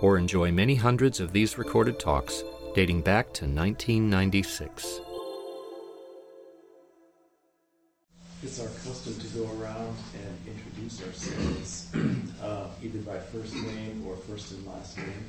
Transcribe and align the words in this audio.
or 0.00 0.18
enjoy 0.18 0.50
many 0.50 0.74
hundreds 0.74 1.20
of 1.20 1.32
these 1.32 1.58
recorded 1.58 1.98
talks 1.98 2.44
dating 2.74 3.02
back 3.02 3.26
to 3.34 3.44
1996. 3.44 5.00
It's 8.40 8.60
our 8.60 8.68
custom 8.68 9.18
to 9.18 9.26
go 9.36 9.50
around 9.60 9.96
and 10.14 10.38
introduce 10.46 11.04
ourselves 11.04 11.90
uh, 12.42 12.68
either 12.82 13.00
by 13.00 13.18
first 13.18 13.54
name 13.54 14.04
or 14.06 14.16
first 14.16 14.52
and 14.52 14.64
last 14.64 14.96
name. 14.96 15.24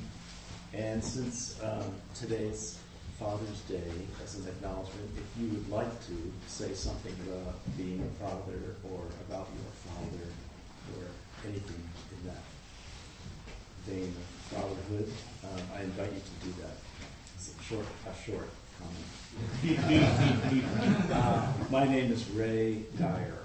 And 0.72 1.02
since 1.02 1.60
um, 1.62 1.92
today's 2.14 2.78
Father's 3.18 3.60
Day, 3.62 3.90
as 4.22 4.36
an 4.36 4.46
acknowledgement, 4.46 5.10
if 5.16 5.42
you 5.42 5.48
would 5.48 5.68
like 5.68 5.90
to 6.06 6.32
say 6.46 6.72
something 6.72 7.12
about 7.26 7.54
being 7.76 8.00
a 8.00 8.24
father 8.24 8.76
or 8.84 9.00
about 9.28 9.48
your 9.58 9.92
father 9.92 10.24
or 10.96 11.06
anything 11.48 11.82
in 12.12 12.28
that 12.28 12.42
vein 13.86 14.14
of 14.52 14.62
fatherhood, 14.62 15.12
um, 15.44 15.62
I 15.76 15.82
invite 15.82 16.12
you 16.12 16.20
to 16.20 16.46
do 16.46 16.62
that. 16.62 16.76
It's 17.34 17.54
a 17.58 17.62
short, 17.62 17.86
a 18.06 18.14
short 18.24 18.48
comment. 18.78 19.04
uh, 21.12 21.52
my 21.70 21.86
name 21.86 22.12
is 22.12 22.28
Ray 22.30 22.84
Dyer. 22.98 23.38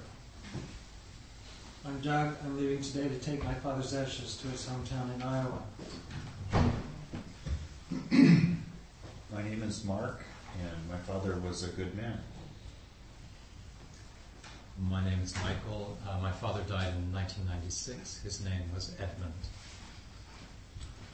I'm 1.86 2.00
Doug. 2.00 2.36
I'm 2.44 2.58
leaving 2.58 2.82
today 2.82 3.08
to 3.08 3.20
take 3.20 3.44
my 3.44 3.54
father's 3.54 3.94
ashes 3.94 4.38
to 4.38 4.48
his 4.48 4.66
hometown 4.68 5.14
in 5.14 5.22
Iowa. 5.22 5.62
My 9.32 9.44
name 9.44 9.62
is 9.64 9.84
Mark, 9.84 10.24
and 10.60 10.90
my 10.90 10.98
father 10.98 11.38
was 11.40 11.64
a 11.64 11.68
good 11.70 11.96
man. 11.96 12.20
My 14.90 15.04
name 15.08 15.20
is 15.22 15.36
Michael. 15.36 15.98
Uh, 16.10 16.20
my 16.22 16.32
father 16.32 16.62
died 16.62 16.94
in 16.96 17.14
1996. 17.14 18.22
His 18.24 18.44
name 18.44 18.64
was 18.74 18.94
Edmund. 19.00 19.34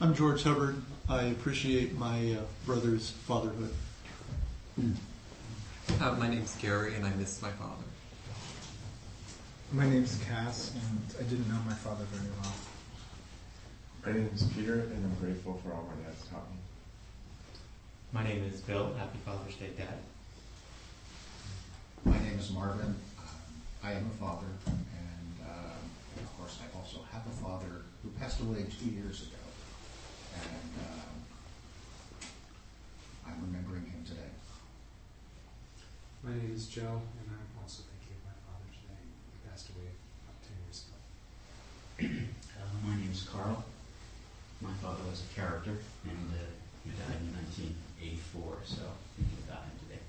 I'm 0.02 0.16
George 0.16 0.42
Hubbard. 0.42 0.82
I 1.08 1.26
appreciate 1.26 1.96
my 1.96 2.32
uh, 2.32 2.40
brother's 2.66 3.10
fatherhood. 3.10 3.72
Uh, 6.00 6.12
my 6.18 6.28
name's 6.28 6.56
Gary, 6.56 6.96
and 6.96 7.06
I 7.06 7.10
miss 7.10 7.40
my 7.40 7.50
father. 7.50 7.84
My 9.70 9.88
name's 9.88 10.20
Cass, 10.24 10.74
and 10.74 11.14
I 11.20 11.22
didn't 11.30 11.48
know 11.48 11.60
my 11.68 11.74
father 11.74 12.04
very 12.10 12.28
well. 12.42 12.52
My 14.04 14.10
name 14.10 14.28
is 14.34 14.42
Peter, 14.56 14.74
and 14.74 15.04
I'm 15.04 15.14
grateful 15.24 15.60
for 15.64 15.72
all 15.72 15.88
my 15.96 16.04
dad's 16.04 16.26
taught 16.26 16.50
me. 16.50 16.56
My 18.10 18.24
name 18.24 18.42
is 18.52 18.60
Bill. 18.60 18.92
Happy 18.98 19.18
Father's 19.24 19.54
Day, 19.54 19.70
Dad. 19.78 19.98
My 22.04 22.18
name 22.18 22.40
is 22.40 22.50
Marvin. 22.50 22.86
Um, 22.86 22.94
I 23.84 23.92
am 23.92 24.10
a 24.12 24.20
father, 24.20 24.48
and 24.66 25.48
um, 25.48 25.78
of 26.16 26.38
course, 26.38 26.58
I 26.60 26.76
also 26.76 26.98
have 27.12 27.24
a 27.24 27.36
father 27.40 27.82
who 28.02 28.10
passed 28.18 28.40
away 28.40 28.66
two 28.80 28.90
years 28.90 29.22
ago, 29.22 29.36
and 30.34 30.72
um, 30.80 31.12
I'm 33.26 33.38
remembering 33.46 33.86
him 33.90 34.04
today. 34.06 34.32
My 36.22 36.30
name 36.32 36.52
is 36.54 36.66
Joe, 36.66 37.02
and 37.20 37.26
I'm 37.28 37.52
also 37.60 37.82
thinking 37.90 38.16
of 38.20 38.24
my 38.30 38.38
father 38.46 38.68
today. 38.72 39.02
He 39.04 39.48
passed 39.48 39.68
away 39.70 39.90
about 40.24 40.38
10 40.44 40.56
years 40.64 40.84
ago. 40.88 40.98
Uh, 42.62 42.86
my 42.86 42.94
name 42.94 43.10
is 43.10 43.22
Carl. 43.24 43.64
My 44.60 44.72
father 44.80 45.02
was 45.10 45.22
a 45.26 45.34
character, 45.34 45.72
and 46.04 46.28
uh, 46.30 46.46
he 46.84 46.90
died 46.90 47.18
in 47.18 47.34
1984, 47.34 48.56
so 48.64 48.82
thinking 49.16 49.38
about 49.48 49.64
him 49.66 49.74
today. 49.82 50.02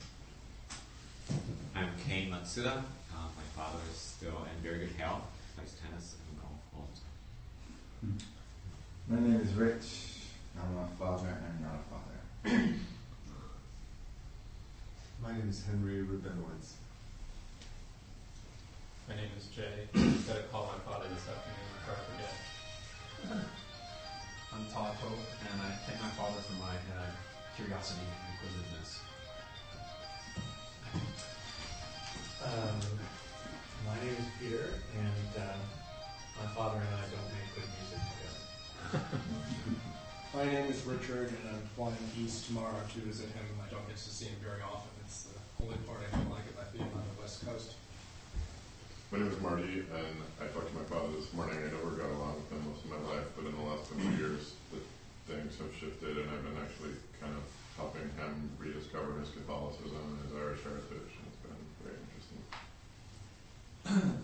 I'm 1.73 1.89
Kane 2.05 2.29
Matsuda. 2.31 2.77
Uh, 3.09 3.29
my 3.35 3.47
father 3.55 3.79
is 3.91 3.97
still 3.97 4.45
in 4.45 4.61
very 4.61 4.85
good 4.85 4.95
health, 4.97 5.23
plays 5.55 5.73
tennis 5.81 6.15
and 6.29 6.39
golf 6.41 6.61
all 6.75 6.87
the 6.93 6.99
time. 7.01 8.17
My 9.09 9.19
name 9.19 9.41
is 9.41 9.53
Rich. 9.53 10.02
I'm 10.59 10.77
a 10.77 10.87
father 10.97 11.27
and 11.27 11.61
not 11.61 11.75
a 11.75 11.83
father. 11.89 12.19
My 15.21 15.31
name 15.31 15.49
is 15.49 15.63
Henry 15.65 16.03
Rubinowitz. 16.03 16.73
My 19.07 19.15
name 19.15 19.31
is 19.37 19.47
Jay. 19.47 19.87
I'm 19.95 20.01
going 20.01 20.23
to 20.23 20.43
call 20.51 20.71
my 20.71 20.79
father 20.91 21.07
this 21.09 21.27
afternoon 21.27 21.69
before 21.79 21.95
I 21.95 22.01
forget. 22.11 22.33
I'm 24.53 24.65
Todd 24.71 24.95
Pope, 25.01 25.19
and 25.51 25.61
I 25.61 25.71
thank 25.87 25.99
my 26.01 26.09
father 26.09 26.41
for 26.41 26.53
my 26.61 26.75
uh, 26.75 27.09
curiosity 27.55 28.01
and 28.01 28.33
inquisitiveness. 28.33 28.99
Um, 32.43 32.77
my 33.87 33.95
name 34.05 34.15
is 34.19 34.27
Peter, 34.39 34.67
and 34.99 35.41
uh, 35.41 35.57
my 36.39 36.47
father 36.53 36.79
and 36.79 36.95
I 36.95 37.05
don't 37.09 37.29
make 37.33 37.49
good 37.55 37.69
music 37.79 38.01
together. 38.11 39.03
my 40.33 40.45
name 40.49 40.65
is 40.65 40.81
Richard, 40.89 41.29
and 41.29 41.45
I'm 41.45 41.61
flying 41.77 42.09
east 42.17 42.49
tomorrow 42.49 42.73
to 42.73 42.99
visit 43.05 43.29
him. 43.37 43.45
I 43.61 43.69
don't 43.69 43.85
get 43.85 44.01
to 44.01 44.09
see 44.09 44.25
him 44.25 44.41
very 44.41 44.65
often. 44.65 44.89
It's 45.05 45.29
the 45.29 45.37
only 45.61 45.77
part 45.85 46.01
I 46.01 46.09
don't 46.09 46.33
like 46.33 46.49
about 46.49 46.73
being 46.73 46.89
on 46.89 47.05
the 47.05 47.21
West 47.21 47.45
Coast. 47.45 47.77
My 49.13 49.21
name 49.21 49.29
is 49.29 49.37
Marty, 49.45 49.85
and 49.93 50.17
I 50.41 50.49
talked 50.49 50.73
to 50.73 50.77
my 50.77 50.89
father 50.89 51.13
this 51.13 51.29
morning. 51.37 51.61
I 51.61 51.69
never 51.69 51.93
got 51.93 52.09
along 52.17 52.41
with 52.41 52.49
him 52.49 52.65
most 52.65 52.81
of 52.81 52.89
my 52.89 53.01
life, 53.13 53.29
but 53.37 53.45
in 53.45 53.53
the 53.53 53.61
last 53.61 53.85
couple 53.93 54.09
of 54.09 54.17
years, 54.17 54.57
the 54.73 54.81
things 55.29 55.53
have 55.61 55.69
shifted, 55.69 56.17
and 56.17 56.25
I've 56.25 56.41
been 56.41 56.57
actually 56.57 56.97
kind 57.21 57.37
of 57.37 57.45
helping 57.77 58.09
him 58.17 58.33
rediscover 58.57 59.21
his 59.21 59.29
Catholicism 59.37 60.01
and 60.01 60.17
his 60.25 60.33
Irish 60.33 60.65
heritage, 60.65 61.13
and 61.13 61.29
it's 61.29 61.41
been 61.45 61.61
very 61.85 62.01
interesting. 62.09 62.41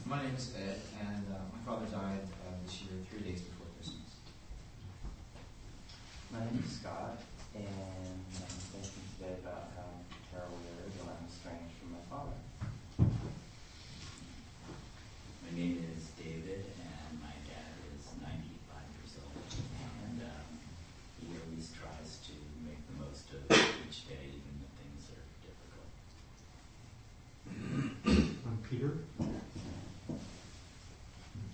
my 0.10 0.26
name 0.26 0.34
is 0.34 0.58
Ed, 0.58 0.82
and 1.06 1.22
uh, 1.30 1.46
my 1.54 1.62
father 1.70 1.86
died 1.86 2.26
uh, 2.50 2.58
this 2.66 2.82
year, 2.82 2.98
three 3.14 3.22
days 3.22 3.46
before 3.46 3.59
Christmas. 3.59 3.59
My 6.32 6.40
name 6.40 6.64
is 6.66 6.72
Scott, 6.80 7.18
and 7.56 7.66
I'm 7.66 8.60
thinking 8.70 9.04
today 9.18 9.36
about 9.44 9.74
how 9.76 9.90
terrible 10.32 10.58
it 10.62 10.86
is 10.88 10.94
when 11.02 11.10
I'm 11.10 11.26
estranged 11.26 11.76
from 11.82 11.90
my 11.98 12.04
father. 12.10 12.38
My 15.42 15.52
name 15.58 15.82
is 15.96 16.06
David, 16.18 16.66
and 16.70 17.12
my 17.20 17.34
dad 17.50 17.74
is 17.98 18.06
95 18.22 18.30
years 19.02 19.14
old, 19.18 19.42
and 20.06 20.22
um, 20.22 20.50
he 21.18 21.34
always 21.34 21.74
tries 21.74 22.22
to 22.30 22.34
make 22.62 22.82
the 22.86 22.96
most 23.02 23.26
of 23.34 23.42
each 23.90 24.06
day, 24.08 24.30
even 24.30 24.54
when 24.62 24.72
things 24.78 25.10
are 25.10 25.26
difficult. 25.42 25.90
I'm 28.46 28.60
Peter. 28.70 28.94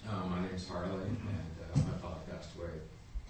Uh, 0.06 0.28
my 0.30 0.40
name 0.44 0.54
is 0.56 0.68
Harley, 0.68 1.08
and 1.10 1.56
uh, 1.64 1.80
my 1.80 1.98
father 1.98 2.22
passed 2.30 2.54
away 2.58 2.78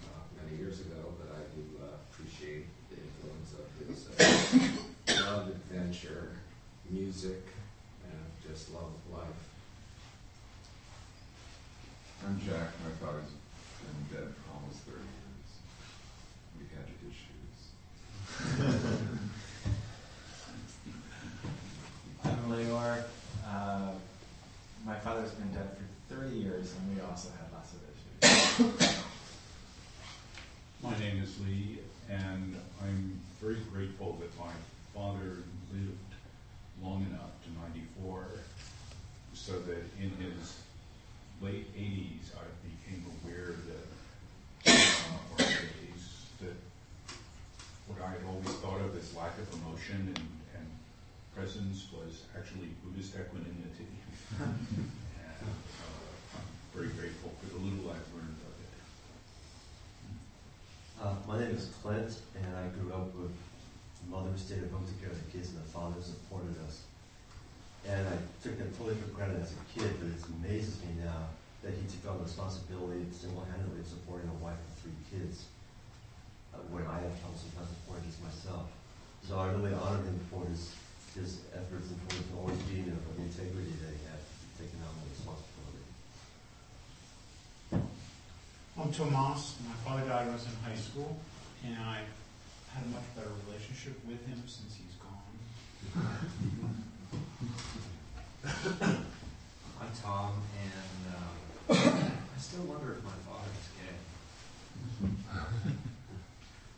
uh, 0.04 0.20
many 0.42 0.58
years 0.58 0.80
ago, 0.80 1.14
but 1.18 1.28
I 1.34 1.40
do 1.56 1.62
uh, 1.80 1.96
appreciate 2.10 2.66
the 2.90 2.96
influence 3.00 3.56
of 3.56 3.66
his 3.80 3.98
uh, 4.12 5.24
love, 5.24 5.48
adventure, 5.48 6.36
music, 6.90 7.42
and 8.04 8.20
just 8.48 8.72
love 8.72 8.84
of 8.84 9.18
life. 9.18 9.26
I'm 12.26 12.40
Jack. 12.40 12.70
My 12.84 12.90
father's 13.06 13.30
dead 14.12 14.32
for 14.34 14.50
almost 14.54 14.78
30 14.84 14.98
years. 14.98 15.48
We 16.58 16.64
had 16.74 16.86
issues. 17.06 17.56
I'm 22.24 22.42
Leor. 22.50 23.04
Uh, 23.46 23.92
my 24.84 24.96
father's 24.96 25.30
been 25.32 25.52
dead 25.52 25.68
for 26.08 26.14
30 26.14 26.36
years, 26.36 26.72
and 26.78 26.94
we 26.96 27.02
also 27.02 27.28
had 27.30 27.52
lots 27.52 27.72
of 27.74 27.80
issues. 28.72 29.02
My 30.82 30.96
name 30.98 31.22
is 31.22 31.38
Lee, 31.40 31.80
and 32.08 32.56
I'm 32.82 33.18
very 33.42 33.58
grateful 33.72 34.18
that 34.20 34.38
my 34.38 34.52
father 34.94 35.42
lived 35.72 35.98
long 36.82 37.06
enough 37.10 37.30
to 37.44 37.50
94 37.72 38.26
so 39.32 39.52
that 39.52 39.82
in 40.00 40.10
his 40.20 40.58
late 41.40 41.74
80s 41.76 42.30
I 42.36 42.44
became 42.64 43.04
aware 43.24 43.54
that, 43.66 44.72
uh, 44.72 45.32
or 45.32 45.38
days, 45.38 46.26
that 46.40 46.56
what 47.86 48.00
I 48.06 48.10
had 48.10 48.20
always 48.28 48.48
thought 48.60 48.80
of 48.80 48.96
as 48.96 49.12
and, 49.92 50.08
and 50.54 50.66
presence 51.34 51.86
was 51.92 52.24
actually 52.36 52.74
Buddhist 52.82 53.14
equanimity. 53.14 53.86
and 54.40 54.66
uh, 55.42 55.46
I'm 56.34 56.48
very 56.74 56.88
grateful 56.88 57.30
for 57.40 57.46
the 57.54 57.60
little 57.62 57.90
I've 57.90 58.10
learned 58.14 58.38
of 58.42 58.54
it. 58.58 58.74
Uh, 61.02 61.14
my 61.28 61.38
name 61.38 61.54
is 61.54 61.70
Clint, 61.82 62.18
and 62.34 62.56
I 62.56 62.66
grew 62.74 62.92
up 62.92 63.14
with 63.14 63.30
mother 64.10 64.30
who 64.30 64.38
stayed 64.38 64.62
at 64.62 64.70
home 64.70 64.86
to 64.86 64.94
care 65.02 65.10
of 65.10 65.18
the 65.18 65.30
kids, 65.30 65.50
and 65.50 65.58
the 65.58 65.68
father 65.70 65.98
supported 66.00 66.54
us. 66.66 66.86
And 67.86 68.06
I 68.06 68.16
took 68.42 68.58
that 68.58 68.70
totally 68.78 68.96
for 68.98 69.10
granted 69.14 69.42
as 69.42 69.54
a 69.54 69.62
kid, 69.70 69.90
but 69.98 70.10
it 70.10 70.18
amazes 70.42 70.78
me 70.82 70.98
now 71.02 71.30
that 71.62 71.74
he 71.74 71.82
took 71.86 72.10
on 72.10 72.22
responsibility 72.22 73.06
single-handedly 73.10 73.82
supporting 73.86 74.30
a 74.30 74.38
wife 74.42 74.58
and 74.58 74.74
three 74.82 74.98
kids, 75.10 75.46
uh, 76.54 76.58
when 76.70 76.86
I 76.86 77.02
have 77.02 77.14
trouble 77.18 77.38
sometimes 77.38 77.70
supporting 77.70 78.06
just 78.06 78.22
myself. 78.22 78.70
So 79.22 79.38
I 79.38 79.50
really 79.52 79.72
honor 79.74 80.02
him 80.02 80.18
for 80.30 80.44
his, 80.46 80.74
his 81.14 81.40
efforts 81.52 81.90
and 81.90 82.00
for 82.08 82.14
his 82.16 82.24
always 82.38 82.58
being 82.70 82.86
there, 82.86 82.94
for 82.94 83.14
the 83.18 83.22
integrity 83.26 83.72
that 83.82 83.90
he 83.90 83.98
had, 84.06 84.20
taking 84.58 84.80
on 84.82 84.94
the 85.02 85.08
responsibility. 85.10 85.82
I'm 88.78 88.92
Tomas. 88.92 89.56
My 89.66 89.74
father 89.84 90.04
died 90.08 90.26
when 90.26 90.30
I 90.30 90.32
was 90.34 90.46
in 90.46 90.52
high 90.62 90.76
school, 90.76 91.18
and 91.64 91.74
I've 91.74 92.06
had 92.72 92.84
a 92.84 92.88
much 92.88 93.02
better 93.16 93.30
relationship 93.48 93.98
with 94.06 94.24
him 94.26 94.42
since 94.46 94.76
he's 94.76 94.94
gone. 95.00 95.38
I'm 99.80 99.90
Tom, 100.02 100.32
and 100.62 100.72
um, 101.16 101.36
I 101.70 101.74
still 102.38 102.62
wonder 102.62 102.92
if 102.92 103.02
my 103.02 103.10
father 103.26 103.50
is 103.58 103.68
gay. 103.74 103.96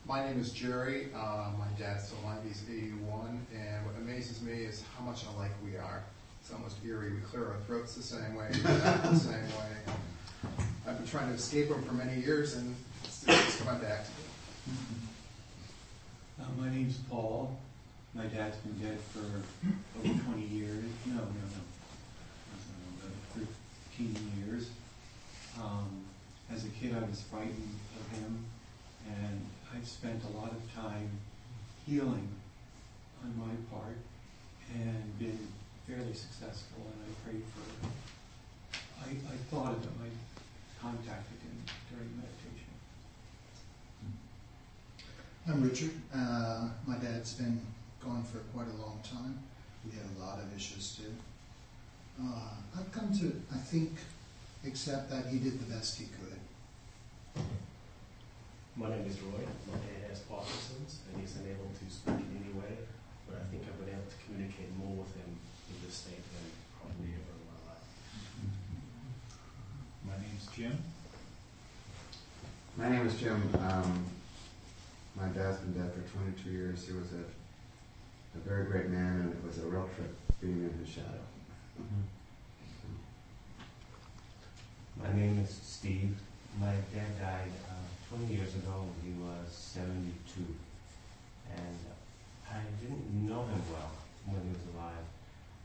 My 0.08 0.24
name 0.24 0.40
is 0.40 0.52
Jerry. 0.52 1.08
Uh, 1.14 1.50
my 1.58 1.66
dad's 1.78 2.06
still 2.06 2.18
alive. 2.24 2.38
He's 2.42 2.62
81. 2.66 3.46
And 3.54 3.84
what 3.84 3.94
amazes 3.98 4.40
me 4.40 4.54
is 4.54 4.82
how 4.96 5.04
much 5.04 5.24
alike 5.34 5.50
we 5.62 5.76
are. 5.76 6.02
It's 6.40 6.50
almost 6.50 6.76
eerie. 6.82 7.12
We 7.12 7.20
clear 7.20 7.48
our 7.48 7.58
throats 7.66 7.94
the 7.94 8.02
same 8.02 8.34
way, 8.34 8.48
we 8.50 8.70
act 8.70 9.02
the 9.02 9.16
same 9.16 9.34
way. 9.34 9.92
I've 10.86 10.96
been 10.96 11.06
trying 11.06 11.28
to 11.28 11.34
escape 11.34 11.68
him 11.68 11.82
for 11.82 11.92
many 11.92 12.22
years, 12.22 12.56
and 12.56 12.74
it's 13.04 13.26
just 13.26 13.66
coming 13.66 13.82
back 13.82 14.04
to 14.04 14.10
me. 14.10 14.76
Uh, 16.40 16.44
my 16.58 16.70
name's 16.70 16.96
Paul. 17.10 17.54
My 18.14 18.24
dad's 18.24 18.56
been 18.58 18.78
dead 18.78 18.98
for 19.12 19.20
over 19.98 20.20
20 20.22 20.42
years. 20.42 20.84
No, 21.04 21.16
no, 21.16 21.20
no. 21.20 21.62
Uh, 23.04 23.44
13 23.98 24.16
years. 24.38 24.70
Um, 25.62 26.00
as 26.50 26.64
a 26.64 26.68
kid, 26.68 26.96
I 26.96 27.06
was 27.06 27.20
frightened 27.20 27.78
of 28.00 28.18
him, 28.18 28.44
and 29.06 29.44
I've 29.74 29.86
spent 29.86 30.22
a 30.24 30.36
lot 30.36 30.50
of 30.50 30.74
time 30.74 31.10
healing 31.86 32.28
on 33.22 33.34
my 33.38 33.54
part 33.76 33.96
and 34.74 35.18
been 35.18 35.48
fairly 35.86 36.14
successful, 36.14 36.82
and 36.84 37.02
I 37.04 37.28
prayed 37.28 37.42
for 37.54 37.88
I, 39.02 39.10
I 39.10 39.36
thought 39.50 39.72
of 39.72 39.84
him, 39.84 39.92
I 40.02 40.82
contacted 40.82 41.38
him 41.40 41.64
during 41.90 42.10
meditation. 42.16 42.68
I'm 45.46 45.62
Richard. 45.62 45.92
Uh, 46.14 46.68
my 46.86 46.96
dad's 46.96 47.34
been 47.34 47.60
gone 48.04 48.24
for 48.24 48.38
quite 48.54 48.66
a 48.68 48.82
long 48.82 49.00
time. 49.02 49.38
We 49.84 49.96
had 49.96 50.06
a 50.16 50.20
lot 50.24 50.38
of 50.38 50.54
issues 50.54 50.98
too. 50.98 51.14
Uh, 52.22 52.78
I've 52.78 52.92
come 52.92 53.16
to, 53.20 53.32
I 53.54 53.58
think, 53.58 53.92
accept 54.66 55.10
that 55.10 55.26
he 55.26 55.38
did 55.38 55.58
the 55.60 55.72
best 55.72 55.98
he 55.98 56.06
could. 56.06 57.44
My 58.78 58.90
name 58.90 59.06
is 59.10 59.18
Roy. 59.22 59.42
My 59.66 59.74
dad 59.74 60.06
has 60.08 60.20
Parkinson's 60.20 61.02
and 61.10 61.20
he's 61.20 61.34
unable 61.34 61.66
to 61.66 61.84
speak 61.90 62.14
in 62.14 62.30
any 62.38 62.54
way, 62.54 62.78
but 63.26 63.42
I 63.42 63.44
think 63.50 63.66
I've 63.66 63.74
been 63.82 63.90
able 63.90 64.06
to 64.06 64.18
communicate 64.22 64.70
more 64.78 65.02
with 65.02 65.10
him 65.18 65.34
in 65.34 65.76
this 65.84 65.94
state 66.06 66.22
than 66.22 66.46
probably 66.78 67.10
ever 67.10 67.34
in 67.34 67.42
my 67.50 67.58
life. 67.66 67.82
My 70.06 70.14
name's 70.22 70.46
Jim. 70.54 70.78
My 72.78 72.88
name 72.88 73.04
is 73.04 73.18
Jim. 73.18 73.42
Um, 73.66 74.06
my 75.18 75.26
dad's 75.34 75.58
been 75.58 75.74
dead 75.74 75.90
for 75.90 76.06
22 76.14 76.48
years. 76.48 76.86
He 76.86 76.92
was 76.92 77.10
a, 77.18 77.26
a 78.38 78.40
very 78.46 78.64
great 78.66 78.90
man, 78.90 79.26
and 79.26 79.32
it 79.34 79.42
was 79.44 79.58
a 79.58 79.66
real 79.66 79.90
trip 79.96 80.14
being 80.40 80.62
in 80.62 80.78
his 80.78 80.88
shadow. 80.94 81.26
My 85.02 85.12
name 85.18 85.42
is 85.42 85.50
Steve. 85.50 86.14
My 86.60 86.74
dad 86.94 87.18
died 87.18 87.50
uh, 87.70 87.87
20 88.08 88.32
years 88.32 88.54
ago. 88.54 88.88
He 89.04 89.12
was 89.20 89.52
72. 89.52 90.40
And 91.52 91.78
I 92.48 92.64
didn't 92.80 93.28
know 93.28 93.44
him 93.44 93.62
well 93.68 93.92
when 94.24 94.40
he 94.40 94.48
was 94.48 94.64
alive. 94.72 95.04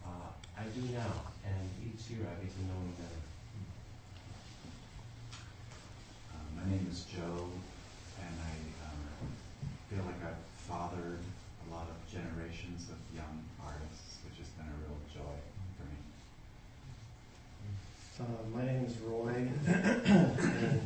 Uh, 0.04 0.28
I 0.60 0.64
do 0.76 0.82
now, 0.92 1.32
and 1.48 1.64
each 1.80 2.12
year 2.12 2.28
I 2.28 2.36
get 2.44 2.52
to 2.52 2.62
know 2.68 2.76
him 2.84 2.92
better. 3.00 3.24
Uh, 6.36 6.44
my 6.60 6.66
name 6.70 6.86
is 6.92 7.06
Joe, 7.08 7.48
and 8.20 8.36
I 8.44 8.54
um, 8.92 9.00
feel 9.88 10.04
like 10.04 10.20
I've 10.28 10.44
fathered 10.68 11.24
a 11.24 11.74
lot 11.74 11.88
of 11.88 11.96
generations 12.12 12.92
of 12.92 13.00
young 13.16 13.40
artists, 13.64 14.20
which 14.28 14.44
has 14.44 14.52
been 14.60 14.68
a 14.68 14.78
real 14.84 15.00
joy 15.16 15.36
for 15.80 15.88
me. 15.88 16.00
Uh, 18.20 18.44
my 18.52 18.66
name 18.68 18.84
is 18.84 19.00
Roy, 19.00 19.48
and 19.66 20.82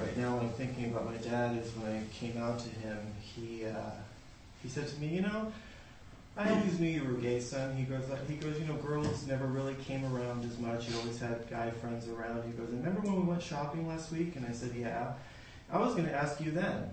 right 0.00 0.16
now 0.16 0.34
what 0.34 0.42
I'm 0.42 0.50
thinking 0.50 0.86
about 0.86 1.06
my 1.06 1.16
dad 1.16 1.56
is 1.56 1.70
when 1.76 1.92
I 1.92 2.02
came 2.14 2.40
out 2.42 2.58
to 2.60 2.68
him, 2.68 2.98
he 3.20 3.64
uh, 3.64 3.90
he 4.62 4.68
said 4.68 4.88
to 4.88 5.00
me, 5.00 5.08
you 5.08 5.22
know, 5.22 5.52
I 6.36 6.50
always 6.50 6.78
knew 6.78 6.88
you 6.88 7.04
were 7.04 7.14
gay, 7.14 7.40
son. 7.40 7.76
He 7.76 7.84
goes, 7.84 8.04
he 8.28 8.34
goes, 8.34 8.58
you 8.58 8.66
know, 8.66 8.74
girls 8.74 9.26
never 9.26 9.46
really 9.46 9.74
came 9.86 10.04
around 10.04 10.44
as 10.44 10.58
much. 10.58 10.88
You 10.88 10.98
always 10.98 11.18
had 11.18 11.48
guy 11.48 11.70
friends 11.70 12.08
around. 12.08 12.44
He 12.44 12.50
goes, 12.50 12.68
remember 12.68 13.00
when 13.00 13.16
we 13.16 13.22
went 13.22 13.42
shopping 13.42 13.88
last 13.88 14.12
week? 14.12 14.36
And 14.36 14.44
I 14.46 14.52
said, 14.52 14.72
yeah. 14.74 15.12
I 15.72 15.78
was 15.78 15.94
going 15.94 16.06
to 16.06 16.14
ask 16.14 16.40
you 16.40 16.50
then. 16.50 16.90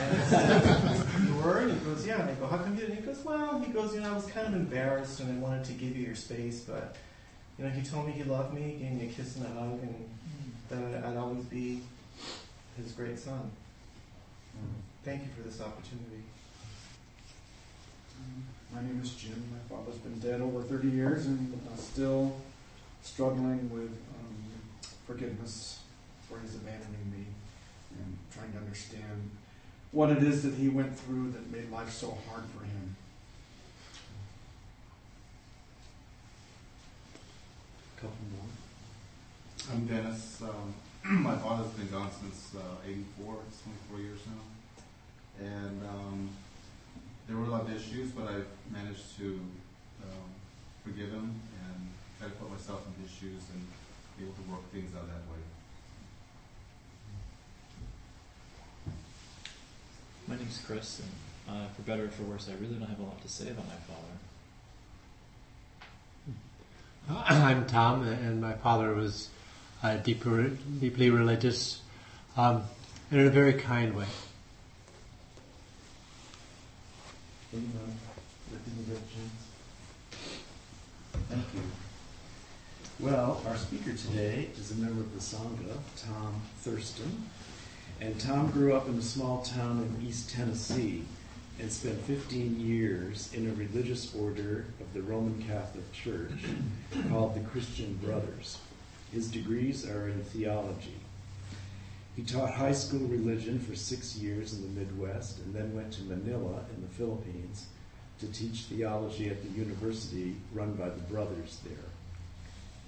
And 0.00 0.20
I 0.20 0.24
said, 0.24 1.06
you 1.26 1.34
were? 1.36 1.58
And 1.58 1.78
he 1.78 1.84
goes, 1.84 2.04
yeah. 2.04 2.20
And 2.20 2.30
I 2.30 2.34
go, 2.34 2.46
how 2.48 2.58
come 2.58 2.74
you 2.74 2.80
didn't? 2.80 2.96
He 2.96 3.02
goes, 3.02 3.24
well, 3.24 3.60
he 3.60 3.72
goes, 3.72 3.94
you 3.94 4.00
know, 4.00 4.10
I 4.10 4.14
was 4.14 4.26
kind 4.26 4.48
of 4.48 4.54
embarrassed 4.54 5.20
and 5.20 5.30
I 5.30 5.40
wanted 5.40 5.64
to 5.66 5.72
give 5.72 5.96
you 5.96 6.04
your 6.04 6.16
space, 6.16 6.60
but 6.60 6.96
you 7.58 7.64
know, 7.64 7.70
he 7.70 7.82
told 7.82 8.06
me 8.06 8.12
he 8.12 8.24
loved 8.24 8.52
me, 8.52 8.62
he 8.62 8.84
gave 8.84 8.92
me 8.92 9.06
a 9.06 9.08
kiss 9.08 9.36
and 9.36 9.46
a 9.46 9.48
hug, 9.48 9.80
and 9.80 10.04
that 10.68 11.04
I'd 11.04 11.16
always 11.16 11.44
be 11.44 11.80
his 12.76 12.92
great 12.92 13.18
son. 13.18 13.50
Thank 15.04 15.22
you 15.22 15.28
for 15.36 15.48
this 15.48 15.60
opportunity. 15.60 16.22
My 18.74 18.82
name 18.82 19.00
is 19.02 19.12
Jim. 19.12 19.42
My 19.52 19.76
father's 19.76 19.98
been 19.98 20.18
dead 20.18 20.40
over 20.40 20.62
30 20.62 20.88
years 20.88 21.26
and 21.26 21.60
uh, 21.72 21.76
still 21.76 22.34
struggling 23.02 23.70
with 23.72 23.90
um, 23.90 24.36
forgiveness 25.06 25.80
for 26.28 26.38
his 26.40 26.56
abandoning 26.56 27.12
me 27.12 27.24
and 27.98 28.18
trying 28.34 28.52
to 28.52 28.58
understand 28.58 29.30
what 29.92 30.10
it 30.10 30.22
is 30.22 30.42
that 30.42 30.54
he 30.54 30.68
went 30.68 30.98
through 30.98 31.30
that 31.30 31.50
made 31.52 31.70
life 31.70 31.90
so 31.90 32.18
hard 32.28 32.42
for 32.56 32.64
him. 32.64 32.96
A 37.96 38.00
Couple 38.00 38.16
more. 38.36 39.72
I'm 39.72 39.86
Dennis. 39.86 40.42
Um, 40.42 40.74
my 41.10 41.36
father's 41.36 41.70
been 41.74 41.88
gone 41.88 42.10
since 42.20 42.50
uh, 42.56 42.84
84. 42.84 43.36
It's 43.48 43.62
24 43.90 44.00
years 44.00 44.18
now. 44.26 45.46
And 45.46 45.80
um, 45.86 46.28
there 47.28 47.36
were 47.36 47.44
a 47.44 47.48
lot 47.48 47.60
of 47.60 47.70
issues, 47.70 48.10
but 48.10 48.26
I've 48.26 48.48
managed 48.72 49.16
to 49.18 49.38
um, 50.02 50.30
forgive 50.82 51.10
him 51.10 51.40
and 51.62 51.88
try 52.18 52.26
to 52.26 52.34
put 52.34 52.50
myself 52.50 52.82
in 52.88 53.02
his 53.04 53.12
shoes 53.12 53.42
and 53.54 53.64
be 54.18 54.24
able 54.24 54.34
to 54.34 54.50
work 54.50 54.68
things 54.72 54.90
out 54.96 55.06
that 55.06 55.22
way. 55.30 55.38
My 60.26 60.34
name's 60.36 60.60
Chris, 60.66 61.02
and 61.02 61.56
uh, 61.56 61.68
for 61.68 61.82
better 61.82 62.06
or 62.06 62.08
for 62.08 62.24
worse, 62.24 62.48
I 62.48 62.54
really 62.60 62.74
don't 62.74 62.88
have 62.88 62.98
a 62.98 63.04
lot 63.04 63.22
to 63.22 63.28
say 63.28 63.50
about 63.50 63.66
my 63.68 63.78
father. 67.06 67.30
I'm 67.46 67.64
Tom, 67.66 68.02
and 68.02 68.40
my 68.40 68.54
father 68.54 68.92
was 68.92 69.28
uh, 69.86 69.96
deeply, 69.98 70.50
deeply 70.80 71.10
religious, 71.10 71.80
um, 72.36 72.64
and 73.10 73.20
in 73.20 73.26
a 73.26 73.30
very 73.30 73.52
kind 73.52 73.94
way. 73.94 74.06
Thank 81.28 81.44
you. 81.54 81.60
Well, 82.98 83.40
our 83.46 83.56
speaker 83.56 83.92
today 83.92 84.48
is 84.58 84.72
a 84.72 84.74
member 84.76 85.00
of 85.00 85.12
the 85.14 85.20
Sangha, 85.20 85.78
Tom 86.04 86.42
Thurston. 86.58 87.26
And 88.00 88.18
Tom 88.20 88.50
grew 88.50 88.74
up 88.74 88.88
in 88.88 88.98
a 88.98 89.02
small 89.02 89.42
town 89.42 89.82
in 89.82 90.06
East 90.06 90.30
Tennessee 90.30 91.04
and 91.58 91.72
spent 91.72 91.98
15 92.02 92.60
years 92.60 93.32
in 93.32 93.48
a 93.48 93.54
religious 93.54 94.14
order 94.14 94.66
of 94.80 94.92
the 94.92 95.00
Roman 95.00 95.42
Catholic 95.42 95.90
Church 95.92 96.30
called 97.08 97.34
the 97.34 97.40
Christian 97.40 97.94
Brothers. 98.02 98.58
His 99.12 99.30
degrees 99.30 99.88
are 99.88 100.08
in 100.08 100.22
theology. 100.22 100.96
He 102.16 102.22
taught 102.22 102.54
high 102.54 102.72
school 102.72 103.06
religion 103.06 103.58
for 103.58 103.76
six 103.76 104.16
years 104.16 104.54
in 104.54 104.62
the 104.62 104.80
Midwest 104.80 105.38
and 105.40 105.54
then 105.54 105.74
went 105.74 105.92
to 105.94 106.02
Manila 106.04 106.64
in 106.74 106.80
the 106.80 106.88
Philippines 106.88 107.66
to 108.20 108.26
teach 108.28 108.62
theology 108.62 109.28
at 109.28 109.42
the 109.42 109.50
university 109.50 110.36
run 110.54 110.72
by 110.74 110.88
the 110.88 111.02
brothers 111.02 111.60
there. 111.64 111.90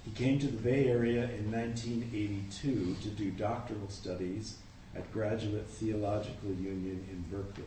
He 0.05 0.11
came 0.13 0.39
to 0.39 0.47
the 0.47 0.63
Bay 0.63 0.89
Area 0.89 1.25
in 1.25 1.53
1982 1.53 2.97
to 3.03 3.09
do 3.11 3.31
doctoral 3.33 3.91
studies 3.91 4.57
at 4.97 5.13
Graduate 5.13 5.67
Theological 5.67 6.51
Union 6.51 7.07
in 7.11 7.25
Berkeley, 7.31 7.65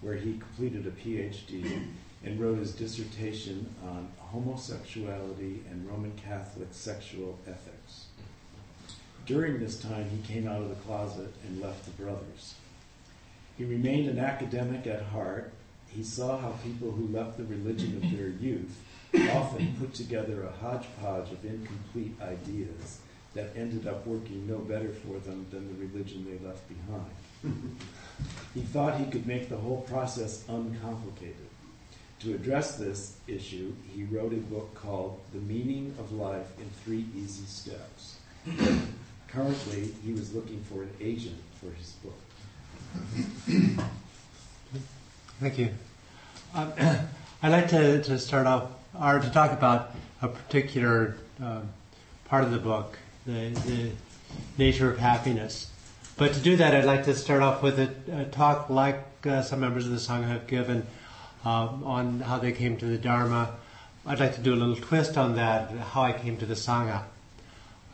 where 0.00 0.16
he 0.16 0.38
completed 0.38 0.86
a 0.86 0.90
PhD 0.90 1.86
and 2.26 2.40
wrote 2.40 2.58
his 2.58 2.72
dissertation 2.72 3.72
on 3.84 4.08
homosexuality 4.18 5.62
and 5.70 5.88
Roman 5.88 6.12
Catholic 6.16 6.68
sexual 6.72 7.38
ethics. 7.46 8.06
During 9.24 9.60
this 9.60 9.80
time, 9.80 10.10
he 10.10 10.26
came 10.26 10.48
out 10.48 10.60
of 10.60 10.68
the 10.68 10.74
closet 10.74 11.32
and 11.46 11.62
left 11.62 11.84
the 11.84 12.02
brothers. 12.02 12.56
He 13.56 13.64
remained 13.64 14.08
an 14.08 14.18
academic 14.18 14.88
at 14.88 15.02
heart. 15.02 15.52
He 15.88 16.02
saw 16.02 16.36
how 16.36 16.50
people 16.64 16.90
who 16.90 17.06
left 17.06 17.38
the 17.38 17.44
religion 17.44 17.96
of 17.96 18.18
their 18.18 18.28
youth 18.28 18.76
often 19.30 19.76
put 19.78 19.94
together 19.94 20.42
a 20.42 20.52
hodgepodge 20.52 21.30
of 21.30 21.44
incomplete 21.44 22.14
ideas 22.20 22.98
that 23.34 23.52
ended 23.56 23.86
up 23.86 24.04
working 24.04 24.46
no 24.48 24.58
better 24.58 24.90
for 24.90 25.18
them 25.20 25.46
than 25.50 25.68
the 25.68 25.86
religion 25.86 26.26
they 26.26 26.44
left 26.46 26.68
behind. 26.68 27.76
he 28.54 28.62
thought 28.62 28.98
he 28.98 29.06
could 29.06 29.26
make 29.26 29.48
the 29.48 29.56
whole 29.56 29.82
process 29.82 30.44
uncomplicated. 30.48 31.45
To 32.20 32.34
address 32.34 32.76
this 32.76 33.16
issue, 33.28 33.74
he 33.94 34.04
wrote 34.04 34.32
a 34.32 34.36
book 34.36 34.74
called 34.74 35.20
The 35.34 35.40
Meaning 35.40 35.94
of 35.98 36.12
Life 36.12 36.46
in 36.58 36.68
Three 36.82 37.04
Easy 37.14 37.44
Steps. 37.44 38.16
Currently, 39.28 39.90
he 40.02 40.12
was 40.12 40.34
looking 40.34 40.62
for 40.64 40.82
an 40.82 40.90
agent 41.00 41.36
for 41.60 41.70
his 41.72 41.92
book. 42.02 42.18
Thank 45.40 45.58
you. 45.58 45.68
Um, 46.54 46.72
I'd 47.42 47.50
like 47.50 47.68
to, 47.68 48.02
to 48.02 48.18
start 48.18 48.46
off, 48.46 48.70
or 48.98 49.18
to 49.18 49.30
talk 49.30 49.52
about 49.52 49.94
a 50.22 50.28
particular 50.28 51.16
uh, 51.42 51.60
part 52.24 52.44
of 52.44 52.50
the 52.50 52.58
book, 52.58 52.98
the, 53.26 53.50
the 53.50 53.90
nature 54.56 54.90
of 54.90 54.98
happiness. 54.98 55.70
But 56.16 56.32
to 56.32 56.40
do 56.40 56.56
that, 56.56 56.74
I'd 56.74 56.86
like 56.86 57.04
to 57.04 57.14
start 57.14 57.42
off 57.42 57.62
with 57.62 57.78
a, 57.78 57.90
a 58.10 58.24
talk 58.24 58.70
like 58.70 59.04
uh, 59.26 59.42
some 59.42 59.60
members 59.60 59.84
of 59.84 59.92
the 59.92 59.98
Sangha 59.98 60.28
have 60.28 60.46
given 60.46 60.86
on 61.46 62.20
how 62.20 62.38
they 62.38 62.52
came 62.52 62.76
to 62.78 62.86
the 62.86 62.98
Dharma. 62.98 63.54
I'd 64.04 64.20
like 64.20 64.34
to 64.36 64.40
do 64.40 64.54
a 64.54 64.56
little 64.56 64.76
twist 64.76 65.16
on 65.16 65.36
that, 65.36 65.70
how 65.70 66.02
I 66.02 66.12
came 66.12 66.36
to 66.38 66.46
the 66.46 66.54
Sangha. 66.54 67.02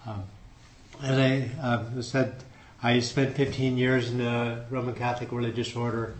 Um, 0.06 0.24
as 1.02 1.18
I 1.18 1.50
uh, 1.60 2.02
said, 2.02 2.34
I 2.82 3.00
spent 3.00 3.36
15 3.36 3.76
years 3.76 4.10
in 4.10 4.20
a 4.20 4.64
Roman 4.70 4.94
Catholic 4.94 5.32
religious 5.32 5.74
order. 5.74 6.14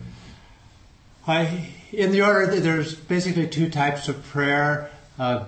I, 1.27 1.69
in 1.91 2.11
the 2.11 2.21
order, 2.21 2.59
there's 2.59 2.95
basically 2.95 3.47
two 3.47 3.69
types 3.69 4.07
of 4.09 4.23
prayer 4.25 4.89
uh, 5.19 5.45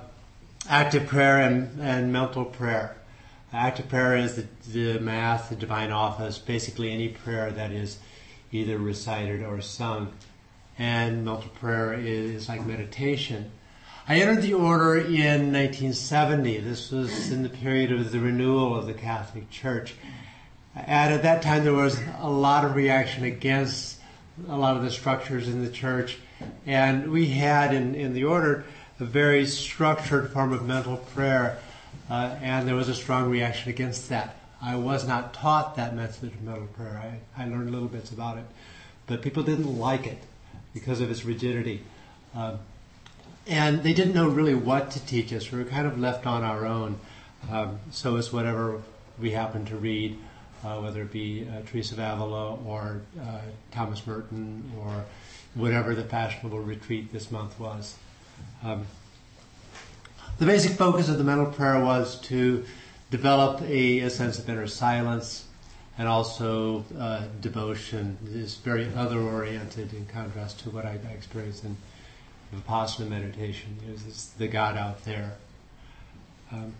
active 0.70 1.08
prayer 1.08 1.40
and, 1.42 1.80
and 1.82 2.12
mental 2.12 2.46
prayer. 2.46 2.96
Active 3.54 3.88
prayer 3.88 4.18
is 4.18 4.36
the, 4.36 4.46
the 4.72 5.00
Mass, 5.00 5.50
the 5.50 5.56
Divine 5.56 5.92
Office, 5.92 6.38
basically 6.38 6.92
any 6.92 7.10
prayer 7.10 7.52
that 7.52 7.72
is 7.72 7.98
either 8.52 8.78
recited 8.78 9.44
or 9.44 9.62
sung. 9.62 10.12
And 10.78 11.24
mental 11.24 11.50
prayer 11.52 11.94
is 11.94 12.50
like 12.50 12.66
meditation. 12.66 13.52
I 14.08 14.20
entered 14.20 14.44
the 14.44 14.54
order 14.54 14.98
in 14.98 15.52
1970. 15.52 16.60
This 16.60 16.92
was 16.92 17.32
in 17.32 17.44
the 17.44 17.50
period 17.50 17.92
of 17.92 18.12
the 18.12 18.20
renewal 18.20 18.76
of 18.76 18.86
the 18.86 18.94
Catholic 18.94 19.50
Church. 19.50 19.96
And 20.76 21.14
at 21.14 21.24
that 21.24 21.42
time, 21.42 21.64
there 21.64 21.74
was 21.74 22.00
a 22.20 22.30
lot 22.30 22.66
of 22.66 22.76
reaction 22.76 23.24
against 23.24 24.00
a 24.48 24.58
lot 24.58 24.76
of 24.76 24.84
the 24.84 24.92
structures 24.92 25.48
in 25.48 25.64
the 25.64 25.72
church. 25.72 26.18
And 26.66 27.12
we 27.12 27.30
had 27.30 27.74
in, 27.74 27.96
in 27.96 28.14
the 28.14 28.26
order 28.26 28.66
a 29.00 29.06
very 29.06 29.46
structured 29.46 30.32
form 30.32 30.54
of 30.54 30.66
mental 30.66 30.98
prayer, 30.98 31.58
uh, 32.10 32.36
and 32.42 32.68
there 32.68 32.76
was 32.76 32.90
a 32.90 32.96
strong 32.96 33.30
reaction 33.30 33.70
against 33.70 34.10
that. 34.10 34.36
I 34.62 34.76
was 34.76 35.08
not 35.08 35.34
taught 35.34 35.78
that 35.78 35.96
method 35.96 36.34
of 36.34 36.42
mental 36.42 36.68
prayer. 36.68 37.20
I, 37.38 37.44
I 37.44 37.48
learned 37.48 37.72
little 37.72 37.88
bits 37.88 38.12
about 38.12 38.38
it, 38.38 38.46
but 39.08 39.22
people 39.22 39.44
didn't 39.44 39.80
like 39.80 40.06
it 40.06 40.20
because 40.76 41.02
of 41.02 41.10
its 41.10 41.26
rigidity. 41.26 41.82
Um, 42.36 42.60
and 43.48 43.82
they 43.82 43.94
didn't 43.94 44.14
know 44.14 44.28
really 44.28 44.54
what 44.54 44.92
to 44.92 45.06
teach 45.06 45.34
us. 45.34 45.52
We 45.52 45.60
were 45.60 45.66
kind 45.66 45.88
of 45.88 45.98
left 45.98 46.28
on 46.28 46.44
our 46.44 46.68
own. 46.68 47.00
Um, 47.50 47.80
so 47.92 48.18
it's 48.18 48.32
whatever 48.32 48.82
we 49.20 49.32
happened 49.32 49.68
to 49.68 49.78
read, 49.78 50.20
uh, 50.64 50.80
whether 50.80 51.02
it 51.04 51.12
be 51.12 51.48
uh, 51.48 51.62
Teresa 51.66 51.94
of 51.94 52.00
Avila 52.00 52.56
or 52.66 53.02
uh, 53.20 53.40
Thomas 53.72 54.06
Merton 54.06 54.72
or 54.80 55.06
whatever 55.54 55.96
the 55.96 56.04
fashionable 56.04 56.60
retreat 56.60 57.14
this 57.14 57.32
month 57.32 57.58
was. 57.60 57.96
Um, 58.64 58.86
the 60.38 60.46
basic 60.46 60.74
focus 60.74 61.08
of 61.08 61.18
the 61.18 61.24
mental 61.24 61.46
prayer 61.46 61.82
was 61.82 62.20
to 62.22 62.66
develop 63.10 63.62
a, 63.62 64.00
a 64.00 64.10
sense 64.10 64.38
of 64.40 64.50
inner 64.50 64.68
silence 64.68 65.45
and 65.98 66.08
also 66.08 66.84
uh, 67.00 67.24
devotion 67.42 68.18
is 68.34 68.56
very 68.56 68.92
other 68.96 69.20
oriented 69.20 69.94
in 69.94 70.06
contrast 70.08 70.60
to 70.60 70.70
what 70.70 70.86
I, 70.86 71.00
I 71.10 71.14
experienced 71.14 71.64
in 71.64 71.78
Vipassana 72.54 73.08
meditation. 73.08 73.78
There's 73.86 74.32
the 74.38 74.48
God 74.48 74.78
out 74.78 75.04
there. 75.06 75.34
Um, 76.52 76.74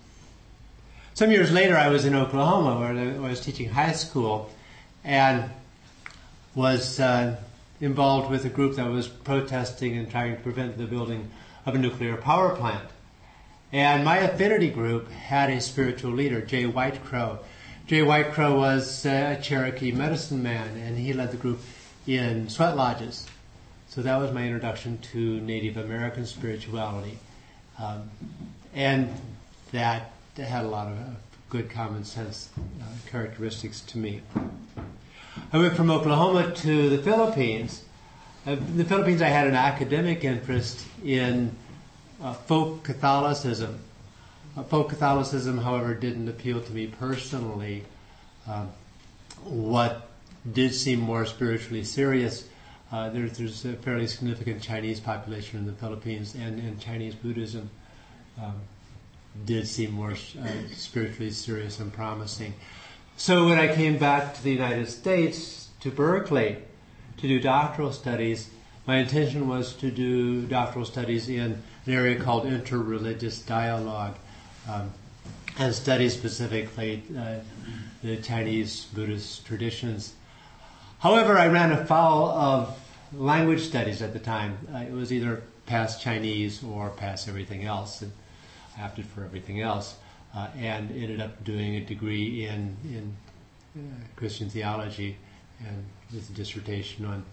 some 1.14 1.32
years 1.32 1.52
later, 1.52 1.78
I 1.78 1.88
was 1.88 2.06
in 2.06 2.14
Oklahoma 2.14 2.80
where 2.80 3.26
I 3.26 3.30
was 3.30 3.40
teaching 3.40 3.70
high 3.70 3.94
school 3.94 4.52
and 5.04 5.50
was 6.54 7.00
uh, 7.00 7.38
involved 7.80 8.30
with 8.30 8.44
a 8.46 8.50
group 8.50 8.76
that 8.76 8.90
was 8.90 9.08
protesting 9.08 9.98
and 9.98 10.10
trying 10.10 10.36
to 10.36 10.42
prevent 10.42 10.78
the 10.78 10.86
building 10.86 11.32
of 11.66 11.76
a 11.76 11.78
nuclear 11.78 12.18
power 12.18 12.56
plant. 12.56 12.90
And 13.72 14.06
my 14.06 14.18
affinity 14.18 14.70
group 14.70 15.10
had 15.10 15.50
a 15.50 15.60
spiritual 15.60 16.12
leader, 16.12 16.42
Jay 16.42 16.66
White 16.66 17.04
Crow. 17.04 17.40
Jay 17.88 18.02
White 18.02 18.32
Crow 18.32 18.58
was 18.58 19.06
a 19.06 19.40
Cherokee 19.40 19.92
medicine 19.92 20.42
man, 20.42 20.76
and 20.76 20.98
he 20.98 21.14
led 21.14 21.30
the 21.30 21.38
group 21.38 21.60
in 22.08 22.50
sweat 22.50 22.76
lodges. 22.76 23.28
So 23.90 24.02
that 24.02 24.18
was 24.18 24.32
my 24.32 24.44
introduction 24.44 24.98
to 25.14 25.40
Native 25.42 25.78
American 25.78 26.26
spirituality. 26.26 27.20
Um, 27.78 28.10
and 28.74 29.14
that 29.72 30.12
had 30.36 30.66
a 30.66 30.68
lot 30.68 30.88
of 30.88 30.98
uh, 30.98 31.04
good 31.52 31.70
common 31.70 32.06
sense 32.06 32.50
uh, 32.58 32.86
characteristics 33.12 33.82
to 33.82 34.00
me. 34.00 34.22
I 35.54 35.60
went 35.60 35.76
from 35.76 35.92
Oklahoma 35.92 36.54
to 36.56 36.90
the 36.90 36.98
Philippines. 37.04 37.84
Uh, 38.48 38.54
in 38.54 38.78
the 38.78 38.86
Philippines, 38.86 39.22
I 39.22 39.28
had 39.28 39.46
an 39.46 39.56
academic 39.56 40.24
interest 40.24 40.84
in 41.04 41.56
uh, 42.20 42.34
folk 42.34 42.84
Catholicism. 42.84 43.80
Uh, 44.58 44.64
folk 44.64 44.90
Catholicism, 44.90 45.58
however, 45.58 45.94
didn't 45.94 46.30
appeal 46.30 46.62
to 46.62 46.72
me 46.72 46.88
personally. 46.88 47.84
Um, 48.48 48.70
what 49.44 50.10
did 50.52 50.74
seem 50.74 51.00
more 51.00 51.26
spiritually 51.26 51.84
serious, 51.84 52.48
uh, 52.92 53.10
there, 53.10 53.28
there's 53.28 53.66
a 53.66 53.74
fairly 53.74 54.08
significant 54.08 54.62
Chinese 54.62 55.00
population 55.00 55.60
in 55.60 55.66
the 55.66 55.74
Philippines, 55.74 56.36
and, 56.36 56.60
and 56.60 56.80
Chinese 56.80 57.16
Buddhism 57.16 57.70
um, 58.42 58.62
did 59.46 59.68
seem 59.68 59.92
more 59.92 60.12
uh, 60.12 60.48
spiritually 60.74 61.32
serious 61.32 61.80
and 61.80 61.92
promising. 61.92 62.54
So 63.18 63.46
when 63.46 63.58
I 63.58 63.74
came 63.74 63.98
back 63.98 64.36
to 64.36 64.44
the 64.44 64.52
United 64.52 64.88
States, 64.90 65.70
to 65.82 65.92
Berkeley, 65.92 66.58
to 67.18 67.28
do 67.28 67.40
doctoral 67.40 67.92
studies, 67.92 68.50
my 68.88 68.98
intention 68.98 69.48
was 69.48 69.74
to 69.74 69.90
do 69.90 70.44
doctoral 70.44 70.86
studies 70.86 71.28
in 71.28 71.62
an 71.86 71.94
area 71.94 72.20
called 72.22 72.46
interreligious 72.46 73.46
dialogue 73.46 74.16
um, 74.70 74.92
and 75.58 75.74
study 75.74 76.10
specifically 76.10 77.04
uh, 77.18 77.36
the 78.04 78.18
Chinese 78.18 78.86
Buddhist 78.94 79.46
traditions. 79.46 80.14
However, 81.00 81.38
I 81.38 81.48
ran 81.48 81.72
afoul 81.72 82.30
of 82.30 82.78
language 83.14 83.62
studies 83.62 84.02
at 84.02 84.14
the 84.14 84.20
time. 84.20 84.58
Uh, 84.74 84.80
it 84.80 84.92
was 84.92 85.14
either 85.14 85.44
past 85.66 86.02
Chinese 86.02 86.64
or 86.64 86.90
past 86.90 87.28
everything 87.28 87.64
else, 87.64 88.02
and 88.02 88.12
I 88.78 88.84
opted 88.84 89.06
for 89.06 89.24
everything 89.24 89.62
else, 89.62 89.96
uh, 90.36 90.48
and 90.58 90.92
ended 90.92 91.22
up 91.22 91.44
doing 91.44 91.76
a 91.76 91.82
degree 91.82 92.46
in 92.46 92.76
in 92.84 93.16
uh, 93.78 93.82
Christian 94.16 94.50
theology 94.50 95.18
and 95.60 95.86
with 96.14 96.30
a 96.30 96.34
dissertation 96.34 97.06
on 97.06 97.24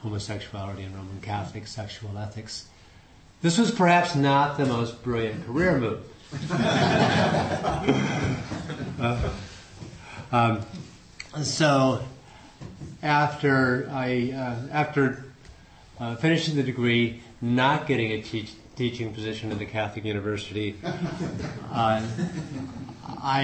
homosexuality 0.00 0.82
and 0.82 0.94
Roman 0.94 1.20
Catholic 1.20 1.66
sexual 1.66 2.16
ethics. 2.18 2.66
This 3.42 3.58
was 3.58 3.70
perhaps 3.70 4.14
not 4.14 4.56
the 4.56 4.66
most 4.66 5.02
brilliant 5.02 5.46
career 5.46 5.78
move. 5.78 6.04
Uh, 9.00 9.30
um, 10.32 10.60
so 11.42 12.02
after 13.02 13.88
I 13.90 14.32
uh, 14.32 14.72
after 14.72 15.24
uh, 16.00 16.16
finishing 16.16 16.56
the 16.56 16.62
degree, 16.62 17.22
not 17.40 17.86
getting 17.86 18.12
a 18.12 18.22
teach, 18.22 18.52
teaching 18.74 19.12
position 19.14 19.52
in 19.52 19.58
the 19.58 19.66
Catholic 19.66 20.04
University, 20.04 20.76
uh, 21.72 22.02
I 23.22 23.42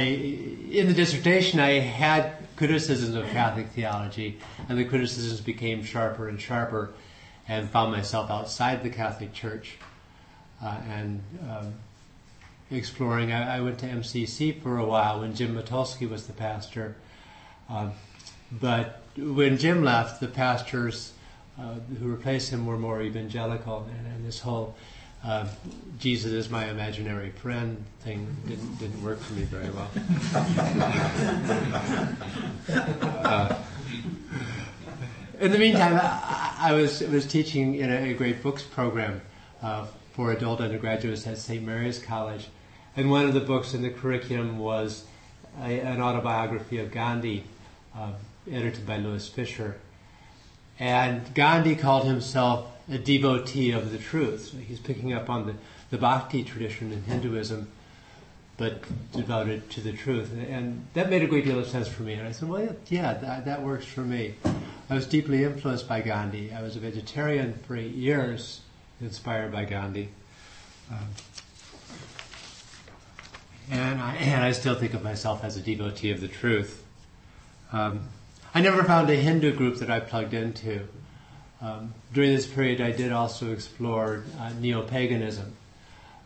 in 0.71 0.87
the 0.87 0.95
dissertation 0.95 1.61
I 1.61 1.79
had 1.79 2.35
criticisms 2.57 3.15
of 3.15 3.27
Catholic 3.29 3.69
theology, 3.69 4.39
and 4.69 4.79
the 4.79 4.85
criticisms 4.85 5.41
became 5.41 5.83
sharper 5.83 6.29
and 6.29 6.41
sharper, 6.41 6.91
and 7.49 7.71
found 7.71 7.93
myself 7.93 8.31
outside 8.31 8.83
the 8.83 8.91
Catholic 8.91 9.33
Church 9.33 9.77
uh, 10.63 10.77
and 10.89 11.23
um, 11.49 11.75
exploring. 12.73 13.33
I, 13.33 13.59
I, 13.59 13.61
went 13.61 13.79
to 13.81 13.87
MCC 13.87 14.61
for 14.63 14.79
a 14.79 14.85
while 14.85 15.21
when 15.21 15.35
Jim 15.35 15.55
Mitulski 15.55 16.09
was 16.09 16.27
the 16.27 16.33
pastor. 16.33 16.97
Um, 17.69 17.93
but 18.51 19.03
when 19.17 19.59
Jim 19.59 19.85
left, 19.85 20.21
the 20.21 20.29
pastors 20.29 21.13
uh, 21.59 21.75
who 21.99 22.09
replaced 22.09 22.51
him 22.51 22.67
were 22.67 22.79
more 22.79 23.03
evangelical, 23.03 23.89
and, 23.99 24.07
and 24.07 24.27
this 24.27 24.41
whole 24.41 24.75
uh, 25.25 25.47
Jesus 26.01 26.33
is 26.33 26.51
my 26.51 26.69
imaginary 26.69 27.31
friend 27.31 27.85
thing 28.01 28.37
didn't 28.49 28.77
didn't 28.79 29.01
work 29.05 29.21
for 29.21 29.35
me 29.35 29.43
very 29.43 29.71
well. 29.71 29.89
uh, 33.25 33.55
in 35.39 35.53
the 35.53 35.59
meantime, 35.59 36.01
I, 36.03 36.57
I, 36.59 36.73
was 36.73 37.03
was 37.03 37.25
teaching 37.27 37.77
in 37.77 37.93
a, 37.93 38.11
a 38.11 38.15
great 38.15 38.43
books 38.43 38.65
program 38.65 39.21
uh, 39.63 39.87
for 40.13 40.33
adult 40.33 40.61
undergraduates 40.61 41.25
at 41.29 41.39
St. 41.39 41.65
Mary's 41.65 42.01
College, 42.01 42.49
and 42.97 43.11
one 43.11 43.25
of 43.25 43.35
the 43.35 43.41
books 43.41 43.75
in 43.75 43.83
the 43.83 43.91
curriculum 43.91 44.59
was 44.59 45.05
a, 45.61 45.81
an 45.81 46.01
autobiography 46.01 46.79
of 46.79 46.91
Gandhi, 46.91 47.45
uh, 47.97 48.13
edited 48.51 48.87
by 48.87 48.99
Louis 48.99 49.27
Fischer. 49.29 49.77
And 50.79 51.33
Gandhi 51.35 51.77
called 51.77 52.07
himself 52.07 52.67
a 52.91 52.99
devotee 52.99 53.71
of 53.71 53.93
the 53.93 53.99
truth. 53.99 54.55
He's 54.67 54.81
picking 54.81 55.13
up 55.13 55.31
on 55.31 55.47
the, 55.47 55.55
the 55.91 55.99
bhakti 55.99 56.43
tradition 56.43 56.93
in 56.93 57.03
Hinduism, 57.05 57.69
but 58.57 58.83
devoted 59.13 59.71
to 59.71 59.81
the 59.81 59.93
truth. 59.93 60.31
And 60.33 60.87
that 60.95 61.09
made 61.09 61.23
a 61.23 61.27
great 61.27 61.45
deal 61.45 61.59
of 61.59 61.69
sense 61.69 61.89
for 61.89 62.03
me. 62.03 62.15
And 62.15 62.27
I 62.27 62.33
said, 62.33 62.49
well, 62.49 62.77
yeah, 62.89 63.15
that, 63.15 63.45
that 63.45 63.63
works 63.63 63.87
for 63.87 64.01
me. 64.01 64.35
I 64.91 64.95
was 64.95 65.07
deeply 65.07 65.45
influenced 65.45 65.89
by 65.89 66.03
Gandhi. 66.03 66.53
I 66.53 66.63
was 66.63 66.77
a 66.77 66.81
vegetarian 66.81 67.55
for 67.67 67.77
eight 67.77 67.95
years, 67.95 68.61
inspired 69.01 69.53
by 69.53 69.65
Gandhi. 69.65 70.09
Um, 70.91 71.09
and 73.71 74.01
I, 74.01 74.15
and 74.17 74.45
I 74.45 74.53
still 74.53 74.75
think 74.75 74.95
of 74.95 75.03
myself 75.03 75.45
as 75.45 75.57
a 75.57 75.61
devotee 75.61 76.11
of 76.11 76.21
the 76.21 76.29
truth. 76.29 76.85
Um, 77.73 78.09
I 78.55 78.61
never 78.61 78.85
found 78.85 79.09
a 79.11 79.17
Hindu 79.17 79.55
group 79.57 79.77
that 79.77 79.91
I 79.91 80.01
plugged 80.01 80.35
into. 80.35 80.87
Um, 81.61 81.95
during 82.13 82.35
this 82.35 82.47
period, 82.47 82.81
I 82.81 82.93
did 82.93 83.13
also 83.13 83.53
explore 83.53 84.25
uh, 84.39 84.51
neo-paganism. 84.61 85.55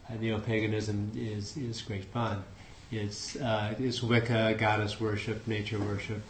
Uh, 0.08 0.14
neo-paganism 0.14 1.12
is, 1.14 1.56
is 1.56 1.82
great 1.82 2.06
fun. 2.06 2.42
It's, 2.90 3.36
uh, 3.36 3.74
it's 3.78 4.02
Wicca, 4.02 4.54
goddess 4.58 5.00
worship, 5.00 5.46
nature 5.46 5.78
worship, 5.78 6.22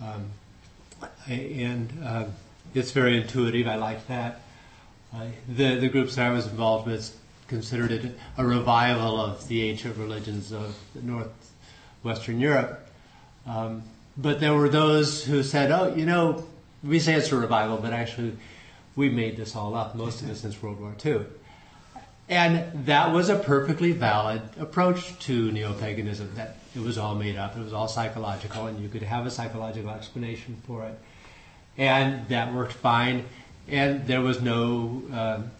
um, 0.00 0.30
and 1.26 1.90
uh, 2.04 2.26
it's 2.74 2.90
very 2.92 3.16
intuitive. 3.16 3.66
I 3.66 3.76
like 3.76 4.06
that. 4.08 4.42
Uh, 5.14 5.26
the 5.48 5.76
the 5.76 5.88
groups 5.88 6.18
I 6.18 6.30
was 6.30 6.46
involved 6.46 6.86
with 6.86 7.16
considered 7.54 7.92
it 7.92 8.18
a 8.36 8.44
revival 8.44 9.20
of 9.20 9.46
the 9.46 9.70
ancient 9.70 9.96
religions 9.96 10.52
of 10.52 10.74
northwestern 11.00 12.40
Europe. 12.40 12.84
Um, 13.46 13.84
but 14.16 14.40
there 14.40 14.54
were 14.54 14.68
those 14.68 15.24
who 15.24 15.42
said, 15.44 15.70
"Oh, 15.70 15.94
you 15.94 16.04
know, 16.04 16.44
we 16.82 16.98
say 16.98 17.14
it's 17.14 17.30
a 17.30 17.36
revival, 17.36 17.76
but 17.76 17.92
actually, 17.92 18.32
we 18.96 19.08
made 19.08 19.36
this 19.36 19.54
all 19.54 19.74
up. 19.76 19.94
Most 19.94 20.20
of 20.22 20.30
it 20.30 20.36
since 20.36 20.60
World 20.60 20.80
War 20.80 20.94
II." 21.04 21.26
And 22.28 22.86
that 22.86 23.12
was 23.12 23.28
a 23.28 23.36
perfectly 23.36 23.92
valid 23.92 24.42
approach 24.58 25.00
to 25.26 25.52
neo-paganism. 25.52 26.32
That 26.34 26.56
it 26.74 26.82
was 26.82 26.98
all 26.98 27.14
made 27.14 27.36
up. 27.36 27.56
It 27.56 27.62
was 27.62 27.72
all 27.72 27.86
psychological, 27.86 28.66
and 28.66 28.80
you 28.82 28.88
could 28.88 29.02
have 29.02 29.26
a 29.26 29.30
psychological 29.30 29.90
explanation 29.90 30.56
for 30.66 30.86
it, 30.86 30.98
and 31.78 32.26
that 32.28 32.52
worked 32.52 32.72
fine. 32.72 33.26
And 33.68 34.06
there 34.06 34.20
was 34.20 34.40
no 34.42 35.02
um, 35.12 35.50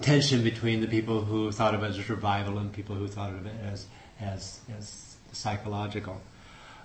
tension 0.00 0.42
between 0.42 0.80
the 0.80 0.86
people 0.86 1.22
who 1.22 1.52
thought 1.52 1.74
of 1.74 1.82
it 1.82 1.88
as 1.88 2.10
revival 2.10 2.58
and 2.58 2.72
people 2.72 2.96
who 2.96 3.08
thought 3.08 3.32
of 3.32 3.46
it 3.46 3.54
as 3.64 3.86
as, 4.20 4.60
as 4.78 5.16
psychological. 5.32 6.20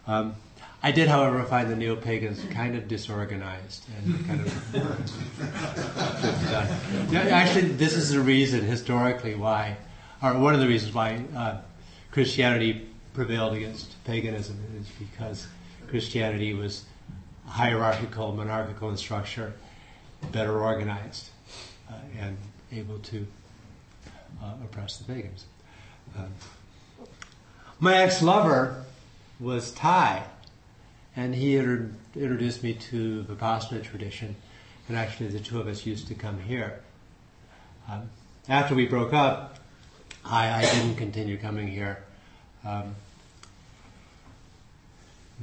Um, 0.08 0.36
I 0.84 0.92
did, 0.92 1.08
however, 1.08 1.44
find 1.44 1.70
the 1.70 1.76
neo 1.76 1.96
pagans 1.96 2.44
kind 2.50 2.76
of 2.76 2.88
disorganized 2.88 3.86
and 3.98 4.28
kind 4.28 4.42
of. 4.42 4.74
yeah, 7.14 7.20
actually, 7.20 7.68
this 7.70 7.94
is 7.94 8.10
the 8.10 8.20
reason 8.20 8.62
historically 8.62 9.36
why, 9.36 9.78
or 10.24 10.38
one 10.40 10.56
of 10.56 10.60
the 10.60 10.68
reasons 10.68 10.94
why 10.94 11.24
uh, 11.36 11.62
Christianity 12.10 12.88
prevailed 13.14 13.54
against 13.54 14.04
paganism 14.06 14.58
is 14.80 14.88
because 14.90 15.48
Christianity 15.88 16.54
was 16.54 16.84
hierarchical, 17.46 18.32
monarchical 18.32 18.90
in 18.90 18.98
structure, 18.98 19.54
better 20.32 20.62
organized, 20.62 21.30
uh, 21.90 21.94
and 22.20 22.38
able 22.72 23.00
to 23.00 23.26
uh, 24.42 24.54
oppress 24.64 24.98
the 24.98 25.04
pagans. 25.04 25.46
Um, 26.18 26.30
my 27.80 27.98
ex-lover 27.98 28.84
was 29.40 29.72
Thai, 29.72 30.24
and 31.16 31.34
he 31.36 31.58
inter- 31.58 31.92
introduced 32.16 32.64
me 32.64 32.74
to 32.74 33.24
the 33.24 33.34
Vipassana 33.36 33.84
tradition, 33.84 34.36
and 34.88 34.98
actually 34.98 35.30
the 35.30 35.40
two 35.40 35.60
of 35.60 35.68
us 35.68 35.86
used 35.86 36.08
to 36.08 36.16
come 36.16 36.40
here. 36.40 36.82
Um, 37.90 38.10
after 38.48 38.76
we 38.76 38.86
broke 38.86 39.14
up, 39.14 39.58
I, 40.24 40.52
I, 40.54 40.62
didn't 40.62 40.96
continue 40.96 41.38
coming 41.38 41.68
here. 41.68 42.04
Um, 42.64 42.96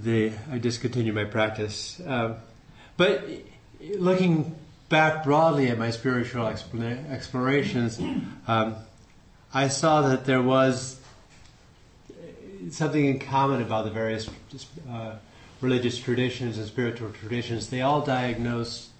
I 0.07 0.59
discontinued 0.61 1.14
my 1.14 1.25
practice. 1.25 2.01
Um, 2.07 2.37
but 2.97 3.25
looking 3.97 4.55
back 4.88 5.24
broadly 5.24 5.68
at 5.68 5.79
my 5.79 5.90
spiritual 5.90 6.46
explorations, 6.46 8.01
um, 8.46 8.77
I 9.53 9.68
saw 9.68 10.09
that 10.09 10.24
there 10.24 10.42
was 10.42 11.01
something 12.70 13.05
in 13.05 13.18
common 13.18 13.62
about 13.62 13.85
the 13.85 13.90
various 13.90 14.29
uh, 14.90 15.14
religious 15.61 15.98
traditions 15.98 16.59
and 16.59 16.66
spiritual 16.66 17.11
traditions. 17.11 17.70
They 17.70 17.83
all 17.83 18.03
diagnose 18.03 18.90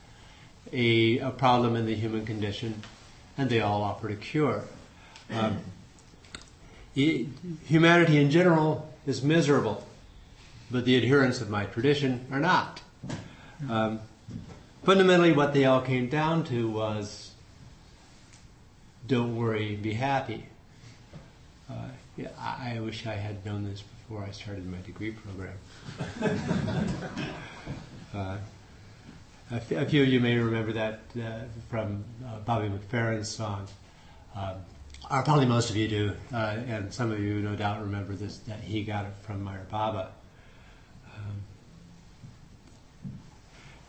a, 0.73 1.19
a, 1.19 1.31
problem 1.31 1.77
in 1.77 1.87
the 1.87 1.95
human 1.95 2.27
condition, 2.27 2.83
and 3.37 3.49
they 3.49 3.61
all 3.61 3.83
offer 3.83 4.09
a 4.09 4.17
cure. 4.17 4.65
Um, 5.31 5.59
humanity 6.95 8.19
in 8.19 8.31
general 8.31 8.91
is 9.07 9.23
miserable, 9.23 9.87
but 10.71 10.85
the 10.85 10.97
adherents 10.97 11.41
of 11.41 11.49
my 11.49 11.65
tradition 11.65 12.27
are 12.31 12.41
not. 12.41 12.81
Um, 13.69 14.01
fundamentally, 14.89 15.33
what 15.33 15.53
they 15.53 15.67
all 15.67 15.83
came 15.83 16.09
down 16.09 16.43
to 16.43 16.67
was 16.67 17.33
don't 19.07 19.37
worry, 19.37 19.77
be 19.77 19.93
happy. 19.93 20.47
Uh, 21.69 21.89
yeah, 22.17 22.29
I, 22.41 22.81
wish 22.81 23.07
I 23.07 23.13
had 23.13 23.45
known 23.45 23.65
this 23.65 23.83
before 23.83 24.25
I 24.25 24.31
started 24.31 24.67
my 24.67 24.79
degree 24.79 25.11
program. 25.11 25.59
uh, 28.15 28.39
a, 29.51 29.61
few 29.61 30.03
of 30.03 30.09
you 30.09 30.21
may 30.21 30.39
remember 30.39 30.73
that 30.73 31.01
uh, 31.23 31.41
from 31.69 32.03
uh, 32.27 32.39
Bobby 32.47 32.71
McFerrin's 32.71 33.29
song. 33.29 33.69
Um, 34.35 34.55
or 35.11 35.23
probably 35.23 35.45
most 35.45 35.69
of 35.69 35.77
you 35.77 35.89
do, 35.89 36.13
uh, 36.33 36.57
and 36.67 36.95
some 36.95 37.13
of 37.13 37.21
you 37.21 37.43
no 37.43 37.55
doubt 37.55 37.83
remember 37.83 38.15
this 38.15 38.39
that 38.39 38.61
he 38.61 38.85
got 38.85 39.05
it 39.05 39.13
from 39.21 39.45
Meher 39.45 39.69
Baba. 39.69 40.13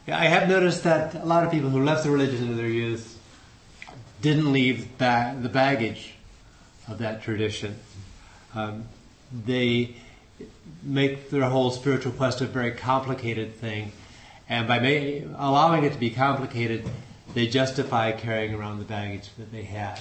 I 0.07 0.25
have 0.25 0.49
noticed 0.49 0.83
that 0.83 1.15
a 1.15 1.25
lot 1.25 1.43
of 1.43 1.51
people 1.51 1.69
who 1.69 1.83
left 1.83 2.03
the 2.03 2.11
religion 2.11 2.43
in 2.43 2.57
their 2.57 2.67
youth 2.67 3.19
didn't 4.21 4.51
leave 4.51 4.97
ba- 4.97 5.37
the 5.39 5.49
baggage 5.49 6.13
of 6.87 6.97
that 6.99 7.21
tradition. 7.21 7.79
Um, 8.55 8.85
they 9.45 9.95
make 10.81 11.29
their 11.29 11.43
whole 11.43 11.71
spiritual 11.71 12.11
quest 12.13 12.41
a 12.41 12.45
very 12.45 12.71
complicated 12.71 13.55
thing, 13.55 13.91
and 14.47 14.67
by 14.67 14.79
ma- 14.79 15.35
allowing 15.37 15.83
it 15.83 15.93
to 15.93 15.99
be 15.99 16.09
complicated, 16.09 16.89
they 17.33 17.47
justify 17.47 18.11
carrying 18.11 18.55
around 18.55 18.79
the 18.79 18.85
baggage 18.85 19.29
that 19.37 19.51
they 19.51 19.63
had. 19.63 19.99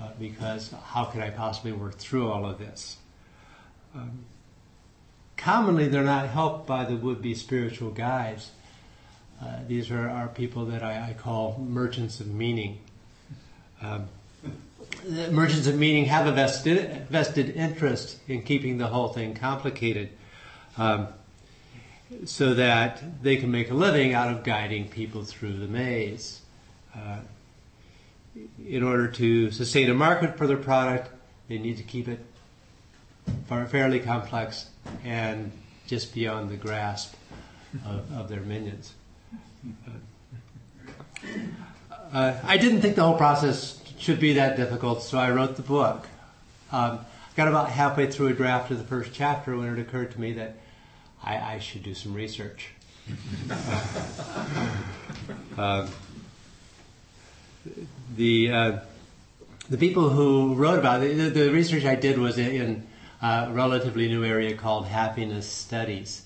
Uh, 0.00 0.08
because 0.18 0.74
how 0.86 1.04
could 1.04 1.22
I 1.22 1.30
possibly 1.30 1.72
work 1.72 1.96
through 1.96 2.30
all 2.30 2.44
of 2.44 2.58
this? 2.58 2.96
Um, 3.94 4.24
commonly, 5.36 5.88
they're 5.88 6.02
not 6.02 6.28
helped 6.28 6.66
by 6.66 6.84
the 6.84 6.96
would-be 6.96 7.34
spiritual 7.34 7.90
guides 7.90 8.50
these 9.66 9.90
are, 9.90 10.08
are 10.08 10.28
people 10.28 10.66
that 10.66 10.82
I, 10.82 11.10
I 11.10 11.12
call 11.14 11.58
merchants 11.58 12.20
of 12.20 12.26
meaning. 12.28 12.78
Um, 13.80 14.08
merchants 15.30 15.66
of 15.66 15.76
meaning 15.76 16.04
have 16.06 16.26
a 16.26 16.32
vested, 16.32 17.08
vested 17.08 17.50
interest 17.56 18.18
in 18.28 18.42
keeping 18.42 18.78
the 18.78 18.86
whole 18.86 19.08
thing 19.08 19.34
complicated 19.34 20.10
um, 20.76 21.08
so 22.24 22.54
that 22.54 23.02
they 23.22 23.36
can 23.36 23.50
make 23.50 23.70
a 23.70 23.74
living 23.74 24.14
out 24.14 24.30
of 24.30 24.44
guiding 24.44 24.88
people 24.88 25.24
through 25.24 25.58
the 25.58 25.66
maze. 25.66 26.40
Uh, 26.94 27.18
in 28.66 28.82
order 28.82 29.08
to 29.08 29.50
sustain 29.50 29.90
a 29.90 29.94
market 29.94 30.36
for 30.38 30.46
their 30.46 30.56
product, 30.56 31.10
they 31.48 31.58
need 31.58 31.76
to 31.76 31.82
keep 31.82 32.08
it 32.08 32.20
fairly 33.46 34.00
complex 34.00 34.66
and 35.04 35.52
just 35.86 36.14
beyond 36.14 36.50
the 36.50 36.56
grasp 36.56 37.14
of, 37.86 38.10
of 38.12 38.28
their 38.28 38.40
minions. 38.40 38.94
Uh, 42.12 42.38
I 42.44 42.58
didn't 42.58 42.82
think 42.82 42.96
the 42.96 43.04
whole 43.04 43.16
process 43.16 43.82
should 43.98 44.20
be 44.20 44.34
that 44.34 44.56
difficult, 44.56 45.02
so 45.02 45.18
I 45.18 45.30
wrote 45.30 45.56
the 45.56 45.62
book. 45.62 46.06
Um, 46.70 47.00
got 47.36 47.48
about 47.48 47.70
halfway 47.70 48.10
through 48.10 48.28
a 48.28 48.34
draft 48.34 48.70
of 48.70 48.78
the 48.78 48.84
first 48.84 49.12
chapter 49.14 49.56
when 49.56 49.68
it 49.68 49.78
occurred 49.78 50.10
to 50.12 50.20
me 50.20 50.32
that 50.34 50.56
I, 51.22 51.54
I 51.54 51.58
should 51.58 51.82
do 51.82 51.94
some 51.94 52.12
research. 52.12 52.68
uh, 55.56 55.88
the 58.16 58.52
uh, 58.52 58.78
the 59.70 59.78
people 59.78 60.10
who 60.10 60.54
wrote 60.54 60.78
about 60.78 61.02
it, 61.02 61.16
the, 61.16 61.30
the 61.30 61.50
research 61.50 61.84
I 61.84 61.94
did 61.94 62.18
was 62.18 62.36
in 62.38 62.86
a 63.22 63.48
relatively 63.50 64.08
new 64.08 64.24
area 64.24 64.56
called 64.56 64.86
happiness 64.86 65.48
studies. 65.48 66.22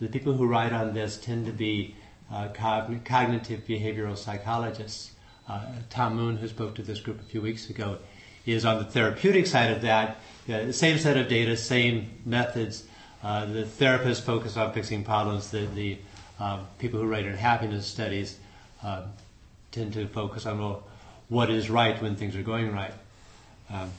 The 0.00 0.08
people 0.08 0.34
who 0.34 0.46
write 0.46 0.72
on 0.72 0.92
this 0.92 1.16
tend 1.16 1.46
to 1.46 1.52
be 1.52 1.94
uh, 2.32 2.48
cogn- 2.48 3.04
cognitive 3.04 3.66
behavioral 3.66 4.16
psychologists. 4.16 5.12
Uh, 5.48 5.66
Tom 5.90 6.16
Moon, 6.16 6.36
who 6.36 6.48
spoke 6.48 6.74
to 6.74 6.82
this 6.82 7.00
group 7.00 7.20
a 7.20 7.24
few 7.24 7.40
weeks 7.40 7.68
ago, 7.68 7.98
is 8.46 8.64
on 8.64 8.78
the 8.78 8.84
therapeutic 8.84 9.46
side 9.46 9.70
of 9.70 9.82
that. 9.82 10.18
Uh, 10.48 10.72
same 10.72 10.98
set 10.98 11.16
of 11.16 11.28
data, 11.28 11.56
same 11.56 12.10
methods. 12.24 12.84
Uh, 13.22 13.46
the 13.46 13.62
therapists 13.62 14.20
focus 14.20 14.56
on 14.56 14.72
fixing 14.72 15.04
problems. 15.04 15.50
The, 15.50 15.66
the 15.66 15.98
um, 16.38 16.66
people 16.78 17.00
who 17.00 17.06
write 17.06 17.26
in 17.26 17.34
happiness 17.34 17.86
studies 17.86 18.38
uh, 18.82 19.02
tend 19.72 19.92
to 19.94 20.06
focus 20.08 20.46
on 20.46 20.58
well, 20.58 20.84
what 21.28 21.50
is 21.50 21.70
right 21.70 22.00
when 22.02 22.16
things 22.16 22.36
are 22.36 22.42
going 22.42 22.72
right. 22.72 22.92
Um, 23.70 23.90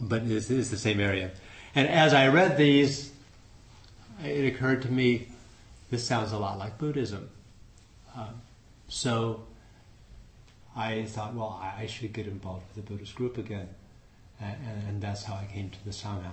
but 0.00 0.22
it 0.22 0.30
is 0.30 0.70
the 0.70 0.76
same 0.76 1.00
area. 1.00 1.30
And 1.74 1.88
as 1.88 2.14
I 2.14 2.28
read 2.28 2.56
these, 2.56 3.12
it 4.24 4.54
occurred 4.54 4.82
to 4.82 4.90
me 4.90 5.28
this 5.90 6.06
sounds 6.06 6.32
a 6.32 6.38
lot 6.38 6.58
like 6.58 6.78
Buddhism. 6.78 7.30
Um, 8.16 8.42
so 8.88 9.42
I 10.76 11.04
thought, 11.04 11.34
well, 11.34 11.60
I 11.62 11.86
should 11.86 12.12
get 12.12 12.26
involved 12.26 12.64
with 12.68 12.84
the 12.84 12.92
Buddhist 12.92 13.14
group 13.14 13.38
again. 13.38 13.68
And, 14.40 14.56
and 14.88 15.02
that's 15.02 15.24
how 15.24 15.34
I 15.34 15.46
came 15.52 15.70
to 15.70 15.84
the 15.84 15.90
Sangha. 15.90 16.30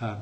Um, 0.00 0.18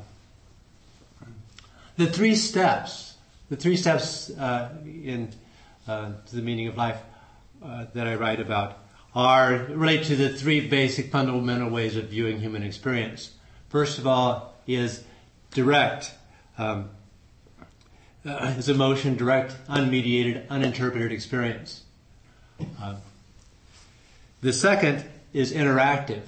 the 1.97 2.07
three 2.07 2.35
steps, 2.35 3.17
the 3.49 3.57
three 3.57 3.77
steps 3.77 4.31
uh, 4.31 4.71
in 4.85 5.31
uh, 5.87 6.13
to 6.27 6.37
the 6.37 6.43
meaning 6.43 6.69
of 6.69 6.77
life 6.77 7.01
uh, 7.65 7.87
that 7.95 8.07
I 8.07 8.15
write 8.17 8.41
about 8.41 8.79
are 9.15 9.67
relate 9.71 10.05
to 10.05 10.17
the 10.17 10.29
three 10.29 10.69
basic 10.69 11.11
fundamental 11.11 11.71
ways 11.71 11.97
of 11.97 12.09
viewing 12.09 12.39
human 12.39 12.63
experience. 12.63 13.33
First 13.69 13.99
of 13.99 14.07
all, 14.07 14.55
is 14.67 15.03
direct. 15.53 16.13
Um, 16.59 16.91
uh, 18.29 18.55
is 18.59 18.69
emotion 18.69 19.17
direct, 19.17 19.57
unmediated, 19.69 20.49
uninterpreted 20.49 21.13
experience. 21.13 21.83
Uh, 22.81 22.97
the 24.41 24.53
second 24.53 25.05
is 25.33 25.53
interactive. 25.53 26.23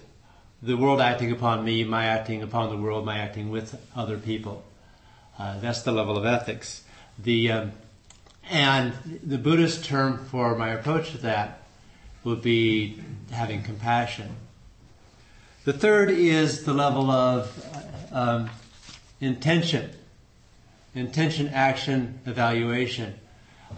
The 0.63 0.77
world 0.77 1.01
acting 1.01 1.33
upon 1.33 1.65
me, 1.65 1.85
my 1.85 2.07
acting 2.07 2.43
upon 2.43 2.71
the 2.71 2.77
world, 2.77 3.05
my 3.05 3.19
acting 3.19 3.51
with 3.51 3.81
other 3.95 4.19
people. 4.19 4.65
Uh, 5.39 5.59
that's 5.61 5.83
the 5.83 5.93
level 5.93 6.17
of 6.17 6.27
ethics. 6.27 6.85
The 7.19 7.53
um, 7.53 7.73
and 8.51 9.21
the 9.23 9.39
Buddhist 9.39 9.85
term 9.85 10.27
for 10.27 10.57
my 10.57 10.71
approach 10.71 11.13
to 11.13 11.19
that 11.19 11.63
would 12.25 12.43
be 12.43 13.01
having 13.31 13.63
compassion. 13.63 14.37
The 15.65 15.73
third 15.73 16.11
is 16.11 16.65
the 16.65 16.75
level 16.75 17.11
of 17.11 18.09
um, 18.13 18.51
intention. 19.21 19.91
Intention, 20.94 21.48
action, 21.48 22.20
evaluation. 22.26 23.14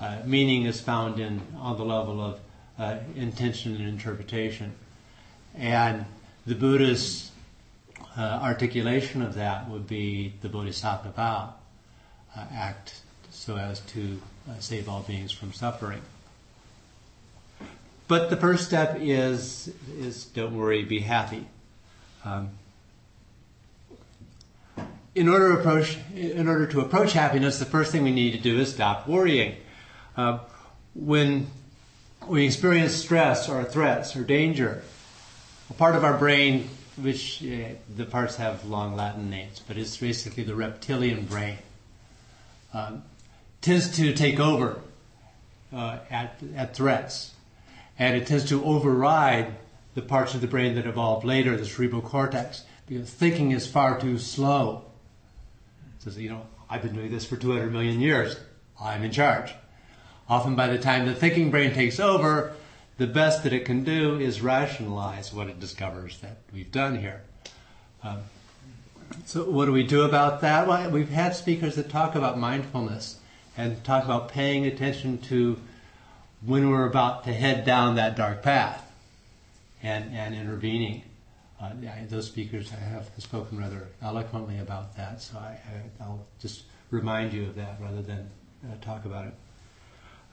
Uh, 0.00 0.18
meaning 0.24 0.64
is 0.64 0.80
found 0.80 1.20
in 1.20 1.40
on 1.58 1.76
the 1.76 1.84
level 1.84 2.20
of 2.20 2.40
uh, 2.78 2.98
intention 3.14 3.76
and 3.76 3.86
interpretation. 3.86 4.72
And 5.54 6.06
the 6.46 6.54
Buddhist 6.54 7.30
uh, 8.16 8.20
articulation 8.42 9.22
of 9.22 9.34
that 9.34 9.68
would 9.68 9.86
be 9.86 10.32
the 10.40 10.48
Bodhisattva 10.48 11.10
vow, 11.10 11.54
uh, 12.36 12.44
act 12.52 13.02
so 13.30 13.56
as 13.56 13.80
to 13.80 14.20
uh, 14.48 14.58
save 14.58 14.88
all 14.88 15.02
beings 15.02 15.32
from 15.32 15.52
suffering. 15.52 16.00
But 18.08 18.30
the 18.30 18.36
first 18.36 18.66
step 18.66 18.98
is 19.00 19.72
is 19.98 20.24
don't 20.26 20.56
worry, 20.56 20.84
be 20.84 21.00
happy. 21.00 21.46
Um, 22.24 22.50
in 25.14 25.28
order 25.28 25.54
to 25.54 25.60
approach 25.60 25.98
in 26.14 26.48
order 26.48 26.66
to 26.66 26.80
approach 26.80 27.12
happiness, 27.12 27.58
the 27.58 27.64
first 27.64 27.92
thing 27.92 28.02
we 28.02 28.12
need 28.12 28.32
to 28.32 28.38
do 28.38 28.58
is 28.58 28.72
stop 28.72 29.06
worrying. 29.06 29.56
Uh, 30.16 30.38
when 30.94 31.46
we 32.26 32.44
experience 32.44 32.94
stress 32.94 33.48
or 33.48 33.64
threats 33.64 34.16
or 34.16 34.22
danger, 34.22 34.82
a 35.70 35.74
part 35.74 35.96
of 35.96 36.04
our 36.04 36.16
brain, 36.16 36.68
which 36.96 37.42
uh, 37.42 37.74
the 37.96 38.04
parts 38.04 38.36
have 38.36 38.64
long 38.64 38.94
Latin 38.94 39.30
names, 39.30 39.60
but 39.66 39.76
it's 39.76 39.96
basically 39.96 40.44
the 40.44 40.54
reptilian 40.54 41.24
brain, 41.24 41.58
um, 42.74 43.02
tends 43.60 43.96
to 43.96 44.12
take 44.12 44.38
over 44.38 44.80
uh, 45.72 45.98
at, 46.10 46.38
at 46.54 46.76
threats. 46.76 47.32
And 47.98 48.16
it 48.16 48.26
tends 48.26 48.44
to 48.46 48.64
override 48.64 49.54
the 49.94 50.02
parts 50.02 50.34
of 50.34 50.40
the 50.40 50.46
brain 50.46 50.74
that 50.74 50.86
evolved 50.86 51.24
later, 51.24 51.56
the 51.56 51.66
cerebral 51.66 52.02
cortex, 52.02 52.64
because 52.86 53.10
thinking 53.10 53.50
is 53.52 53.66
far 53.66 54.00
too 54.00 54.18
slow. 54.18 54.84
Says, 56.02 56.18
you 56.18 56.30
know, 56.30 56.44
I've 56.68 56.82
been 56.82 56.96
doing 56.96 57.12
this 57.12 57.24
for 57.24 57.36
200 57.36 57.70
million 57.70 58.00
years. 58.00 58.36
I'm 58.80 59.04
in 59.04 59.12
charge. 59.12 59.52
Often 60.28 60.56
by 60.56 60.66
the 60.66 60.78
time 60.78 61.06
the 61.06 61.14
thinking 61.14 61.52
brain 61.52 61.72
takes 61.72 62.00
over, 62.00 62.54
the 62.98 63.06
best 63.06 63.44
that 63.44 63.52
it 63.52 63.64
can 63.64 63.84
do 63.84 64.18
is 64.18 64.40
rationalize 64.40 65.32
what 65.32 65.46
it 65.46 65.60
discovers 65.60 66.18
that 66.18 66.38
we've 66.52 66.72
done 66.72 66.98
here. 66.98 67.22
Um, 68.02 68.22
so 69.26 69.48
what 69.48 69.66
do 69.66 69.72
we 69.72 69.84
do 69.84 70.02
about 70.02 70.40
that? 70.40 70.66
Well, 70.66 70.90
we've 70.90 71.08
had 71.08 71.36
speakers 71.36 71.76
that 71.76 71.88
talk 71.88 72.16
about 72.16 72.36
mindfulness 72.36 73.18
and 73.56 73.84
talk 73.84 74.04
about 74.04 74.28
paying 74.28 74.66
attention 74.66 75.18
to 75.18 75.56
when 76.44 76.68
we're 76.68 76.86
about 76.86 77.22
to 77.24 77.32
head 77.32 77.64
down 77.64 77.94
that 77.94 78.16
dark 78.16 78.42
path 78.42 78.90
and, 79.84 80.12
and 80.12 80.34
intervening. 80.34 81.04
Uh, 81.62 81.70
those 82.08 82.26
speakers 82.26 82.70
have 82.70 83.08
spoken 83.18 83.56
rather 83.56 83.86
eloquently 84.02 84.58
about 84.58 84.96
that, 84.96 85.22
so 85.22 85.38
I, 85.38 85.56
will 86.00 86.26
just 86.40 86.64
remind 86.90 87.32
you 87.32 87.44
of 87.44 87.54
that 87.54 87.78
rather 87.80 88.02
than 88.02 88.28
uh, 88.64 88.74
talk 88.80 89.04
about 89.04 89.26
it. 89.26 89.34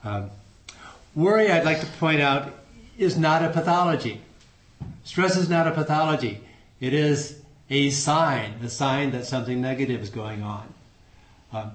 Um, 0.02 0.30
worry, 1.14 1.48
I'd 1.48 1.64
like 1.64 1.80
to 1.80 1.86
point 1.86 2.20
out, 2.20 2.52
is 2.98 3.16
not 3.16 3.44
a 3.44 3.50
pathology. 3.50 4.20
Stress 5.04 5.36
is 5.36 5.48
not 5.48 5.68
a 5.68 5.70
pathology. 5.70 6.40
It 6.80 6.94
is 6.94 7.40
a 7.70 7.90
sign, 7.90 8.54
a 8.64 8.68
sign 8.68 9.12
that 9.12 9.24
something 9.24 9.60
negative 9.60 10.02
is 10.02 10.10
going 10.10 10.42
on. 10.42 10.74
Um, 11.52 11.72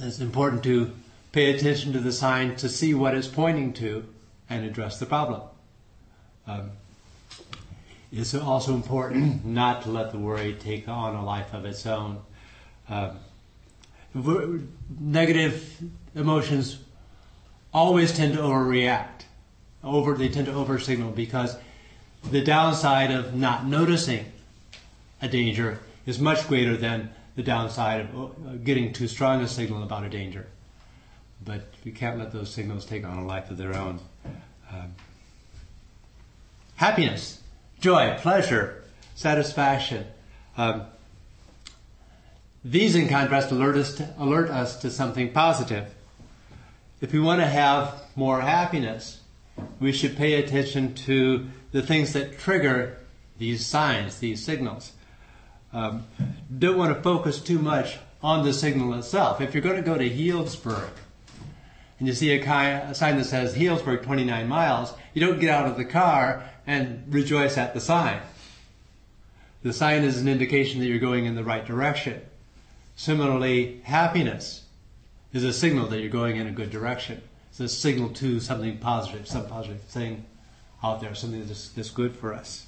it's 0.00 0.20
important 0.20 0.62
to 0.62 0.92
pay 1.32 1.54
attention 1.56 1.92
to 1.94 2.00
the 2.00 2.12
sign 2.12 2.54
to 2.56 2.68
see 2.68 2.94
what 2.94 3.14
it's 3.14 3.26
pointing 3.26 3.72
to 3.74 4.04
and 4.48 4.64
address 4.64 5.00
the 5.00 5.06
problem. 5.06 5.42
Um, 6.46 6.70
it's 8.12 8.34
also 8.34 8.74
important 8.74 9.44
not 9.44 9.82
to 9.82 9.90
let 9.90 10.12
the 10.12 10.18
worry 10.18 10.54
take 10.54 10.88
on 10.88 11.14
a 11.14 11.24
life 11.24 11.52
of 11.52 11.64
its 11.64 11.86
own. 11.86 12.20
Um, 12.88 13.18
negative 14.98 15.78
emotions 16.14 16.78
always 17.72 18.12
tend 18.12 18.34
to 18.34 18.40
overreact. 18.40 19.24
Over, 19.84 20.14
they 20.14 20.28
tend 20.28 20.46
to 20.46 20.52
oversignal 20.52 21.14
because 21.14 21.56
the 22.30 22.42
downside 22.42 23.10
of 23.10 23.34
not 23.34 23.66
noticing 23.66 24.24
a 25.20 25.28
danger 25.28 25.78
is 26.06 26.18
much 26.18 26.48
greater 26.48 26.76
than 26.76 27.10
the 27.36 27.42
downside 27.42 28.00
of 28.00 28.14
uh, 28.14 28.52
getting 28.64 28.92
too 28.92 29.06
strong 29.06 29.42
a 29.42 29.48
signal 29.48 29.82
about 29.82 30.04
a 30.04 30.08
danger. 30.08 30.46
But 31.44 31.68
we 31.84 31.92
can't 31.92 32.18
let 32.18 32.32
those 32.32 32.50
signals 32.50 32.86
take 32.86 33.04
on 33.04 33.18
a 33.18 33.26
life 33.26 33.50
of 33.50 33.58
their 33.58 33.76
own. 33.76 34.00
Um, 34.72 34.94
happiness, 36.76 37.42
joy, 37.80 38.16
pleasure, 38.18 38.84
satisfaction. 39.14 40.06
Um, 40.56 40.82
these, 42.64 42.96
in 42.96 43.08
contrast, 43.08 43.50
alert 43.50 43.76
us, 43.76 43.94
to, 43.96 44.14
alert 44.18 44.50
us 44.50 44.76
to 44.80 44.90
something 44.90 45.32
positive. 45.32 45.94
If 47.00 47.12
we 47.12 47.20
want 47.20 47.40
to 47.40 47.46
have 47.46 47.94
more 48.16 48.40
happiness, 48.40 49.20
we 49.78 49.92
should 49.92 50.16
pay 50.16 50.34
attention 50.34 50.94
to 50.94 51.46
the 51.72 51.82
things 51.82 52.12
that 52.14 52.38
trigger 52.38 52.98
these 53.38 53.66
signs, 53.66 54.18
these 54.18 54.44
signals 54.44 54.92
um, 55.76 56.06
don't 56.58 56.78
want 56.78 56.96
to 56.96 57.02
focus 57.02 57.40
too 57.40 57.58
much 57.58 57.98
on 58.22 58.44
the 58.44 58.52
signal 58.52 58.94
itself. 58.94 59.40
If 59.40 59.52
you're 59.52 59.62
going 59.62 59.76
to 59.76 59.82
go 59.82 59.98
to 59.98 60.08
Healdsburg 60.08 60.88
and 61.98 62.08
you 62.08 62.14
see 62.14 62.32
a, 62.32 62.40
a 62.40 62.94
sign 62.94 63.16
that 63.18 63.24
says 63.24 63.54
Healdsburg 63.54 64.02
29 64.02 64.48
miles, 64.48 64.94
you 65.12 65.20
don't 65.20 65.38
get 65.38 65.50
out 65.50 65.66
of 65.66 65.76
the 65.76 65.84
car 65.84 66.48
and 66.66 67.04
rejoice 67.08 67.56
at 67.56 67.74
the 67.74 67.80
sign. 67.80 68.20
The 69.62 69.72
sign 69.72 70.04
is 70.04 70.20
an 70.20 70.28
indication 70.28 70.80
that 70.80 70.86
you're 70.86 70.98
going 70.98 71.26
in 71.26 71.34
the 71.34 71.44
right 71.44 71.64
direction. 71.64 72.20
Similarly, 72.96 73.80
happiness 73.84 74.62
is 75.32 75.44
a 75.44 75.52
signal 75.52 75.86
that 75.88 76.00
you're 76.00 76.08
going 76.08 76.36
in 76.36 76.46
a 76.46 76.52
good 76.52 76.70
direction. 76.70 77.22
It's 77.50 77.60
a 77.60 77.68
signal 77.68 78.10
to 78.10 78.40
something 78.40 78.78
positive, 78.78 79.26
some 79.26 79.46
positive 79.46 79.82
thing 79.82 80.24
out 80.82 81.00
there, 81.00 81.14
something 81.14 81.46
that's, 81.46 81.68
that's 81.70 81.90
good 81.90 82.16
for 82.16 82.34
us. 82.34 82.66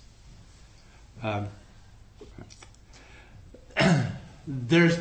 Um, 1.23 1.49
there's 4.47 4.99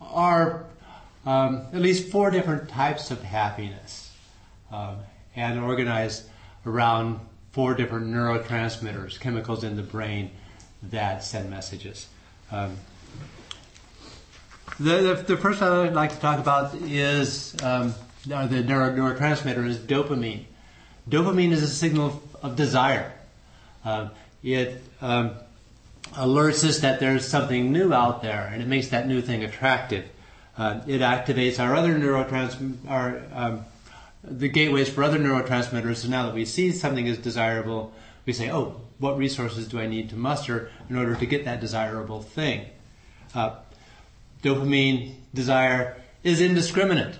are 0.00 0.64
um, 1.24 1.66
at 1.72 1.80
least 1.80 2.10
four 2.10 2.30
different 2.30 2.68
types 2.68 3.10
of 3.10 3.22
happiness 3.22 4.12
um, 4.70 4.96
and 5.34 5.58
organized 5.60 6.24
around 6.64 7.20
four 7.56 7.72
different 7.72 8.08
neurotransmitters, 8.08 9.18
chemicals 9.18 9.64
in 9.64 9.76
the 9.76 9.82
brain 9.82 10.30
that 10.82 11.24
send 11.24 11.48
messages. 11.48 12.06
Um, 12.52 12.76
the, 14.78 15.14
the, 15.16 15.24
the, 15.26 15.36
first 15.38 15.62
one 15.62 15.72
I'd 15.72 15.94
like 15.94 16.10
to 16.10 16.20
talk 16.20 16.38
about 16.38 16.74
is 16.74 17.56
um, 17.62 17.94
the 18.26 18.62
neuro, 18.62 18.94
neurotransmitter 18.94 19.66
is 19.66 19.78
dopamine. 19.78 20.44
Dopamine 21.08 21.52
is 21.52 21.62
a 21.62 21.68
signal 21.68 22.22
of 22.42 22.56
desire. 22.56 23.10
Uh, 23.86 24.10
it 24.42 24.82
um, 25.00 25.30
alerts 26.12 26.62
us 26.62 26.80
that 26.80 27.00
there's 27.00 27.26
something 27.26 27.72
new 27.72 27.90
out 27.90 28.20
there, 28.20 28.50
and 28.52 28.60
it 28.60 28.68
makes 28.68 28.88
that 28.88 29.08
new 29.08 29.22
thing 29.22 29.44
attractive. 29.44 30.04
Uh, 30.58 30.82
it 30.86 31.00
activates 31.00 31.58
our 31.58 31.74
other 31.74 31.94
neurotransmitters, 31.94 32.76
our 32.86 33.22
um, 33.32 33.64
the 34.28 34.48
gateways 34.48 34.88
for 34.88 35.02
other 35.02 35.18
neurotransmitters. 35.18 35.96
So 35.96 36.08
now 36.08 36.26
that 36.26 36.34
we 36.34 36.44
see 36.44 36.72
something 36.72 37.06
is 37.06 37.18
desirable, 37.18 37.92
we 38.24 38.32
say, 38.32 38.50
"Oh, 38.50 38.80
what 38.98 39.16
resources 39.16 39.68
do 39.68 39.78
I 39.78 39.86
need 39.86 40.10
to 40.10 40.16
muster 40.16 40.70
in 40.88 40.96
order 40.96 41.14
to 41.14 41.26
get 41.26 41.44
that 41.44 41.60
desirable 41.60 42.22
thing?" 42.22 42.66
Uh, 43.34 43.56
dopamine 44.42 45.14
desire 45.34 45.96
is 46.22 46.40
indiscriminate. 46.40 47.16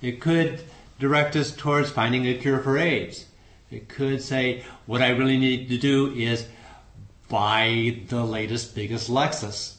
It 0.00 0.20
could 0.20 0.60
direct 0.98 1.36
us 1.36 1.54
towards 1.54 1.90
finding 1.90 2.26
a 2.26 2.34
cure 2.34 2.58
for 2.58 2.78
AIDS. 2.78 3.26
It 3.70 3.88
could 3.88 4.22
say, 4.22 4.64
"What 4.86 5.02
I 5.02 5.10
really 5.10 5.38
need 5.38 5.68
to 5.68 5.78
do 5.78 6.12
is." 6.14 6.46
buy 7.32 7.96
the 8.08 8.22
latest, 8.22 8.74
biggest 8.74 9.08
Lexus. 9.08 9.76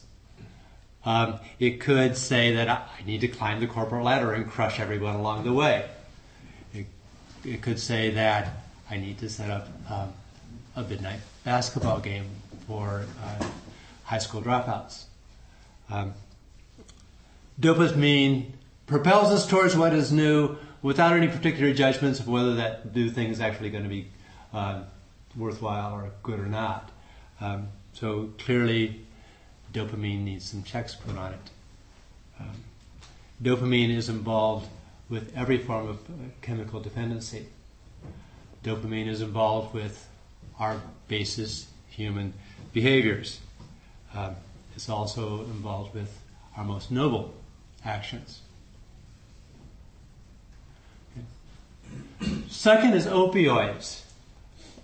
Um, 1.04 1.38
it 1.60 1.80
could 1.80 2.16
say 2.16 2.56
that 2.56 2.68
I 2.68 3.06
need 3.06 3.20
to 3.20 3.28
climb 3.28 3.60
the 3.60 3.68
corporate 3.68 4.04
ladder 4.04 4.32
and 4.32 4.50
crush 4.50 4.80
everyone 4.80 5.14
along 5.14 5.44
the 5.44 5.52
way. 5.52 5.88
It, 7.44 7.62
could 7.62 7.78
say 7.78 8.10
that 8.10 8.52
I 8.90 8.96
need 8.96 9.18
to 9.18 9.28
set 9.28 9.50
up 9.50 9.68
um, 9.90 10.12
a 10.76 10.82
midnight 10.82 11.20
basketball 11.44 12.00
game 12.00 12.24
for 12.66 13.04
uh, 13.22 13.46
high 14.04 14.18
school 14.18 14.42
dropouts. 14.42 15.04
Um, 15.90 16.14
dopamine 17.60 18.46
propels 18.86 19.30
us 19.30 19.46
towards 19.46 19.76
what 19.76 19.92
is 19.92 20.12
new 20.12 20.56
without 20.82 21.14
any 21.14 21.28
particular 21.28 21.72
judgments 21.72 22.20
of 22.20 22.28
whether 22.28 22.54
that 22.54 22.94
new 22.94 23.10
thing 23.10 23.28
is 23.28 23.40
actually 23.40 23.70
going 23.70 23.84
to 23.84 23.90
be 23.90 24.08
uh, 24.52 24.82
worthwhile 25.36 25.94
or 25.94 26.10
good 26.22 26.38
or 26.38 26.46
not. 26.46 26.90
Um, 27.40 27.68
so 27.92 28.30
clearly, 28.38 29.00
dopamine 29.72 30.24
needs 30.24 30.44
some 30.44 30.62
checks 30.62 30.94
put 30.94 31.16
on 31.16 31.32
it. 31.32 31.50
Um, 32.40 32.64
dopamine 33.42 33.94
is 33.94 34.08
involved 34.08 34.68
with 35.08 35.32
every 35.36 35.58
form 35.58 35.88
of 35.88 35.96
uh, 36.08 36.12
chemical 36.42 36.80
dependency. 36.80 37.46
Dopamine 38.62 39.08
is 39.08 39.20
involved 39.20 39.74
with 39.74 40.08
our 40.58 40.80
basis 41.08 41.66
human 41.88 42.32
behaviors. 42.72 43.40
Um, 44.14 44.36
it's 44.74 44.88
also 44.88 45.40
involved 45.40 45.94
with 45.94 46.20
our 46.56 46.64
most 46.64 46.90
noble 46.90 47.34
actions. 47.84 48.40
Okay. 51.12 52.32
Second 52.48 52.94
is 52.94 53.06
opioids 53.06 54.04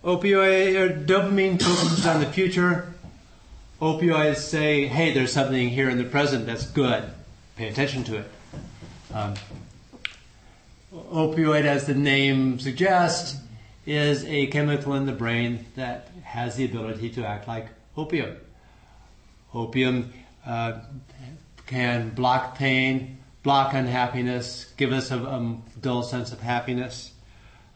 opioid 0.05 0.77
or 0.77 0.89
dopamine 1.05 1.61
focuses 1.61 2.07
on 2.07 2.21
the 2.21 2.27
future. 2.27 2.93
Opioids 3.81 4.37
say, 4.37 4.87
hey, 4.87 5.13
there's 5.13 5.33
something 5.33 5.69
here 5.69 5.89
in 5.89 5.99
the 5.99 6.05
present 6.05 6.47
that's 6.47 6.67
good. 6.67 7.05
Pay 7.57 7.69
attention 7.69 8.05
to 8.05 8.19
it. 8.19 8.31
Um, 9.15 9.35
opioid, 10.92 11.64
as 11.64 11.87
the 11.87 11.94
name 11.94 12.59
suggests, 12.59 13.38
is 13.87 14.24
a 14.24 14.46
chemical 14.48 14.94
in 14.94 15.07
the 15.07 15.12
brain 15.12 15.66
that 15.76 16.09
has 16.22 16.57
the 16.57 16.64
ability 16.64 17.11
to 17.11 17.26
act 17.26 17.48
like 17.48 17.68
opium. 17.96 18.37
Opium 19.55 20.12
uh, 20.46 20.81
can 21.66 22.11
block 22.11 22.57
pain, 22.57 23.18
block 23.42 23.74
unhappiness, 23.74 24.72
give 24.76 24.92
us 24.92 25.11
a, 25.11 25.18
a 25.18 25.57
dull 25.81 26.03
sense 26.03 26.33
of 26.33 26.40
happiness. 26.40 27.12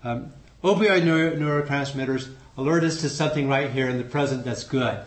Um, 0.02 0.32
Opioid 0.62 1.04
neuro- 1.04 1.36
neurotransmitters 1.36 2.32
alert 2.56 2.84
us 2.84 3.02
to 3.02 3.10
something 3.10 3.48
right 3.48 3.70
here 3.70 3.88
in 3.88 3.98
the 3.98 4.04
present 4.04 4.44
that's 4.44 4.64
good. 4.64 4.98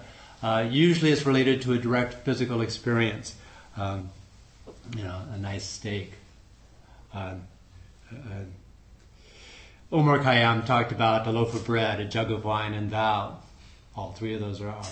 Uh, 0.44 0.68
usually 0.70 1.12
it's 1.12 1.26
related 1.26 1.64
to 1.64 1.74
a 1.74 1.80
direct 1.80 2.14
physical 2.26 2.62
experience. 2.62 3.36
Um, 3.76 4.12
you 4.96 5.04
know, 5.04 5.20
a 5.34 5.38
nice 5.38 5.66
steak. 5.66 6.14
Um, 7.12 7.42
uh, 8.12 8.44
Omar 9.92 10.20
Khayyam 10.20 10.66
talked 10.66 10.92
about 10.92 11.28
a 11.28 11.32
loaf 11.32 11.54
of 11.54 11.66
bread, 11.66 12.00
a 12.00 12.06
jug 12.06 12.32
of 12.32 12.44
wine, 12.44 12.74
and 12.74 12.92
thou. 12.92 13.38
All 13.96 14.12
three 14.12 14.34
of 14.34 14.42
those 14.42 14.62
are, 14.62 14.70
are 14.70 14.84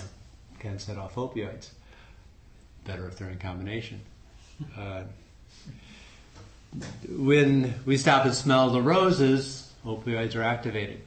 can 0.58 0.78
set 0.78 0.96
off 0.96 1.14
opioids. 1.14 1.68
Better 2.84 3.06
if 3.06 3.16
they're 3.16 3.28
in 3.28 3.38
combination. 3.38 4.00
Uh, 4.76 5.02
when 7.08 7.74
we 7.84 7.96
stop 7.96 8.24
and 8.24 8.34
smell 8.34 8.70
the 8.70 8.82
roses, 8.82 9.72
opioids 9.84 10.34
are 10.34 10.42
activated. 10.42 11.00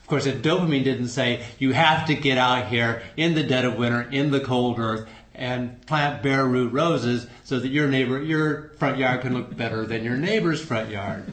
Of 0.00 0.06
course, 0.06 0.26
if 0.26 0.42
dopamine 0.42 0.84
didn't 0.84 1.08
say 1.08 1.44
you 1.58 1.72
have 1.72 2.06
to 2.06 2.14
get 2.14 2.38
out 2.38 2.68
here 2.68 3.02
in 3.16 3.34
the 3.34 3.42
dead 3.42 3.64
of 3.64 3.76
winter, 3.76 4.02
in 4.02 4.30
the 4.30 4.40
cold 4.40 4.78
earth, 4.78 5.08
and 5.34 5.84
plant 5.86 6.22
bare 6.22 6.46
root 6.46 6.72
roses 6.72 7.26
so 7.44 7.58
that 7.58 7.68
your 7.68 7.88
neighbor, 7.88 8.22
your 8.22 8.70
front 8.78 8.98
yard 8.98 9.22
can 9.22 9.34
look 9.34 9.56
better 9.56 9.86
than 9.86 10.04
your 10.04 10.16
neighbor's 10.16 10.62
front 10.62 10.90
yard, 10.90 11.32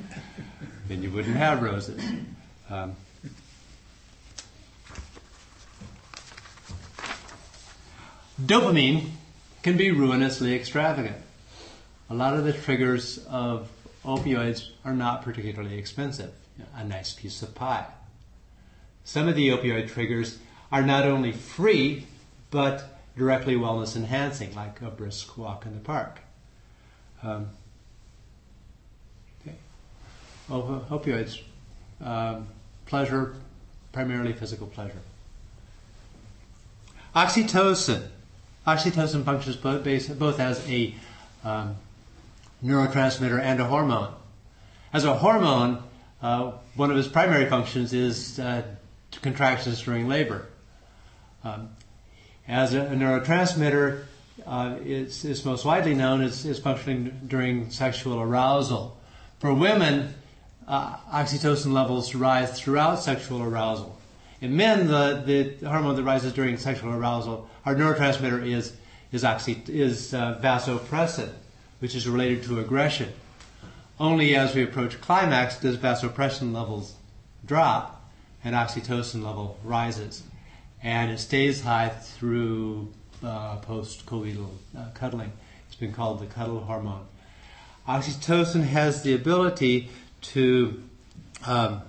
then 0.87 1.03
you 1.03 1.11
wouldn't 1.11 1.35
have 1.35 1.61
roses. 1.61 2.01
Um, 2.69 2.95
dopamine 8.41 9.09
can 9.63 9.75
be 9.75 9.91
ruinously 9.91 10.55
extravagant. 10.55 11.17
A 12.09 12.15
lot 12.15 12.35
of 12.35 12.45
the 12.45 12.53
triggers 12.53 13.19
of 13.27 13.69
opioids 14.05 14.69
are 14.85 14.93
not 14.93 15.21
particularly 15.21 15.77
expensive 15.77 16.31
a 16.75 16.83
nice 16.83 17.13
piece 17.13 17.41
of 17.41 17.55
pie. 17.55 17.85
Some 19.03 19.27
of 19.27 19.35
the 19.35 19.49
opioid 19.49 19.89
triggers 19.89 20.39
are 20.71 20.83
not 20.83 21.05
only 21.05 21.31
free, 21.31 22.05
but 22.51 22.98
directly 23.19 23.55
wellness 23.55 23.95
enhancing, 23.95 24.55
like 24.55 24.81
a 24.81 24.89
brisk 24.89 25.37
walk 25.37 25.65
in 25.65 25.73
the 25.73 25.79
park. 25.79 26.19
Um, 27.21 27.49
okay. 29.41 29.55
opioids, 30.49 31.41
um, 32.01 32.47
pleasure, 32.85 33.35
primarily 33.91 34.33
physical 34.33 34.65
pleasure. 34.65 35.01
Oxytocin. 37.15 38.07
Oxytocin 38.65 39.23
functions 39.25 39.57
both, 39.57 39.83
both 40.17 40.39
as 40.39 40.67
a 40.69 40.95
um, 41.43 41.75
neurotransmitter 42.63 43.39
and 43.39 43.59
a 43.59 43.65
hormone. 43.65 44.13
As 44.93 45.05
a 45.05 45.13
hormone, 45.15 45.83
uh, 46.21 46.53
one 46.75 46.89
of 46.89 46.97
its 46.97 47.07
primary 47.07 47.47
functions 47.47 47.93
is 47.93 48.39
uh, 48.39 48.63
contractions 49.21 49.81
during 49.81 50.07
labor. 50.07 50.47
Um, 51.43 51.69
as 52.49 52.73
a, 52.73 52.81
neurotransmitter, 52.87 54.05
uh, 54.45 54.75
it's, 54.83 55.23
it's, 55.23 55.45
most 55.45 55.63
widely 55.63 55.93
known 55.93 56.21
as, 56.21 56.45
as, 56.45 56.57
functioning 56.57 57.21
during 57.27 57.69
sexual 57.69 58.19
arousal. 58.19 58.97
For 59.39 59.53
women, 59.53 60.15
uh, 60.67 60.97
oxytocin 61.13 61.71
levels 61.71 62.15
rise 62.15 62.59
throughout 62.59 62.95
sexual 62.95 63.43
arousal. 63.43 63.95
In 64.41 64.57
men, 64.57 64.87
the, 64.87 65.55
the 65.59 65.69
hormone 65.69 65.95
that 65.95 66.03
rises 66.03 66.33
during 66.33 66.57
sexual 66.57 66.91
arousal, 66.91 67.47
our 67.65 67.75
neurotransmitter 67.75 68.45
is, 68.45 68.73
is, 69.11 69.23
oxy, 69.23 69.61
is 69.67 70.13
uh, 70.15 70.39
vasopressin, 70.41 71.29
which 71.79 71.93
is 71.93 72.07
related 72.07 72.43
to 72.43 72.59
aggression. 72.59 73.09
Only 73.99 74.35
as 74.35 74.55
we 74.55 74.63
approach 74.63 74.99
climax 75.01 75.59
does 75.59 75.77
vasopressin 75.77 76.51
levels 76.53 76.95
drop 77.45 78.09
and 78.43 78.55
oxytocin 78.55 79.23
level 79.23 79.59
rises. 79.63 80.23
And 80.81 81.11
it 81.11 81.19
stays 81.19 81.61
high 81.61 81.89
through 81.89 82.93
uh, 83.23 83.57
post-coital 83.57 84.49
uh, 84.77 84.85
cuddling. 84.93 85.33
It's 85.67 85.75
been 85.75 85.93
called 85.93 86.19
the 86.19 86.25
cuddle 86.25 86.61
hormone. 86.61 87.05
Oxytocin 87.87 88.63
has 88.63 89.03
the 89.03 89.13
ability 89.13 89.89
to 90.21 90.81
um, 91.45 91.81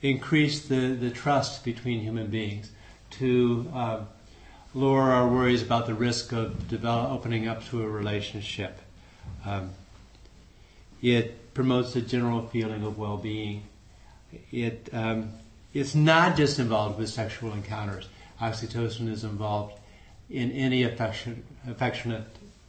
increase 0.00 0.66
the, 0.66 0.94
the 0.94 1.10
trust 1.10 1.64
between 1.64 2.00
human 2.00 2.26
beings, 2.28 2.70
to 3.10 3.70
um, 3.74 4.08
lower 4.74 5.02
our 5.02 5.28
worries 5.28 5.62
about 5.62 5.86
the 5.86 5.94
risk 5.94 6.32
of 6.32 6.68
develop, 6.68 7.10
opening 7.10 7.46
up 7.46 7.64
to 7.66 7.82
a 7.82 7.88
relationship. 7.88 8.80
Um, 9.44 9.70
it 11.02 11.54
promotes 11.54 11.94
a 11.94 12.00
general 12.00 12.46
feeling 12.48 12.82
of 12.82 12.98
well-being. 12.98 13.64
It 14.50 14.88
um, 14.92 15.32
it's 15.74 15.94
not 15.94 16.36
just 16.36 16.58
involved 16.58 16.98
with 16.98 17.08
sexual 17.08 17.52
encounters. 17.52 18.08
Oxytocin 18.40 19.08
is 19.08 19.24
involved 19.24 19.74
in 20.28 20.50
any 20.52 20.82
affection, 20.82 21.44
affectionate 21.68 22.24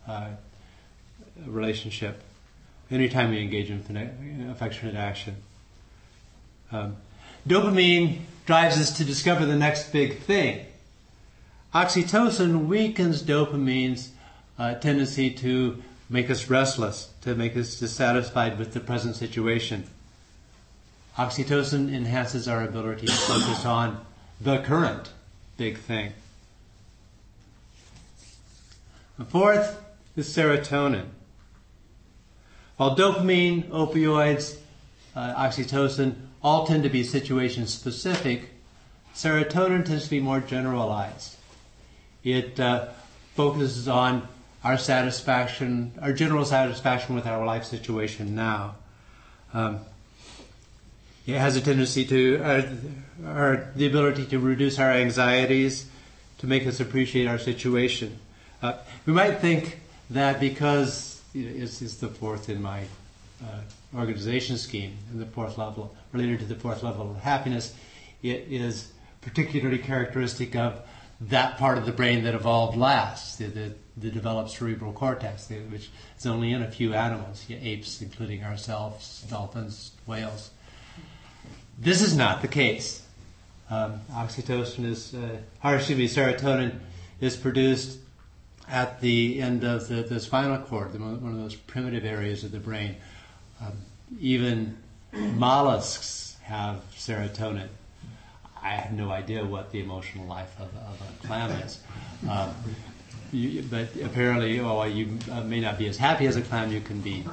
uh, 0.08 0.30
relationship, 1.46 2.22
anytime 2.92 3.32
we 3.32 3.42
engage 3.42 3.70
in 3.70 4.50
affectionate 4.52 4.96
action. 4.96 5.36
Um, 6.72 6.98
dopamine 7.48 8.20
drives 8.46 8.78
us 8.78 8.98
to 8.98 9.06
discover 9.06 9.46
the 9.46 9.56
next 9.56 9.92
big 9.92 10.20
thing. 10.20 10.66
Oxytocin 11.74 12.68
weakens 12.68 13.24
dopamine's 13.24 14.12
uh, 14.60 14.76
tendency 14.76 15.32
to 15.32 15.82
make 16.10 16.30
us 16.30 16.50
restless, 16.50 17.10
to 17.22 17.36
make 17.36 17.58
us 17.58 17.80
dissatisfied 17.80 18.60
with 18.60 18.74
the 18.74 18.80
present 18.80 19.16
situation. 19.16 19.86
Oxytocin 21.17 21.93
enhances 21.93 22.47
our 22.47 22.63
ability 22.63 23.06
to 23.06 23.13
focus 23.13 23.65
on 23.65 24.04
the 24.41 24.60
current 24.60 25.12
big 25.58 25.78
thing. 25.78 26.12
The 29.19 29.26
fourth 29.26 29.80
is 30.15 30.28
serotonin. 30.28 31.06
While 32.78 32.95
dopamine, 32.95 33.69
opioids, 33.69 34.58
uh, 35.15 35.36
oxytocin 35.36 36.15
all 36.41 36.65
tend 36.65 36.84
to 36.84 36.89
be 36.89 37.04
situation 37.04 37.67
specific, 37.67 38.49
serotonin 39.13 39.86
tends 39.86 40.06
to 40.06 40.10
be 40.10 40.19
more 40.19 40.39
generalized. 40.39 41.36
It 42.23 42.60
uh, 42.60 42.88
focuses 43.36 43.88
on 43.88 44.28
our 44.63 44.80
satisfaction, 44.80 45.91
our 46.02 46.13
general 46.13 46.45
satisfaction 46.45 47.13
with 47.13 47.28
our 47.28 47.45
life 47.45 47.65
situation 47.65 48.34
now. 48.34 48.76
Um, 49.54 49.82
it 51.25 51.38
has 51.38 51.55
a 51.55 51.62
tendency 51.62 52.05
to, 52.05 52.41
uh, 52.43 52.69
our, 53.25 53.71
the 53.75 53.88
ability 53.88 54.25
to 54.25 54.39
reduce 54.39 54.79
our 54.79 54.91
anxieties, 54.91 55.86
to 56.39 56.47
make 56.47 56.67
us 56.67 56.79
appreciate 56.79 57.27
our 57.27 57.38
situation. 57.38 58.19
Uh, 58.62 58.73
we 59.05 59.13
might 59.13 59.39
think 59.39 59.79
that 60.09 60.39
because 60.39 61.21
you 61.33 61.49
know, 61.49 61.63
it's, 61.63 61.81
it's, 61.81 61.95
the 61.95 62.07
fourth 62.07 62.49
in 62.49 62.62
my 62.62 62.83
uh, 63.41 63.97
organization 63.97 64.57
scheme, 64.57 64.97
in 65.12 65.19
the 65.19 65.25
fourth 65.25 65.57
level, 65.57 65.95
related 66.12 66.39
to 66.39 66.45
the 66.45 66.55
fourth 66.55 66.83
level 66.83 67.12
of 67.12 67.17
happiness, 67.17 67.73
it 68.21 68.45
is 68.49 68.91
particularly 69.21 69.77
characteristic 69.77 70.55
of 70.55 70.81
that 71.21 71.57
part 71.57 71.77
of 71.77 71.86
the 71.86 71.91
brain 71.91 72.23
that 72.23 72.36
evolved 72.36 72.77
last, 72.77 73.38
the, 73.38 73.45
the, 73.45 73.73
the 73.95 74.12
developed 74.12 74.49
cerebral 74.49 74.91
cortex, 74.91 75.49
which 75.69 75.89
is 76.17 76.25
only 76.25 76.51
in 76.51 76.62
a 76.62 76.69
few 76.69 76.93
animals, 76.93 77.45
apes, 77.49 78.01
including 78.01 78.43
ourselves, 78.43 79.25
dolphins, 79.29 79.91
whales. 80.05 80.51
This 81.77 82.01
is 82.01 82.15
not 82.15 82.41
the 82.41 82.47
case. 82.47 83.01
Um, 83.69 84.01
oxytocin 84.12 84.86
is, 84.86 85.13
uh, 85.13 85.38
or 85.63 85.75
excuse 85.75 85.97
me, 85.97 86.07
serotonin 86.07 86.79
is 87.19 87.36
produced 87.36 87.99
at 88.67 89.01
the 89.01 89.41
end 89.41 89.63
of 89.63 89.88
the, 89.88 90.03
the 90.03 90.19
spinal 90.19 90.57
cord, 90.59 90.93
the, 90.93 90.99
one 90.99 91.31
of 91.31 91.38
those 91.38 91.55
primitive 91.55 92.05
areas 92.05 92.43
of 92.43 92.51
the 92.51 92.59
brain. 92.59 92.95
Um, 93.62 93.73
even 94.19 94.77
mollusks 95.13 96.38
have 96.43 96.83
serotonin. 96.95 97.67
I 98.62 98.69
have 98.69 98.93
no 98.93 99.12
idea 99.12 99.43
what 99.45 99.71
the 99.71 99.81
emotional 99.81 100.25
life 100.25 100.55
of, 100.59 100.69
of 100.75 101.01
a 101.01 101.27
clam 101.27 101.51
is. 101.62 101.79
Um, 102.29 102.53
you, 103.31 103.63
but 103.63 103.89
apparently, 104.03 104.59
well, 104.62 104.88
you 104.88 105.17
uh, 105.31 105.41
may 105.41 105.59
not 105.59 105.77
be 105.77 105.88
as 105.88 105.97
happy 105.97 106.27
as 106.27 106.36
a 106.36 106.41
clam, 106.41 106.71
you 106.71 106.79
can 106.79 107.01
be 107.01 107.25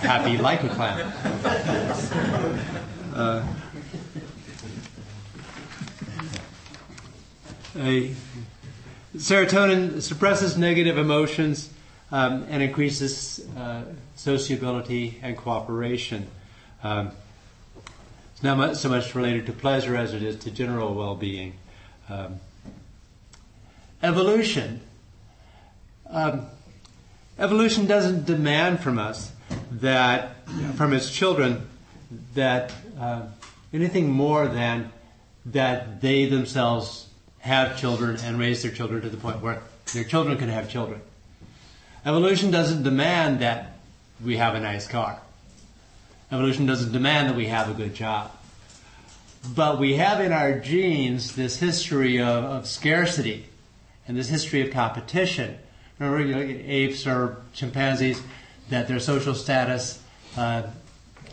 happy 0.00 0.38
like 0.38 0.62
a 0.62 0.68
clam. 0.68 1.12
Uh, 3.14 3.44
a, 7.76 8.14
serotonin 9.16 10.00
suppresses 10.00 10.56
negative 10.56 10.96
emotions 10.96 11.70
um, 12.12 12.46
and 12.48 12.62
increases 12.62 13.46
uh, 13.56 13.82
sociability 14.16 15.18
and 15.22 15.36
cooperation. 15.36 16.26
Um, 16.82 17.10
it's 18.32 18.42
not 18.42 18.56
much, 18.56 18.76
so 18.76 18.88
much 18.88 19.14
related 19.14 19.46
to 19.46 19.52
pleasure 19.52 19.96
as 19.96 20.14
it 20.14 20.22
is 20.22 20.36
to 20.40 20.50
general 20.50 20.94
well 20.94 21.14
being. 21.14 21.54
Um, 22.08 22.40
evolution. 24.02 24.80
Um, 26.08 26.46
evolution 27.38 27.86
doesn't 27.86 28.26
demand 28.26 28.80
from 28.80 28.98
us 28.98 29.32
that, 29.72 30.36
from 30.76 30.92
its 30.92 31.10
children, 31.10 31.68
that 32.34 32.72
uh, 32.98 33.22
anything 33.72 34.10
more 34.10 34.48
than 34.48 34.90
that 35.46 36.00
they 36.00 36.26
themselves 36.26 37.08
have 37.40 37.78
children 37.78 38.18
and 38.22 38.38
raise 38.38 38.62
their 38.62 38.72
children 38.72 39.02
to 39.02 39.08
the 39.08 39.16
point 39.16 39.40
where 39.40 39.62
their 39.94 40.04
children 40.04 40.36
can 40.38 40.48
have 40.48 40.68
children. 40.68 41.00
Evolution 42.04 42.50
doesn't 42.50 42.82
demand 42.82 43.40
that 43.40 43.78
we 44.24 44.36
have 44.36 44.54
a 44.54 44.60
nice 44.60 44.86
car. 44.86 45.20
Evolution 46.32 46.66
doesn't 46.66 46.92
demand 46.92 47.28
that 47.28 47.36
we 47.36 47.46
have 47.46 47.68
a 47.70 47.74
good 47.74 47.94
job. 47.94 48.30
But 49.54 49.78
we 49.78 49.96
have 49.96 50.20
in 50.20 50.32
our 50.32 50.58
genes 50.58 51.34
this 51.34 51.58
history 51.58 52.20
of, 52.20 52.44
of 52.44 52.66
scarcity 52.66 53.46
and 54.06 54.16
this 54.16 54.28
history 54.28 54.60
of 54.60 54.70
competition. 54.70 55.58
Remember, 55.98 56.24
you 56.24 56.34
know, 56.34 56.62
apes 56.66 57.06
or 57.06 57.42
chimpanzees, 57.54 58.22
that 58.68 58.86
their 58.86 59.00
social 59.00 59.34
status 59.34 60.00
uh, 60.36 60.62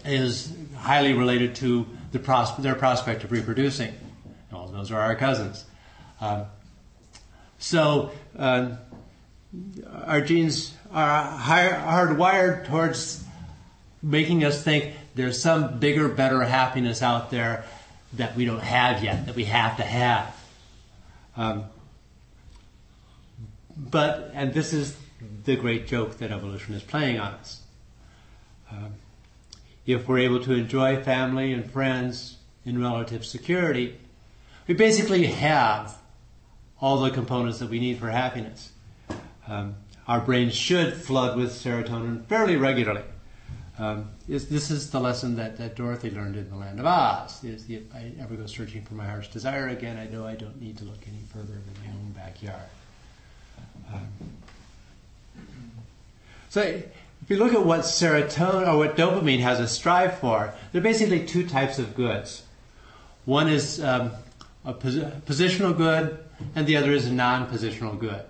is 0.06 0.54
highly 0.76 1.14
related 1.14 1.56
to 1.56 1.86
the 2.12 2.20
pros- 2.20 2.56
their 2.58 2.76
prospect 2.76 3.24
of 3.24 3.32
reproducing. 3.32 3.94
Well, 4.52 4.68
those 4.68 4.92
are 4.92 5.00
our 5.00 5.16
cousins. 5.16 5.66
Um, 6.20 6.46
so 7.60 8.12
uh, 8.38 8.76
our 10.06 10.22
genes 10.22 10.74
are 10.92 11.38
hardwired 11.38 12.68
towards 12.68 13.24
making 14.02 14.44
us 14.44 14.64
think 14.64 14.94
there's 15.16 15.42
some 15.42 15.80
bigger, 15.80 16.08
better 16.08 16.42
happiness 16.44 17.02
out 17.02 17.32
there 17.32 17.66
that 18.14 18.36
we 18.36 18.46
don't 18.46 18.62
have 18.62 19.04
yet, 19.04 19.26
that 19.26 19.36
we 19.36 19.46
have 19.46 19.78
to 19.78 19.84
have. 19.84 20.36
Um, 21.36 21.66
but, 23.76 24.32
and 24.34 24.54
this 24.54 24.74
is 24.74 24.96
the 25.44 25.56
great 25.56 25.88
joke 25.88 26.18
that 26.20 26.32
evolution 26.32 26.74
is 26.74 26.84
playing 26.84 27.20
on 27.20 27.34
us. 27.34 27.62
Um, 28.72 28.94
if 29.88 30.08
we're 30.08 30.20
able 30.20 30.42
to 30.42 30.54
enjoy 30.54 31.02
family 31.02 31.54
and 31.54 31.70
friends 31.72 32.38
in 32.66 32.80
relative 32.80 33.26
security, 33.26 33.98
we 34.68 34.74
basically 34.74 35.26
have 35.28 35.98
all 36.80 37.00
the 37.00 37.10
components 37.10 37.60
that 37.60 37.70
we 37.70 37.80
need 37.80 37.98
for 37.98 38.10
happiness. 38.10 38.74
Um, 39.48 39.78
our 40.08 40.20
brains 40.20 40.54
should 40.54 40.94
flood 40.94 41.38
with 41.38 41.52
serotonin 41.52 42.26
fairly 42.26 42.58
regularly. 42.58 43.04
Um, 43.80 44.10
is, 44.28 44.50
this 44.50 44.72
is 44.72 44.90
the 44.90 45.00
lesson 45.00 45.36
that, 45.38 45.58
that 45.58 45.76
Dorothy 45.76 46.10
learned 46.10 46.36
in 46.36 46.50
the 46.50 46.56
Land 46.56 46.80
of 46.80 46.86
Oz. 46.86 47.44
Is 47.44 47.70
if 47.70 47.84
I 47.94 48.12
ever 48.20 48.36
go 48.36 48.46
searching 48.46 48.84
for 48.84 48.96
my 48.96 49.06
heart's 49.06 49.28
desire 49.28 49.70
again, 49.70 49.98
I 49.98 50.08
know 50.08 50.26
I 50.26 50.36
don't 50.36 50.60
need 50.60 50.78
to 50.80 50.84
look 50.84 51.00
any 51.08 51.22
further 51.32 51.54
than 51.54 51.86
my 51.86 51.92
own 51.92 52.12
backyard. 52.12 52.70
Um, 53.94 54.08
so 56.50 56.82
if 57.28 57.32
you 57.32 57.44
look 57.44 57.54
at 57.54 57.66
what 57.66 57.82
serotonin 57.82 58.66
or 58.66 58.78
what 58.78 58.96
dopamine 58.96 59.40
has 59.40 59.58
to 59.58 59.68
strive 59.68 60.18
for, 60.20 60.54
there 60.72 60.80
are 60.80 60.84
basically 60.84 61.26
two 61.26 61.46
types 61.46 61.78
of 61.78 61.94
goods. 61.94 62.44
One 63.26 63.50
is 63.50 63.84
um, 63.84 64.14
a 64.64 64.72
pos- 64.72 64.96
positional 65.26 65.76
good, 65.76 66.18
and 66.56 66.66
the 66.66 66.78
other 66.78 66.94
is 66.94 67.06
a 67.06 67.12
non-positional 67.12 68.00
good. 68.00 68.22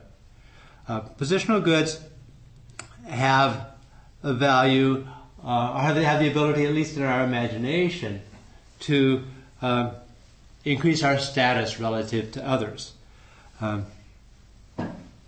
Uh, 0.88 1.02
positional 1.20 1.64
goods 1.64 2.00
have 3.08 3.68
a 4.24 4.34
value 4.34 5.06
uh, 5.44 5.74
or 5.76 5.80
have, 5.80 5.98
have 5.98 6.20
the 6.20 6.32
ability, 6.32 6.66
at 6.66 6.74
least 6.74 6.98
in 6.98 7.04
our 7.04 7.24
imagination, 7.24 8.20
to 8.80 9.24
um, 9.62 9.92
increase 10.66 11.04
our 11.04 11.20
status 11.20 11.80
relative 11.80 12.32
to 12.32 12.44
others. 12.44 12.94
Um, 13.62 13.86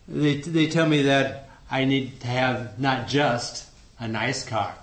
they, 0.08 0.38
they 0.38 0.66
tell 0.66 0.88
me 0.88 1.04
that 1.04 1.50
I 1.70 1.86
need 1.86 2.22
to 2.22 2.28
have 2.28 2.80
not 2.80 3.08
just 3.08 3.69
a 4.00 4.08
nice 4.08 4.46
car, 4.46 4.74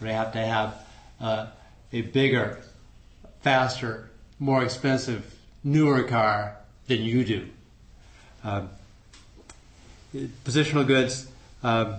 but 0.00 0.08
I 0.08 0.12
have 0.12 0.32
to 0.32 0.38
have 0.38 0.86
uh, 1.20 1.46
a 1.92 2.02
bigger, 2.02 2.58
faster, 3.40 4.10
more 4.38 4.62
expensive, 4.62 5.34
newer 5.62 6.02
car 6.02 6.56
than 6.88 7.02
you 7.02 7.24
do. 7.24 7.48
Um, 8.44 8.70
positional 10.44 10.86
goods 10.86 11.28
um, 11.62 11.96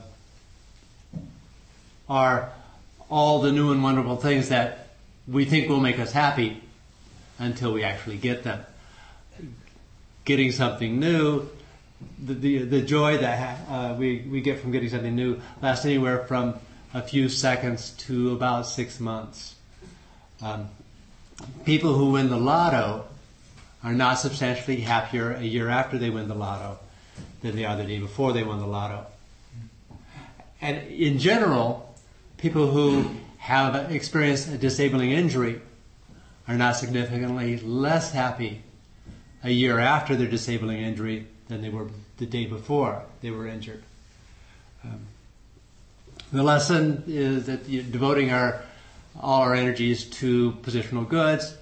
are 2.09 2.51
all 3.09 3.41
the 3.41 3.51
new 3.51 3.71
and 3.71 3.83
wonderful 3.83 4.17
things 4.17 4.49
that 4.49 4.89
we 5.27 5.45
think 5.45 5.69
will 5.69 5.79
make 5.79 5.99
us 5.99 6.11
happy 6.11 6.61
until 7.39 7.73
we 7.73 7.83
actually 7.83 8.17
get 8.17 8.43
them. 8.43 8.65
Getting 10.25 10.51
something 10.51 10.99
new, 10.99 11.47
the, 12.19 12.33
the, 12.33 12.57
the 12.59 12.81
joy 12.81 13.17
that 13.17 13.59
uh, 13.69 13.95
we, 13.97 14.19
we 14.29 14.41
get 14.41 14.59
from 14.59 14.71
getting 14.71 14.89
something 14.89 15.15
new 15.15 15.39
lasts 15.61 15.85
anywhere 15.85 16.25
from 16.25 16.55
a 16.93 17.01
few 17.01 17.29
seconds 17.29 17.91
to 17.91 18.31
about 18.33 18.65
six 18.65 18.99
months. 18.99 19.55
Um, 20.41 20.69
people 21.65 21.93
who 21.93 22.11
win 22.11 22.29
the 22.29 22.37
lotto 22.37 23.05
are 23.83 23.93
not 23.93 24.15
substantially 24.15 24.81
happier 24.81 25.33
a 25.33 25.43
year 25.43 25.69
after 25.69 25.97
they 25.97 26.09
win 26.09 26.27
the 26.27 26.35
lotto 26.35 26.79
than 27.41 27.55
they 27.55 27.65
are 27.65 27.75
the 27.75 27.83
day 27.83 27.99
before 27.99 28.33
they 28.33 28.43
won 28.43 28.59
the 28.59 28.67
lotto. 28.67 29.05
and 30.61 30.87
in 30.87 31.19
general, 31.19 31.95
people 32.37 32.67
who 32.67 33.09
have 33.37 33.91
experienced 33.91 34.49
a 34.49 34.57
disabling 34.57 35.11
injury 35.11 35.61
are 36.47 36.55
not 36.55 36.75
significantly 36.75 37.57
less 37.59 38.11
happy 38.11 38.61
a 39.43 39.49
year 39.49 39.79
after 39.79 40.15
their 40.15 40.27
disabling 40.27 40.81
injury 40.81 41.27
than 41.47 41.61
they 41.61 41.69
were 41.69 41.87
the 42.17 42.25
day 42.25 42.45
before 42.45 43.03
they 43.21 43.31
were 43.31 43.47
injured. 43.47 43.83
Um, 44.83 44.99
the 46.31 46.43
lesson 46.43 47.03
is 47.07 47.45
that 47.45 47.67
devoting 47.67 48.31
our 48.31 48.61
all 49.19 49.41
our 49.41 49.55
energies 49.55 50.05
to 50.05 50.51
positional 50.61 51.07
goods 51.07 51.55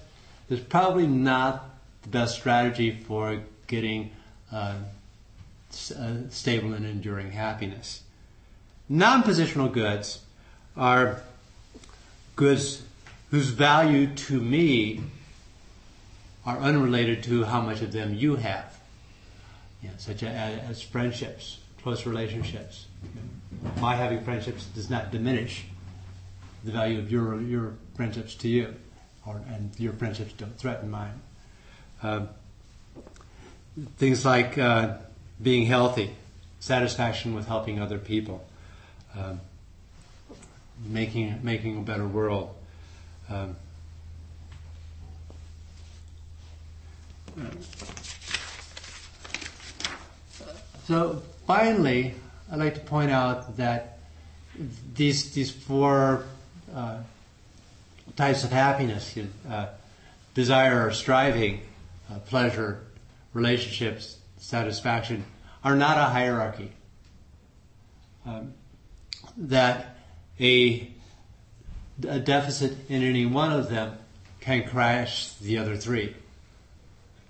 is 0.50 0.60
probably 0.60 1.06
not 1.06 1.70
the 2.02 2.08
best 2.08 2.38
strategy 2.38 2.90
for 2.90 3.40
getting 3.66 4.10
uh, 4.52 4.74
uh, 5.98 6.14
stable 6.30 6.72
and 6.74 6.84
enduring 6.84 7.32
happiness. 7.32 8.02
Non-positional 8.88 9.72
goods 9.72 10.20
are 10.76 11.22
goods 12.36 12.82
whose 13.30 13.48
value 13.48 14.06
to 14.14 14.40
me 14.40 15.00
are 16.44 16.58
unrelated 16.58 17.24
to 17.24 17.44
how 17.44 17.60
much 17.60 17.82
of 17.82 17.90
them 17.92 18.14
you 18.14 18.36
have, 18.36 18.75
such 19.98 20.22
as, 20.22 20.60
as 20.70 20.82
friendships, 20.82 21.58
close 21.82 22.06
relationships. 22.06 22.86
My 23.80 23.94
having 23.94 24.22
friendships 24.24 24.66
does 24.66 24.90
not 24.90 25.10
diminish 25.10 25.64
the 26.64 26.72
value 26.72 26.98
of 26.98 27.10
your 27.10 27.40
your 27.40 27.74
friendships 27.94 28.34
to 28.36 28.48
you, 28.48 28.74
or, 29.26 29.40
and 29.48 29.70
your 29.78 29.92
friendships 29.92 30.32
don't 30.32 30.56
threaten 30.58 30.90
mine. 30.90 31.20
Uh, 32.02 32.26
things 33.96 34.24
like 34.24 34.58
uh, 34.58 34.96
being 35.40 35.66
healthy, 35.66 36.14
satisfaction 36.60 37.34
with 37.34 37.46
helping 37.46 37.80
other 37.80 37.98
people, 37.98 38.46
um, 39.16 39.40
making 40.84 41.38
making 41.42 41.78
a 41.78 41.82
better 41.82 42.06
world. 42.06 42.54
Um, 43.30 43.56
so 50.86 51.22
finally, 51.46 52.14
I'd 52.50 52.58
like 52.58 52.74
to 52.74 52.80
point 52.80 53.10
out 53.10 53.56
that 53.56 53.98
these 54.94 55.32
these 55.32 55.50
four 55.50 56.24
uh, 56.74 56.98
types 58.16 58.44
of 58.44 58.50
happiness 58.50 59.16
uh, 59.48 59.66
desire 60.34 60.86
or 60.86 60.92
striving, 60.92 61.60
uh, 62.10 62.18
pleasure, 62.20 62.80
relationships, 63.32 64.16
satisfaction 64.38 65.24
are 65.64 65.76
not 65.76 65.98
a 65.98 66.04
hierarchy. 66.04 66.70
Um, 68.24 68.54
that 69.36 69.96
a, 70.40 70.90
a 72.08 72.18
deficit 72.20 72.76
in 72.88 73.02
any 73.02 73.26
one 73.26 73.52
of 73.52 73.68
them 73.68 73.96
can 74.40 74.68
crash 74.68 75.34
the 75.34 75.58
other 75.58 75.76
three. 75.76 76.14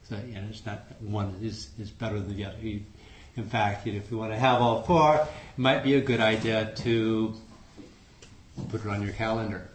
So, 0.08 0.16
you 0.26 0.34
know, 0.34 0.46
it's 0.50 0.64
not 0.64 0.84
one 1.00 1.36
is, 1.42 1.70
is 1.78 1.90
better 1.90 2.20
than 2.20 2.36
the 2.36 2.44
other. 2.44 2.58
You, 2.60 2.82
in 3.36 3.44
fact, 3.44 3.86
if 3.86 4.10
you 4.10 4.16
want 4.16 4.32
to 4.32 4.38
have 4.38 4.62
all 4.62 4.82
four, 4.82 5.16
it 5.16 5.58
might 5.58 5.84
be 5.84 5.94
a 5.94 6.00
good 6.00 6.20
idea 6.20 6.72
to 6.76 7.34
put 8.70 8.84
it 8.84 8.88
on 8.88 9.02
your 9.02 9.12
calendar. 9.12 9.68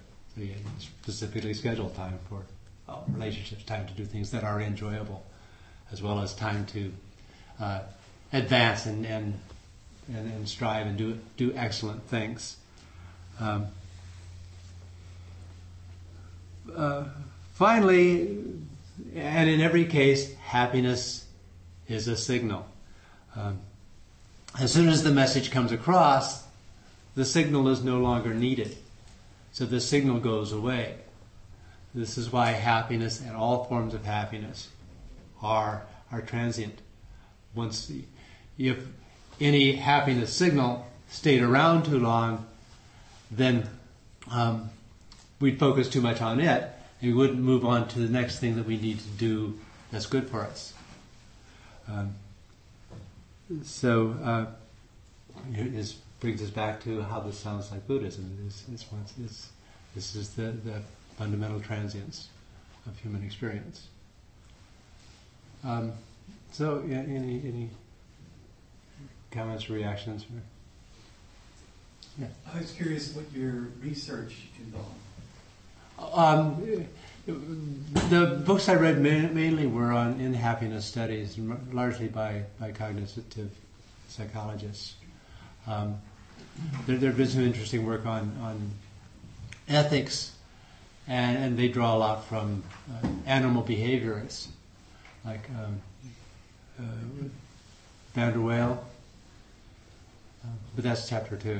Specifically 0.80 1.53
schedule 1.53 1.89
time 1.89 2.18
for 2.28 2.41
uh, 2.89 2.97
relationships, 3.14 3.64
time 3.64 3.86
to 3.88 3.93
do 3.93 4.05
things 4.05 4.32
that 4.32 4.43
are 4.43 4.59
enjoyable, 4.62 5.24
as 5.91 6.01
well 6.01 6.20
as 6.20 6.34
time 6.34 6.66
to 6.68 6.91
uh, 7.59 7.82
advance 8.34 8.88
and, 8.88 9.05
and, 9.05 9.39
and, 10.07 10.32
and, 10.32 10.49
strive 10.49 10.88
and 10.88 10.97
do, 10.97 11.20
do 11.38 11.53
excellent 11.55 12.01
things. 12.07 12.57
Um, 13.39 13.68
uh, 16.76 17.03
finally, 17.53 18.39
and 19.16 19.49
in 19.49 19.62
every 19.62 19.86
case, 19.86 20.34
happiness 20.36 21.26
is 21.88 22.07
a 22.07 22.18
signal. 22.18 22.66
Um, 23.36 23.60
as 24.60 24.72
soon 24.72 24.90
as 24.90 25.04
the 25.04 25.12
message 25.12 25.52
comes 25.52 25.72
across, 25.72 26.44
the 27.16 27.26
signal 27.26 27.68
is 27.70 27.84
no 27.84 28.00
longer 28.00 28.34
needed. 28.34 28.78
So 29.52 29.66
the 29.66 29.82
signal 29.82 30.20
goes 30.20 30.52
away. 30.52 30.96
This 31.94 32.18
is 32.18 32.32
why 32.32 32.52
happiness 32.52 33.20
and 33.20 33.36
all 33.36 33.66
forms 33.66 33.94
of 33.94 34.06
happiness 34.06 34.70
are, 35.42 35.84
are 36.12 36.22
transient. 36.22 36.80
Once, 37.54 37.92
if 38.58 38.86
any 39.42 39.74
happiness 39.74 40.32
signal 40.34 40.88
stayed 41.10 41.42
around 41.42 41.84
too 41.84 42.00
long, 42.00 42.46
then 43.30 43.70
um, 44.30 44.70
we'd 45.40 45.60
focus 45.60 45.90
too 45.90 46.02
much 46.02 46.22
on 46.22 46.40
it 46.40 46.48
and 47.02 47.12
we 47.12 47.14
wouldn't 47.14 47.40
move 47.40 47.66
on 47.66 47.88
to 47.90 48.00
the 48.00 48.08
next 48.08 48.40
thing 48.40 48.56
that 48.56 48.66
we 48.66 48.78
need 48.78 49.00
to 49.00 49.10
do 49.18 49.60
that's 49.92 50.06
good 50.06 50.30
for 50.30 50.42
us. 50.42 50.74
Um, 51.90 52.16
so 53.64 54.16
uh, 54.24 54.45
this 55.52 55.93
brings 56.20 56.41
us 56.41 56.49
back 56.49 56.84
to 56.84 57.02
how 57.02 57.20
this 57.20 57.38
sounds 57.38 57.72
like 57.72 57.86
Buddhism. 57.88 58.38
This, 58.45 60.16
is 60.16 60.30
the, 60.30 60.52
the 60.52 60.82
fundamental 61.18 61.60
transience 61.60 62.30
of 62.88 62.97
human 62.99 63.24
experience. 63.24 63.88
Um, 65.64 65.93
so, 66.52 66.84
yeah, 66.88 66.97
any 66.97 67.41
any 67.45 67.70
comments 69.32 69.70
or 69.70 69.74
reactions? 69.74 70.26
Yeah. 72.20 72.28
I 72.54 72.60
was 72.60 72.72
curious 72.72 73.16
what 73.16 73.32
your 73.34 73.68
research 73.82 74.36
involved. 74.60 74.95
Um, 76.14 76.88
the 77.26 78.41
books 78.45 78.67
I 78.67 78.76
read 78.76 78.99
mainly 78.99 79.67
were 79.67 79.91
on 79.91 80.19
in 80.19 80.34
happiness 80.34 80.86
studies, 80.86 81.38
largely 81.72 82.07
by, 82.07 82.43
by 82.59 82.72
cognitive 82.72 83.51
psychologists. 84.07 84.95
Um, 85.67 85.99
there, 86.86 86.97
there 86.97 87.11
been 87.11 87.28
some 87.28 87.43
interesting 87.43 87.86
work 87.86 88.05
on, 88.05 88.36
on 88.41 88.72
ethics, 89.67 90.34
and, 91.07 91.38
and 91.38 91.57
they 91.57 91.67
draw 91.67 91.95
a 91.95 91.97
lot 91.97 92.26
from 92.26 92.63
uh, 92.91 93.07
animal 93.26 93.63
behaviorists, 93.63 94.47
like 95.24 95.47
um, 95.51 95.82
uh, 96.80 97.26
van 98.13 98.34
der. 98.34 98.51
Uh, 98.51 98.78
but 100.76 100.84
that's 100.84 101.07
chapter 101.07 101.38
two. 101.38 101.59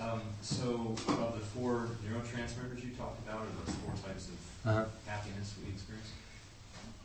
Um, 0.00 0.22
so, 0.40 0.96
of 1.08 1.34
the 1.38 1.44
four 1.52 1.88
neurotransmitters 2.08 2.82
you 2.82 2.90
talked 2.96 3.20
about, 3.26 3.42
or 3.42 3.64
those 3.64 3.74
four 3.76 3.92
types 4.08 4.28
of 4.28 4.68
uh-huh. 4.68 4.84
happiness 5.06 5.54
we 5.62 5.72
experience, 5.72 6.08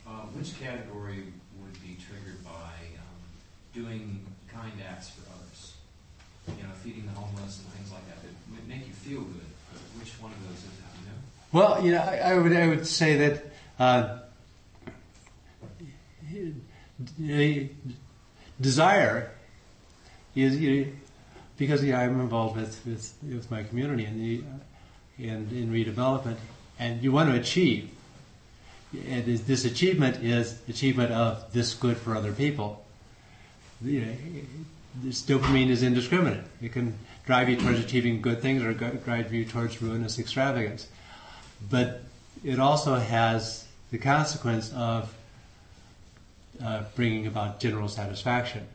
uh, 0.06 0.24
which 0.32 0.58
category 0.58 1.24
would 1.60 1.74
be 1.82 1.96
triggered 2.00 2.42
by 2.42 2.96
um, 2.96 3.20
doing 3.74 4.24
kind 4.52 4.72
acts 4.88 5.10
for 5.10 5.28
others? 5.28 5.74
You 6.48 6.62
know, 6.62 6.72
feeding 6.82 7.04
the 7.06 7.12
homeless 7.12 7.60
and 7.60 7.68
things 7.74 7.92
like 7.92 8.06
that 8.08 8.22
that 8.22 8.32
would 8.50 8.68
make 8.68 8.86
you 8.86 8.94
feel 8.94 9.20
good. 9.20 9.50
Which 9.98 10.12
one 10.20 10.32
of 10.32 10.48
those 10.48 10.58
is 10.58 10.64
that? 10.80 10.92
You 11.00 11.06
know? 11.10 11.18
Well, 11.52 11.84
you 11.84 11.92
know, 11.92 12.00
I, 12.00 12.32
I 12.32 12.38
would 12.38 12.52
I 12.56 12.66
would 12.68 12.86
say 12.86 13.16
that. 13.18 13.44
Uh, 13.78 14.18
desire 18.60 19.30
is 20.34 20.56
you 20.56 20.84
know, 20.84 20.92
because 21.56 21.82
yeah, 21.82 22.00
I'm 22.00 22.20
involved 22.20 22.56
with, 22.56 22.84
with, 22.86 23.14
with 23.22 23.50
my 23.50 23.62
community 23.62 24.04
and 25.18 25.52
in 25.52 25.70
redevelopment, 25.72 26.36
and 26.78 27.02
you 27.02 27.12
want 27.12 27.30
to 27.30 27.40
achieve. 27.40 27.90
And 29.08 29.24
this 29.24 29.64
achievement 29.64 30.22
is 30.22 30.58
achievement 30.68 31.12
of 31.12 31.52
this 31.52 31.74
good 31.74 31.96
for 31.96 32.14
other 32.14 32.32
people. 32.32 32.84
You 33.82 34.00
know, 34.00 34.12
this 35.02 35.22
dopamine 35.22 35.68
is 35.68 35.82
indiscriminate. 35.82 36.44
It 36.62 36.72
can 36.72 36.94
drive 37.26 37.48
you 37.48 37.56
towards 37.56 37.80
achieving 37.80 38.22
good 38.22 38.40
things 38.40 38.62
or 38.62 38.72
drive 38.72 39.32
you 39.32 39.44
towards 39.44 39.82
ruinous 39.82 40.18
extravagance. 40.18 40.88
But 41.68 42.02
it 42.44 42.58
also 42.58 42.94
has 42.94 43.66
the 43.90 43.98
consequence 43.98 44.72
of 44.72 45.12
uh, 46.62 46.84
bringing 46.94 47.26
about 47.26 47.60
general 47.60 47.88
satisfaction. 47.88 48.66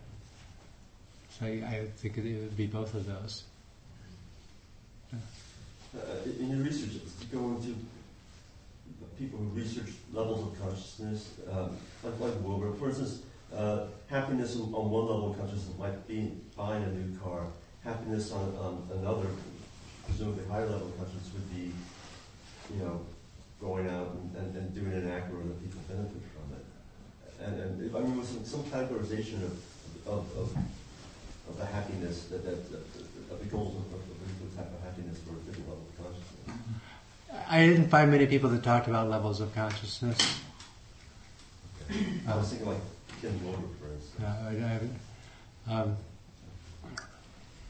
I, 1.42 1.48
I, 1.48 1.88
think 1.98 2.18
it 2.18 2.24
would 2.24 2.56
be 2.56 2.68
both 2.68 2.94
of 2.94 3.06
those. 3.08 3.44
Uh, 5.14 5.18
in 6.40 6.50
your 6.52 6.60
research, 6.60 7.02
go 7.32 7.40
into 7.50 7.76
people 9.18 9.40
who 9.40 9.46
research 9.48 9.90
levels 10.14 10.48
of 10.48 10.62
consciousness, 10.62 11.34
um, 11.52 11.78
like, 12.04 12.20
like 12.20 12.34
Wilber, 12.42 12.74
for 12.74 12.90
instance, 12.90 13.24
uh, 13.56 13.86
happiness 14.08 14.56
on, 14.56 14.74
on, 14.74 14.90
one 14.90 15.06
level 15.06 15.32
of 15.32 15.38
consciousness 15.38 15.78
might 15.78 16.08
be 16.08 16.32
buying 16.56 16.84
a 16.84 16.88
new 16.88 17.18
car. 17.18 17.48
Happiness 17.84 18.32
on, 18.32 18.56
on 18.56 18.88
another, 19.00 19.28
presumably 20.06 20.46
higher 20.46 20.68
level 20.68 20.88
of 20.88 20.98
consciousness, 20.98 21.34
would 21.34 21.50
be, 21.54 21.72
you 22.74 22.80
know, 22.82 23.02
going 23.60 23.88
out 23.90 24.16
and, 24.16 24.36
and, 24.38 24.56
and 24.56 24.74
doing 24.74 24.94
an 24.94 25.12
act 25.12 25.32
where 25.34 25.42
people 25.42 25.82
benefit 25.88 26.22
from 26.34 26.56
it. 26.56 26.66
And, 27.46 27.62
and 27.62 27.86
if, 27.86 27.96
I 27.96 28.00
mean, 28.00 28.18
with 28.18 28.28
some, 28.28 28.46
some 28.46 28.64
categorization 28.66 29.44
of, 29.44 30.08
of, 30.08 30.38
of, 30.38 30.58
of 31.52 31.58
the 31.60 31.66
happiness, 31.66 32.24
that, 32.26 32.44
that, 32.46 32.72
that, 32.72 32.82
of 33.32 33.40
the 33.40 33.46
goals 33.46 33.76
of, 33.76 33.94
of 33.94 34.52
the 34.52 34.56
type 34.56 34.72
of 34.72 34.82
happiness 34.84 35.18
for 35.20 35.34
different 35.46 35.68
levels 35.68 35.88
of 35.90 36.06
consciousness. 36.06 37.48
I 37.50 37.68
didn't 37.68 37.90
find 37.90 38.10
many 38.12 38.26
people 38.26 38.50
that 38.52 38.64
talked 38.64 38.88
about 38.88 39.10
levels 39.10 39.42
of 39.42 39.54
consciousness. 39.54 40.40
I 42.28 42.36
was 42.36 42.50
thinking 42.50 42.68
like 42.68 42.78
Ken 43.22 43.40
Wilber, 43.44 43.68
for 43.80 43.94
instance. 43.94 44.24
Uh, 44.24 45.68
I, 45.68 45.74
I. 45.74 45.82
Um, 45.82 45.98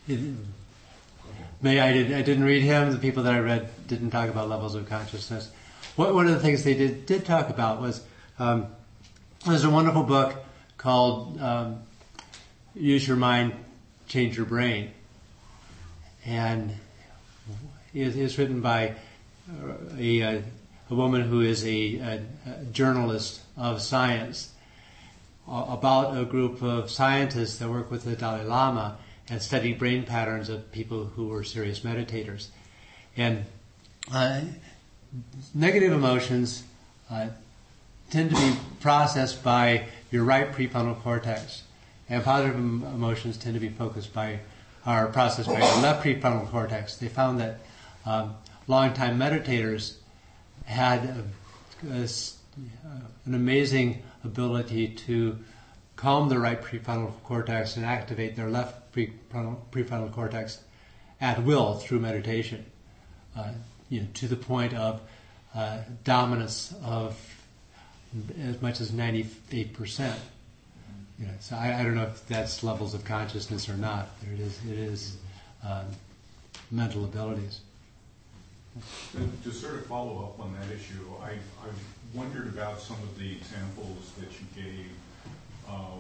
it, 0.08 0.20
May 1.62 1.80
I, 1.80 1.94
did, 1.94 2.12
I 2.12 2.24
didn't 2.24 2.44
read 2.44 2.64
him. 2.64 2.92
The 2.92 2.98
people 2.98 3.24
that 3.24 3.34
I 3.34 3.40
read 3.40 3.70
didn't 3.88 4.10
talk 4.10 4.30
about 4.30 4.50
levels 4.50 4.74
of 4.74 4.90
consciousness. 4.90 5.52
What, 5.96 6.16
one 6.16 6.26
of 6.26 6.34
the 6.34 6.40
things 6.40 6.64
they 6.64 6.74
did 6.74 7.06
did 7.06 7.24
talk 7.24 7.50
about 7.50 7.80
was 7.80 8.04
um, 8.40 8.68
there's 9.46 9.64
a 9.64 9.70
wonderful 9.70 10.04
book 10.04 10.44
called 10.78 11.40
um, 11.40 11.84
"Use 12.74 13.08
Your 13.08 13.18
Mind, 13.18 13.54
Change 14.12 14.36
Your 14.36 14.46
Brain," 14.46 14.92
and 16.26 16.76
it 17.94 18.18
is 18.18 18.38
written 18.38 18.60
by 18.60 18.96
a, 19.98 20.22
a, 20.22 20.44
woman 20.90 21.22
who 21.22 21.40
is 21.40 21.66
a, 21.66 21.96
a, 21.96 22.22
a 22.46 22.66
journalist 22.74 23.40
of 23.56 23.82
science 23.82 24.52
about 25.48 26.18
a 26.18 26.26
group 26.26 26.62
of 26.62 26.92
scientists 26.92 27.60
that 27.60 27.70
work 27.70 27.90
with 27.90 28.04
the 28.04 28.18
Dalai 28.18 28.44
Lama 28.44 28.98
and 29.30 29.42
study 29.42 29.72
brain 29.72 30.04
patterns 30.04 30.50
of 30.50 30.70
people 30.74 31.06
who 31.06 31.28
were 31.28 31.46
serious 31.46 31.80
meditators. 31.80 32.48
And 33.16 33.46
uh, 34.14 34.42
negative 35.54 35.94
emotions 35.94 36.64
uh, 37.10 37.28
tend 38.10 38.32
to 38.32 38.36
be 38.36 38.58
processed 38.82 39.42
by 39.42 39.86
your 40.12 40.26
right 40.26 40.52
prefrontal 40.52 41.02
cortex, 41.02 41.64
and 42.12 42.24
positive 42.24 42.56
emotions 42.56 43.38
tend 43.38 43.54
to 43.56 43.60
be 43.60 43.70
focused 43.70 44.14
by 44.14 44.42
are 44.86 45.08
processed 45.08 45.48
by 45.48 45.60
the 45.60 45.82
left 45.82 46.04
prefrontal 46.04 46.50
cortex. 46.50 46.98
They 46.98 47.08
found 47.08 47.40
that 47.40 47.60
um, 48.06 48.36
long-time 48.68 49.18
meditators 49.18 49.96
had 50.66 51.06
a, 51.06 51.24
a, 51.94 52.08
an 53.26 53.34
amazing 53.34 54.04
ability 54.24 54.90
to 54.90 55.40
calm 55.96 56.30
the 56.30 56.40
right 56.40 56.62
prefrontal 56.62 57.14
cortex 57.24 57.78
and 57.78 57.86
activate 57.86 58.36
their 58.36 58.50
left 58.50 58.92
prefrontal, 58.94 59.58
prefrontal 59.72 60.12
cortex 60.12 60.60
at 61.22 61.44
will 61.44 61.76
through 61.76 62.00
meditation, 62.00 62.66
uh, 63.38 63.52
you 63.90 64.02
know, 64.02 64.08
to 64.16 64.28
the 64.28 64.36
point 64.36 64.74
of 64.74 65.00
uh, 65.54 65.78
dominance 66.04 66.74
of 66.84 67.16
as 68.42 68.62
much 68.62 68.82
as 68.82 68.92
98%. 68.92 70.14
Know, 71.22 71.28
so 71.40 71.56
I, 71.56 71.80
I, 71.80 71.84
don't 71.84 71.94
know 71.94 72.04
if 72.04 72.28
that's 72.28 72.64
levels 72.64 72.96
of 72.96 73.06
consciousness 73.06 73.70
or 73.70 73.76
not, 73.76 74.10
but 74.20 74.30
it 74.34 74.40
is, 74.40 74.60
it 74.68 74.78
is 74.78 75.18
um, 75.64 75.86
mental 76.72 77.06
abilities. 77.06 77.60
To, 79.44 79.52
sort 79.52 79.76
of 79.76 79.86
follow 79.86 80.24
up 80.24 80.40
on 80.40 80.56
that 80.60 80.74
issue, 80.74 81.06
I've, 81.22 81.44
I've 81.64 82.16
wondered 82.16 82.48
about 82.48 82.80
some 82.80 82.96
of 83.04 83.20
the 83.20 83.34
examples 83.34 84.12
that 84.20 84.30
you 84.32 84.64
gave 84.64 84.88
uh, 85.70 86.00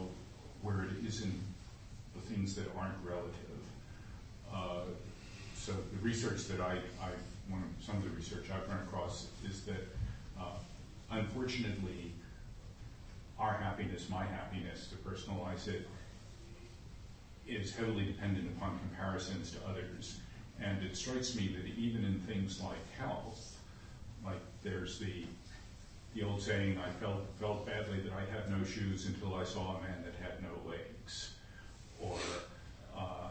where 0.63 0.85
it 0.85 1.05
isn't 1.05 1.39
the 2.15 2.21
things 2.33 2.55
that 2.55 2.65
aren't 2.75 2.95
relative. 3.03 3.35
Uh, 4.51 4.85
so 5.55 5.73
the 5.73 5.99
research 6.01 6.45
that 6.45 6.61
I, 6.61 6.77
I 6.99 7.09
one 7.47 7.61
of, 7.61 7.85
some 7.85 7.97
of 7.97 8.03
the 8.03 8.09
research 8.09 8.45
I've 8.51 8.67
run 8.67 8.79
across 8.87 9.27
is 9.47 9.61
that 9.65 9.87
uh, 10.39 10.57
unfortunately 11.11 12.13
our 13.41 13.53
happiness, 13.53 14.07
my 14.09 14.23
happiness, 14.23 14.87
to 14.87 14.95
personalize 14.97 15.67
it, 15.67 15.87
is 17.47 17.73
heavily 17.75 18.05
dependent 18.05 18.47
upon 18.55 18.79
comparisons 18.79 19.51
to 19.51 19.57
others. 19.67 20.19
And 20.61 20.83
it 20.83 20.95
strikes 20.95 21.35
me 21.35 21.55
that 21.57 21.67
even 21.77 22.05
in 22.05 22.19
things 22.19 22.61
like 22.61 22.77
health, 22.97 23.57
like 24.23 24.39
there's 24.63 24.99
the 24.99 25.25
the 26.13 26.23
old 26.23 26.41
saying, 26.41 26.77
I 26.77 26.89
felt, 26.99 27.21
felt 27.39 27.65
badly 27.65 28.01
that 28.01 28.11
I 28.11 28.19
had 28.35 28.51
no 28.51 28.65
shoes 28.65 29.05
until 29.05 29.35
I 29.35 29.45
saw 29.45 29.77
a 29.77 29.81
man 29.81 30.03
that 30.03 30.13
had 30.21 30.43
no 30.43 30.69
legs. 30.69 31.35
Or, 32.01 32.17
uh, 32.97 33.29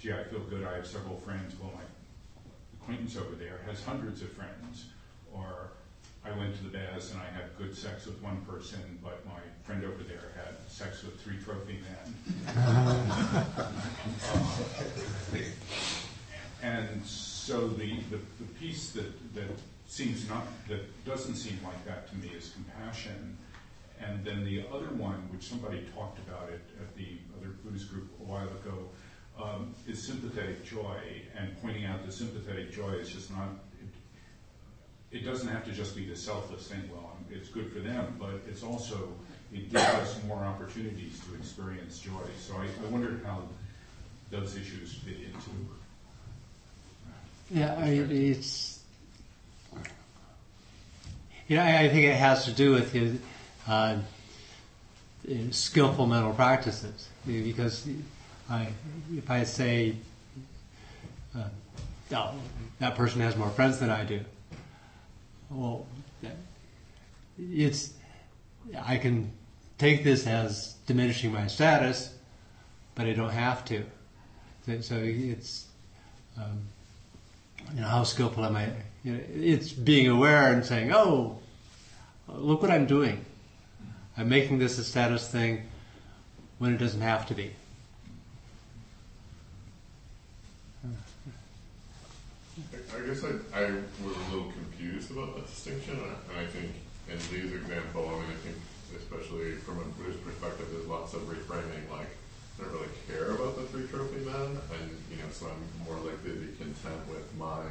gee, 0.00 0.12
I 0.12 0.24
feel 0.24 0.40
good, 0.40 0.66
I 0.66 0.74
have 0.74 0.86
several 0.88 1.18
friends. 1.18 1.54
Well, 1.60 1.70
my 1.76 1.82
acquaintance 2.80 3.16
over 3.16 3.36
there 3.36 3.60
has 3.66 3.84
hundreds 3.84 4.22
of 4.22 4.32
friends. 4.32 4.86
Or, 6.74 6.78
I 6.78 6.82
went 6.82 6.94
to 6.94 6.94
the 6.94 6.94
baths 6.94 7.12
and 7.12 7.20
I 7.20 7.26
had 7.26 7.56
good 7.58 7.76
sex 7.76 8.06
with 8.06 8.22
one 8.22 8.40
person, 8.42 8.98
but 9.02 9.24
my 9.26 9.40
friend 9.64 9.84
over 9.84 10.02
there 10.04 10.32
had 10.36 10.54
sex 10.68 11.02
with 11.02 11.20
three 11.20 11.38
trophy 11.44 11.78
men. 11.82 12.14
and 16.62 17.04
so 17.04 17.68
the, 17.68 17.96
the, 18.10 18.18
the 18.38 18.44
piece 18.58 18.90
that, 18.92 19.34
that 19.34 19.50
seems 19.86 20.28
not 20.28 20.46
that 20.68 21.04
doesn't 21.04 21.36
seem 21.36 21.58
like 21.64 21.84
that 21.84 22.08
to 22.10 22.16
me 22.16 22.28
is 22.36 22.52
compassion. 22.54 23.36
And 24.00 24.24
then 24.24 24.44
the 24.44 24.64
other 24.72 24.88
one, 24.94 25.28
which 25.30 25.42
somebody 25.42 25.84
talked 25.94 26.18
about 26.20 26.48
it 26.48 26.62
at 26.80 26.96
the 26.96 27.18
other 27.38 27.50
Buddhist 27.64 27.90
group 27.90 28.10
a 28.20 28.24
while 28.24 28.48
ago, 28.48 28.88
um, 29.38 29.74
is 29.86 30.02
sympathetic 30.02 30.64
joy. 30.64 30.96
And 31.36 31.60
pointing 31.60 31.84
out 31.84 32.04
that 32.06 32.12
sympathetic 32.12 32.72
joy 32.72 32.92
is 32.92 33.10
just 33.10 33.30
not. 33.30 33.48
It, 35.12 35.24
doesn't 35.24 35.48
have 35.48 35.64
to 35.64 35.72
just 35.72 35.96
be 35.96 36.06
the 36.06 36.16
selfless 36.16 36.68
thing. 36.68 36.88
Well, 36.92 37.16
it's 37.30 37.48
good 37.48 37.72
for 37.72 37.80
them, 37.80 38.16
but 38.18 38.40
it's 38.48 38.62
also 38.62 39.12
it 39.52 39.70
gives 39.70 39.84
us 39.84 40.22
more 40.24 40.38
opportunities 40.44 41.20
to 41.26 41.34
experience 41.34 41.98
joy. 41.98 42.22
So 42.38 42.54
I, 42.56 42.66
I 42.66 42.90
wondered 42.90 43.22
how 43.24 43.42
those 44.30 44.56
issues 44.56 44.94
fit 44.94 45.16
into. 45.16 45.50
Yeah, 47.50 47.74
I 47.74 47.90
mean, 47.90 48.30
it's 48.30 48.80
you 51.50 51.56
know, 51.56 51.64
I, 51.64 51.80
I 51.80 51.88
think 51.88 52.06
it 52.06 52.14
has 52.14 52.44
to 52.44 52.52
do 52.52 52.70
with 52.70 52.92
his 52.92 53.18
uh, 53.66 53.96
skillful 55.50 56.06
mental 56.06 56.32
practices. 56.32 57.08
Because 57.26 57.88
I, 58.48 58.68
if 59.16 59.28
I 59.28 59.42
say, 59.42 59.96
uh, 61.36 61.48
oh, 62.12 62.34
that 62.78 62.94
person 62.94 63.20
has 63.20 63.36
more 63.36 63.50
friends 63.50 63.80
than 63.80 63.90
I 63.90 64.04
do, 64.04 64.20
well, 65.50 65.86
it's 67.38 67.92
I 68.86 68.96
can 68.98 69.32
take 69.78 70.04
this 70.04 70.26
as 70.26 70.74
diminishing 70.86 71.32
my 71.32 71.46
status, 71.46 72.14
but 72.94 73.06
I 73.06 73.12
don't 73.12 73.30
have 73.30 73.64
to. 73.66 73.84
So 74.80 74.96
it's 74.96 75.66
um, 76.36 76.60
you 77.74 77.80
know 77.80 77.88
how 77.88 78.04
skillful 78.04 78.44
am 78.44 78.56
I? 78.56 78.68
You 79.02 79.14
know, 79.14 79.20
it's 79.34 79.72
being 79.72 80.08
aware 80.08 80.52
and 80.52 80.64
saying, 80.64 80.92
"Oh, 80.92 81.38
look 82.28 82.62
what 82.62 82.70
I'm 82.70 82.86
doing. 82.86 83.24
I'm 84.16 84.28
making 84.28 84.58
this 84.58 84.78
a 84.78 84.84
status 84.84 85.28
thing 85.28 85.62
when 86.58 86.74
it 86.74 86.78
doesn't 86.78 87.00
have 87.00 87.26
to 87.26 87.34
be." 87.34 87.50
I 92.94 93.06
guess 93.06 93.24
I, 93.24 93.28
I 93.58 93.62
was 94.04 94.16
a 94.16 94.34
little 94.34 94.52
confused 94.80 95.10
about 95.10 95.36
that 95.36 95.46
distinction, 95.46 96.00
and 96.00 96.38
I 96.38 96.46
think 96.46 96.72
in 97.08 97.18
Lee's 97.30 97.52
example, 97.52 98.08
I 98.08 98.12
mean, 98.12 98.32
I 98.32 98.40
think 98.40 98.56
especially 98.96 99.52
from 99.52 99.78
a 99.78 99.84
Buddhist 100.00 100.24
perspective, 100.24 100.68
there's 100.72 100.86
lots 100.86 101.12
of 101.14 101.22
reframing, 101.22 101.90
like 101.90 102.08
I 102.58 102.64
don't 102.64 102.72
really 102.72 102.88
care 103.06 103.30
about 103.32 103.56
the 103.56 103.64
three 103.64 103.86
trophy 103.88 104.24
men, 104.24 104.56
and 104.72 104.90
you 105.10 105.16
know, 105.16 105.28
so 105.30 105.46
I'm 105.46 105.84
more 105.86 105.96
likely 106.00 106.32
to 106.32 106.38
be 106.38 106.56
content 106.56 107.00
with 107.08 107.28
my 107.36 107.62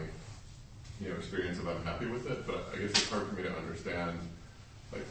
you 1.01 1.10
know, 1.10 1.16
experience 1.16 1.57
if 1.57 1.68
I'm 1.68 1.84
happy 1.84 2.05
with 2.07 2.30
it, 2.30 2.45
but 2.45 2.70
I 2.74 2.78
guess 2.78 2.91
it's 2.91 3.10
hard 3.10 3.28
for 3.28 3.36
me 3.36 3.43
to 3.43 3.55
understand, 3.55 4.20
like, 4.91 5.05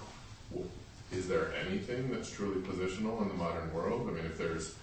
is 1.11 1.27
there 1.27 1.55
anything 1.67 2.11
that's 2.11 2.31
truly 2.31 2.61
positional 2.61 3.23
in 3.23 3.29
the 3.29 3.35
modern 3.35 3.73
world? 3.73 4.07
I 4.09 4.13
mean, 4.13 4.27
if 4.27 4.37
there's, 4.37 4.75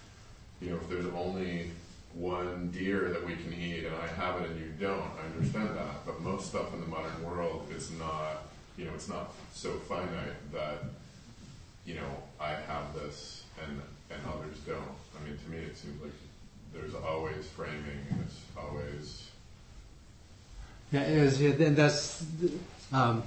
you 0.60 0.70
know, 0.70 0.76
if 0.76 0.88
there's 0.88 1.06
only 1.14 1.70
one 2.16 2.70
deer 2.70 3.10
that 3.10 3.26
we 3.26 3.34
can 3.34 3.52
eat 3.52 3.84
and 3.84 3.94
I 3.94 4.06
have 4.06 4.40
it 4.40 4.50
and 4.50 4.58
you 4.58 4.72
don't, 4.80 5.02
I 5.20 5.26
understand 5.34 5.76
that. 5.76 6.06
But 6.06 6.20
most 6.20 6.48
stuff 6.48 6.72
in 6.72 6.80
the 6.80 6.86
modern 6.86 7.22
world 7.24 7.68
is 7.74 7.90
not, 7.92 8.48
you 8.76 8.86
know, 8.86 8.92
it's 8.94 9.08
not 9.08 9.32
so 9.52 9.72
finite 9.80 10.52
that, 10.52 10.84
you 11.84 11.94
know, 11.94 12.08
I 12.40 12.50
have 12.52 12.94
this 12.94 13.44
and 13.62 13.80
and 14.08 14.20
others 14.28 14.58
don't. 14.66 14.76
I 15.18 15.24
mean, 15.26 15.36
to 15.36 15.50
me, 15.50 15.58
it 15.58 15.76
seems 15.76 16.00
like 16.00 16.12
there's 16.72 16.94
always 16.94 17.46
framing 17.48 18.06
and 18.10 18.20
it's 18.24 18.40
always 18.56 19.22
yeah, 20.92 21.02
is, 21.02 21.40
and 21.40 21.76
that's 21.76 22.24
um, 22.92 23.24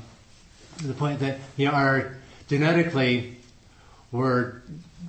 the 0.82 0.94
point 0.94 1.20
that 1.20 1.40
you 1.58 1.66
know, 1.66 1.74
our 1.74 2.16
genetically 2.48 3.40
we're, 4.12 4.62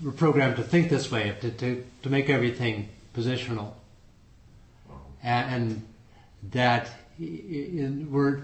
we're 0.02 0.12
programmed 0.12 0.56
to 0.56 0.62
think 0.62 0.90
this 0.90 1.10
way, 1.10 1.34
to, 1.40 1.50
to, 1.50 1.84
to 2.02 2.10
make 2.10 2.28
everything 2.28 2.88
positional, 3.14 3.72
and, 5.22 5.82
that 6.52 6.88
in, 7.18 8.08
we're 8.10 8.42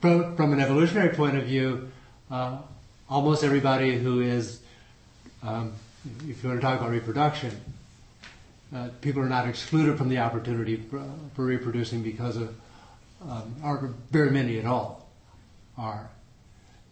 from 0.00 0.52
an 0.52 0.60
evolutionary 0.60 1.14
point 1.14 1.36
of 1.36 1.44
view, 1.44 1.90
uh, 2.30 2.58
almost 3.08 3.44
everybody 3.44 3.96
who 3.96 4.20
is, 4.20 4.60
um, 5.42 5.72
if 6.26 6.42
you 6.42 6.48
want 6.48 6.60
to 6.60 6.66
talk 6.66 6.80
about 6.80 6.90
reproduction, 6.90 7.60
uh, 8.74 8.88
people 9.02 9.22
are 9.22 9.28
not 9.28 9.46
excluded 9.46 9.98
from 9.98 10.08
the 10.08 10.18
opportunity 10.18 10.76
for, 10.76 11.04
for 11.34 11.44
reproducing 11.44 12.02
because 12.02 12.36
of, 12.36 12.54
um, 13.28 13.54
are 13.62 13.90
very 14.10 14.30
many 14.30 14.58
at 14.58 14.64
all 14.64 15.08
are. 15.76 16.10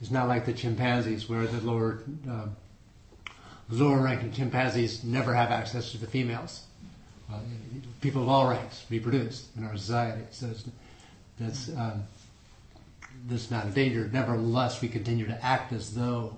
It's 0.01 0.11
not 0.11 0.29
like 0.29 0.47
the 0.47 0.53
chimpanzees 0.53 1.29
where 1.29 1.47
the 1.47 1.61
lower 1.67 2.03
um, 2.29 2.57
lower 3.69 4.03
ranking 4.03 4.33
chimpanzees 4.33 5.05
never 5.05 5.35
have 5.35 5.51
access 5.51 5.93
to 5.93 5.99
the 5.99 6.07
females. 6.07 6.63
Uh, 7.33 7.39
people 8.01 8.23
of 8.23 8.29
all 8.29 8.49
ranks 8.49 8.85
reproduce 8.91 9.49
in 9.57 9.65
our 9.65 9.77
society, 9.77 10.23
so 10.31 10.51
that's 11.39 11.69
um, 11.77 12.03
that's 13.29 13.51
not 13.51 13.67
a 13.67 13.71
danger. 13.71 14.09
Nevertheless, 14.13 14.81
we 14.81 14.89
continue 14.89 15.27
to 15.27 15.45
act 15.45 15.73
as 15.73 15.95
though 15.95 16.37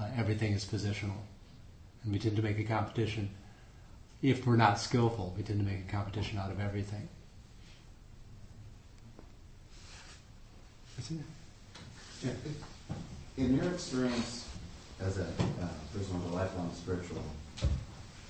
uh, 0.00 0.08
everything 0.16 0.52
is 0.52 0.64
positional, 0.64 1.18
and 2.02 2.12
we 2.12 2.18
tend 2.18 2.36
to 2.36 2.42
make 2.42 2.58
a 2.58 2.64
competition. 2.64 3.30
If 4.22 4.46
we're 4.46 4.56
not 4.56 4.78
skillful, 4.78 5.34
we 5.36 5.42
tend 5.42 5.60
to 5.60 5.66
make 5.66 5.88
a 5.88 5.92
competition 5.92 6.38
out 6.38 6.50
of 6.50 6.60
everything. 6.60 7.08
In 13.36 13.56
your 13.56 13.68
experience 13.72 14.48
as 15.00 15.18
a 15.18 15.24
uh, 15.24 15.68
person 15.92 16.22
with 16.22 16.32
a 16.32 16.34
lifelong 16.34 16.70
spiritual 16.74 17.22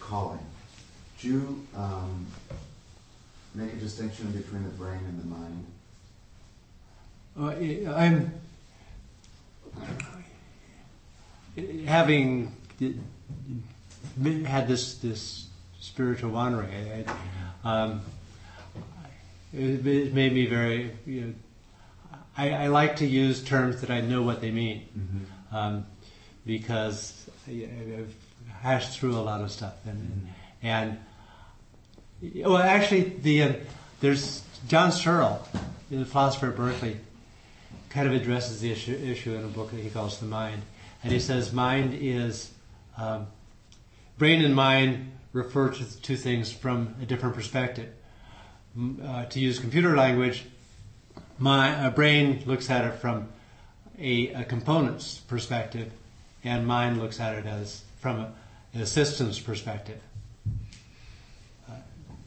calling, 0.01 0.41
do 1.21 1.29
you 1.29 1.67
um, 1.77 2.27
make 3.55 3.73
a 3.73 3.77
distinction 3.77 4.31
between 4.33 4.65
the 4.65 4.71
brain 4.71 5.01
and 5.07 5.21
the 5.21 5.25
Uh, 7.37 7.47
mind? 7.47 7.87
I'm 7.97 8.33
having 11.87 12.53
had 14.47 14.69
this 14.69 14.95
this 14.99 15.47
spiritual 15.81 16.31
wandering. 16.31 17.05
I, 17.65 17.83
um, 17.83 18.03
it, 19.53 19.87
it, 19.87 20.15
made 20.15 20.33
me 20.33 20.47
very. 20.47 20.93
You 21.07 21.21
know, 21.21 21.35
I, 22.37 22.51
I, 22.51 22.67
like 22.67 22.97
to 22.97 23.07
use 23.07 23.43
terms 23.43 23.81
that 23.81 23.91
I 23.91 24.01
know 24.01 24.23
what 24.23 24.41
they 24.41 24.51
mean, 24.51 24.89
mm-hmm. 24.99 25.57
um, 25.57 25.87
because 26.45 27.29
I, 27.47 27.69
have 27.97 28.13
hashed 28.61 28.99
through 28.99 29.17
a 29.17 29.23
lot 29.23 29.41
of 29.41 29.51
stuff, 29.53 29.75
and 29.87 29.99
mm-hmm. 29.99 30.27
And 30.65 30.99
well, 32.35 32.57
actually, 32.57 33.03
the 33.03 33.43
uh, 33.43 33.53
there's 34.01 34.43
John 34.67 34.91
Searle, 34.91 35.47
the 35.91 36.05
philosopher 36.05 36.49
at 36.49 36.57
Berkeley, 36.57 36.97
kind 37.91 38.09
of 38.09 38.15
addresses 38.15 38.61
the 38.61 38.73
issue, 38.73 38.95
issue 38.95 39.35
in 39.35 39.45
a 39.45 39.49
book 39.49 39.71
that 39.71 39.81
he 39.81 39.91
calls 39.91 40.19
The 40.19 40.27
Mind. 40.27 40.63
And 41.03 41.13
he 41.13 41.21
says 41.21 41.53
mind 41.53 41.95
is, 41.95 42.51
um, 42.97 43.27
brain 44.17 44.43
and 44.43 44.55
mind 44.55 45.13
refer 45.33 45.69
to 45.69 46.03
two 46.03 46.17
things 46.17 46.51
from 46.51 46.95
a 47.03 47.05
different 47.05 47.35
perspective. 47.35 47.91
Uh, 49.05 49.27
to 49.27 49.39
use 49.39 49.59
computer 49.59 49.95
language, 49.95 50.45
my 51.39 51.91
brain 51.91 52.43
looks 52.47 52.71
at 52.71 52.85
it 52.85 52.95
from 52.95 53.29
a, 53.99 54.29
a, 54.29 54.45
component's 54.45 55.19
perspective, 55.19 55.93
and 56.43 56.67
mind 56.67 57.01
looks 57.01 57.21
at 57.21 57.35
it 57.35 57.47
as 57.47 57.83
from 58.01 58.21
a, 58.21 58.33
a 58.75 58.87
systems 58.87 59.39
perspective. 59.39 60.01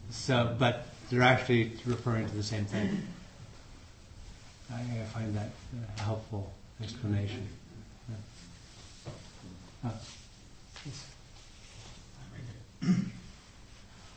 Uh, 0.08 0.12
so, 0.12 0.56
but 0.58 0.88
they're 1.10 1.22
actually 1.22 1.74
referring 1.86 2.28
to 2.28 2.36
the 2.36 2.44
same 2.44 2.66
thing. 2.66 3.02
I, 4.72 4.76
I 4.76 5.04
find 5.14 5.36
that 5.36 5.50
a 5.98 6.02
helpful 6.02 6.54
explanation. 6.82 7.48
Yeah. 9.84 9.92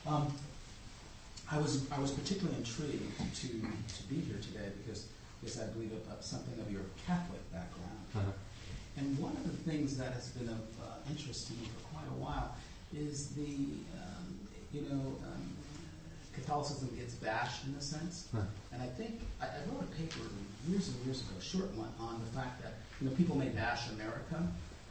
Um, 0.07 0.33
I 1.49 1.57
was 1.57 1.89
I 1.91 1.99
was 1.99 2.11
particularly 2.11 2.57
intrigued 2.57 3.17
to 3.17 3.47
to 3.47 4.03
be 4.09 4.15
here 4.21 4.39
today 4.41 4.71
because 4.83 5.07
yes, 5.43 5.59
I 5.59 5.65
believe 5.67 5.91
uh, 5.93 6.19
something 6.19 6.59
of 6.59 6.71
your 6.71 6.81
Catholic 7.05 7.43
background. 7.51 7.99
Uh-huh. 8.15 8.31
And 8.97 9.17
one 9.19 9.31
of 9.33 9.43
the 9.43 9.71
things 9.71 9.97
that 9.97 10.13
has 10.13 10.29
been 10.29 10.49
of 10.49 10.61
uh, 10.81 11.09
interest 11.09 11.47
to 11.47 11.53
me 11.53 11.67
for 11.75 11.95
quite 11.95 12.07
a 12.07 12.19
while 12.19 12.55
is 12.95 13.29
the 13.29 13.55
um, 13.95 14.39
you 14.73 14.81
know 14.81 15.15
um, 15.23 15.55
Catholicism 16.33 16.89
gets 16.95 17.15
bashed 17.15 17.65
in 17.67 17.75
a 17.75 17.81
sense. 17.81 18.27
Huh. 18.33 18.47
And 18.71 18.81
I 18.81 18.87
think 18.87 19.19
I, 19.41 19.45
I, 19.45 19.59
wrote 19.67 19.83
a 19.83 19.91
paper 19.95 20.23
years 20.67 20.87
and 20.87 20.97
years 21.05 21.21
ago, 21.21 21.35
a 21.37 21.43
short 21.43 21.71
one, 21.75 21.91
on 21.99 22.21
the 22.23 22.31
fact 22.31 22.63
that 22.63 22.79
you 22.99 23.09
know 23.09 23.15
people 23.15 23.35
may 23.35 23.49
bash 23.49 23.89
America, 23.91 24.39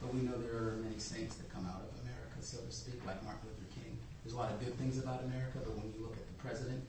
but 0.01 0.13
we 0.13 0.21
know 0.21 0.37
there 0.37 0.57
are 0.57 0.77
many 0.85 0.99
saints 0.99 1.35
that 1.41 1.49
come 1.49 1.65
out 1.65 1.81
of 1.81 1.91
America, 2.05 2.37
so 2.41 2.61
to 2.61 2.71
speak, 2.71 3.01
like 3.05 3.17
Martin 3.25 3.41
Luther 3.49 3.69
King. 3.73 3.97
There's 4.23 4.33
a 4.33 4.39
lot 4.39 4.51
of 4.53 4.61
good 4.61 4.77
things 4.77 5.01
about 5.01 5.25
America, 5.25 5.61
but 5.65 5.73
when 5.73 5.89
you 5.89 6.05
look 6.05 6.13
at 6.13 6.25
the 6.25 6.37
president, 6.37 6.81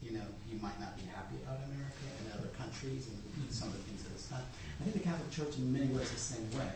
you 0.00 0.16
know, 0.16 0.24
you 0.46 0.56
might 0.62 0.78
not 0.80 0.96
be 0.96 1.04
happy 1.10 1.36
about 1.42 1.60
America 1.68 2.06
and 2.22 2.32
other 2.38 2.48
countries 2.54 3.10
and 3.10 3.18
some 3.50 3.68
of 3.68 3.76
the 3.76 3.84
things 3.90 4.06
that 4.06 4.14
it's 4.14 4.30
done. 4.30 4.44
I 4.80 4.86
think 4.86 4.94
the 4.94 5.04
Catholic 5.04 5.30
Church 5.34 5.58
in 5.58 5.68
many 5.72 5.90
ways 5.90 6.08
is 6.08 6.16
the 6.16 6.38
same 6.38 6.46
way. 6.54 6.70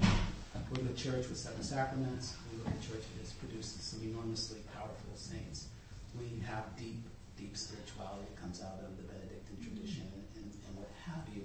We're 0.73 0.89
the 0.89 0.97
church 0.97 1.29
with 1.29 1.37
seven 1.37 1.63
sacraments. 1.63 2.35
We 2.51 2.59
look 2.59 2.69
at 2.69 2.81
the 2.81 2.87
church 2.89 3.05
that 3.05 3.21
has 3.21 3.33
produced 3.37 3.77
some 3.81 4.01
enormously 4.03 4.61
powerful 4.75 5.15
saints. 5.17 5.69
We 6.19 6.41
have 6.45 6.65
deep 6.77 7.01
deep 7.43 7.57
spirituality 7.57 8.31
comes 8.41 8.63
out 8.63 8.79
of 8.87 8.97
the 8.97 9.03
Benedictine 9.03 9.59
tradition 9.59 10.07
and, 10.37 10.47
and, 10.47 10.77
what 10.79 10.89
have 11.05 11.27
you. 11.35 11.43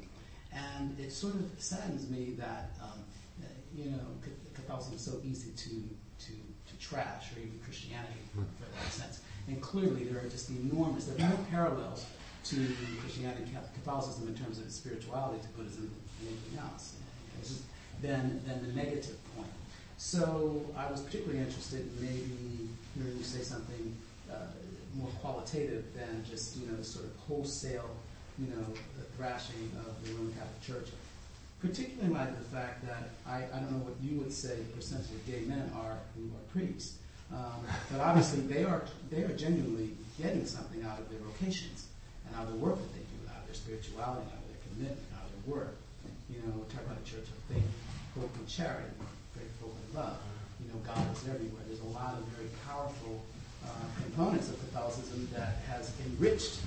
And 0.53 0.97
it 0.99 1.11
sort 1.11 1.35
of 1.35 1.49
saddens 1.57 2.09
me 2.09 2.35
that, 2.37 2.71
um, 2.81 3.01
you 3.75 3.91
know, 3.91 4.05
Catholicism 4.53 4.95
is 4.95 5.01
so 5.01 5.19
easy 5.25 5.51
to, 5.51 5.73
to, 6.25 6.33
to 6.33 6.73
trash, 6.79 7.33
or 7.33 7.39
even 7.39 7.59
Christianity 7.63 8.21
for 8.33 8.41
that 8.41 8.91
sense. 8.91 9.21
And 9.47 9.61
clearly 9.61 10.03
there 10.03 10.23
are 10.23 10.29
just 10.29 10.49
enormous, 10.49 11.05
there 11.05 11.25
are 11.25 11.29
no 11.29 11.39
parallels 11.49 12.05
to 12.45 12.55
Christianity 13.01 13.43
and 13.43 13.73
Catholicism 13.73 14.27
in 14.27 14.35
terms 14.35 14.59
of 14.59 14.71
spirituality 14.71 15.41
to 15.41 15.47
Buddhism 15.49 15.91
and 16.19 16.27
anything 16.27 16.59
else. 16.59 16.93
Than, 18.01 18.41
than 18.45 18.61
the 18.61 18.73
negative 18.73 19.17
point. 19.35 19.49
So 19.97 20.65
I 20.75 20.89
was 20.91 21.01
particularly 21.01 21.39
interested 21.39 21.81
in 21.81 22.01
maybe 22.01 22.69
hearing 22.95 23.17
you 23.17 23.23
say 23.23 23.41
something 23.41 23.95
uh, 24.31 24.35
more 24.97 25.09
qualitative 25.21 25.85
than 25.95 26.23
just, 26.29 26.57
you 26.57 26.67
know, 26.67 26.81
sort 26.81 27.05
of 27.05 27.15
wholesale, 27.27 27.89
you 28.39 28.47
know, 28.47 28.65
thrashing 29.15 29.71
of 29.85 29.91
the 30.03 30.13
Roman 30.13 30.33
Catholic 30.33 30.61
Church. 30.61 30.89
Particularly 31.61 32.05
in 32.05 32.13
light 32.13 32.29
of 32.29 32.37
the 32.37 32.55
fact 32.55 32.85
that 32.85 33.09
I, 33.25 33.45
I 33.49 33.59
don't 33.59 33.71
know 33.71 33.83
what 33.85 33.97
you 34.01 34.19
would 34.19 34.31
say 34.31 34.55
the 34.55 34.77
percentage 34.77 35.09
of 35.09 35.25
gay 35.25 35.41
men 35.41 35.71
are 35.73 35.97
who 36.13 36.29
are 36.37 36.45
priests. 36.53 36.97
Um, 37.33 37.65
but 37.91 37.99
obviously 37.99 38.39
they 38.41 38.63
are 38.63 38.85
they 39.09 39.23
are 39.23 39.35
genuinely 39.35 39.91
getting 40.21 40.45
something 40.45 40.83
out 40.83 40.99
of 40.99 41.09
their 41.09 41.19
vocations 41.19 41.87
and 42.25 42.35
out 42.37 42.45
of 42.47 42.53
the 42.53 42.61
work 42.61 42.77
that 42.77 42.93
they 42.93 43.03
do, 43.03 43.17
out 43.27 43.41
of 43.41 43.45
their 43.49 43.57
spirituality, 43.57 44.21
out 44.31 44.39
of 44.39 44.47
their 44.47 44.61
commitment, 44.69 45.01
out 45.17 45.25
of 45.25 45.33
their 45.33 45.45
work. 45.49 45.75
You 46.29 46.39
know, 46.45 46.61
talk 46.69 46.85
about 46.85 47.03
the 47.03 47.09
church 47.09 47.25
of 47.25 47.39
faith, 47.49 47.67
hope, 48.15 48.31
and 48.37 48.47
charity, 48.47 48.93
faith, 49.33 49.49
and 49.59 49.89
love. 49.97 50.21
You 50.61 50.69
know, 50.69 50.79
God 50.85 51.03
is 51.11 51.25
everywhere. 51.27 51.65
There's 51.67 51.81
a 51.81 51.91
lot 51.91 52.15
of 52.15 52.23
very 52.37 52.49
powerful 52.69 53.19
Uh, 53.65 53.69
components 54.03 54.49
of 54.49 54.59
Catholicism 54.59 55.27
that 55.33 55.57
has 55.69 55.91
enriched 56.05 56.59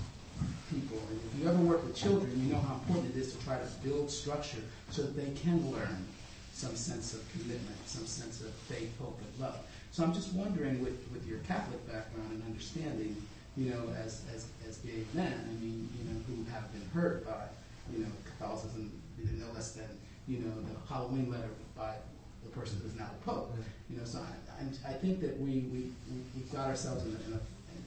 people. 0.71 0.99
And 1.11 1.21
if 1.27 1.41
you 1.41 1.49
ever 1.49 1.59
work 1.59 1.85
with 1.85 1.97
children, 1.97 2.31
you 2.37 2.53
know 2.53 2.61
how 2.61 2.75
important 2.75 3.15
it 3.15 3.19
is 3.19 3.35
to 3.35 3.45
try 3.45 3.59
to 3.59 3.67
build 3.83 4.11
structure 4.11 4.63
so 4.91 5.03
that 5.03 5.17
they 5.17 5.31
can 5.41 5.71
learn 5.71 6.07
some 6.53 6.77
sense 6.77 7.15
of 7.15 7.21
commitment, 7.33 7.77
some 7.87 8.07
sense 8.07 8.41
of 8.41 8.51
faith, 8.69 8.93
hope, 8.99 9.19
and 9.21 9.43
love. 9.43 9.59
So 9.93 10.05
I'm 10.05 10.13
just 10.13 10.33
wondering, 10.35 10.83
with, 10.83 10.99
with 11.13 11.27
your 11.27 11.39
Catholic 11.41 11.85
background 11.87 12.31
and 12.33 12.43
understanding, 12.45 13.17
you 13.57 13.71
know, 13.71 13.83
as, 13.99 14.23
as, 14.35 14.47
as 14.69 14.79
gay 14.79 15.05
men, 15.15 15.33
I 15.33 15.65
mean, 15.65 15.89
you 15.99 16.05
know, 16.05 16.21
who 16.29 16.51
have 16.53 16.71
been 16.73 16.89
hurt 16.93 17.27
by, 17.27 17.45
you 17.93 18.05
know, 18.05 18.11
Catholicism, 18.25 18.93
no 19.19 19.47
less 19.55 19.73
than, 19.73 19.89
you 20.29 20.39
know, 20.39 20.53
the 20.63 20.93
Halloween 20.93 21.31
letter 21.31 21.49
by 21.77 21.95
the 22.51 22.61
person 22.61 22.81
who's 22.83 22.95
now 22.99 23.09
the 23.19 23.31
Pope. 23.31 23.55
You 23.89 23.99
know, 23.99 24.05
so 24.05 24.19
I, 24.19 24.91
I 24.91 24.93
think 24.95 25.21
that 25.21 25.39
we, 25.41 25.65
we, 25.73 25.91
we 26.37 26.43
got 26.53 26.67
ourselves 26.67 27.05
in 27.05 27.11
a, 27.11 27.15
in 27.15 27.33
a, 27.33 27.41
in 27.75 27.83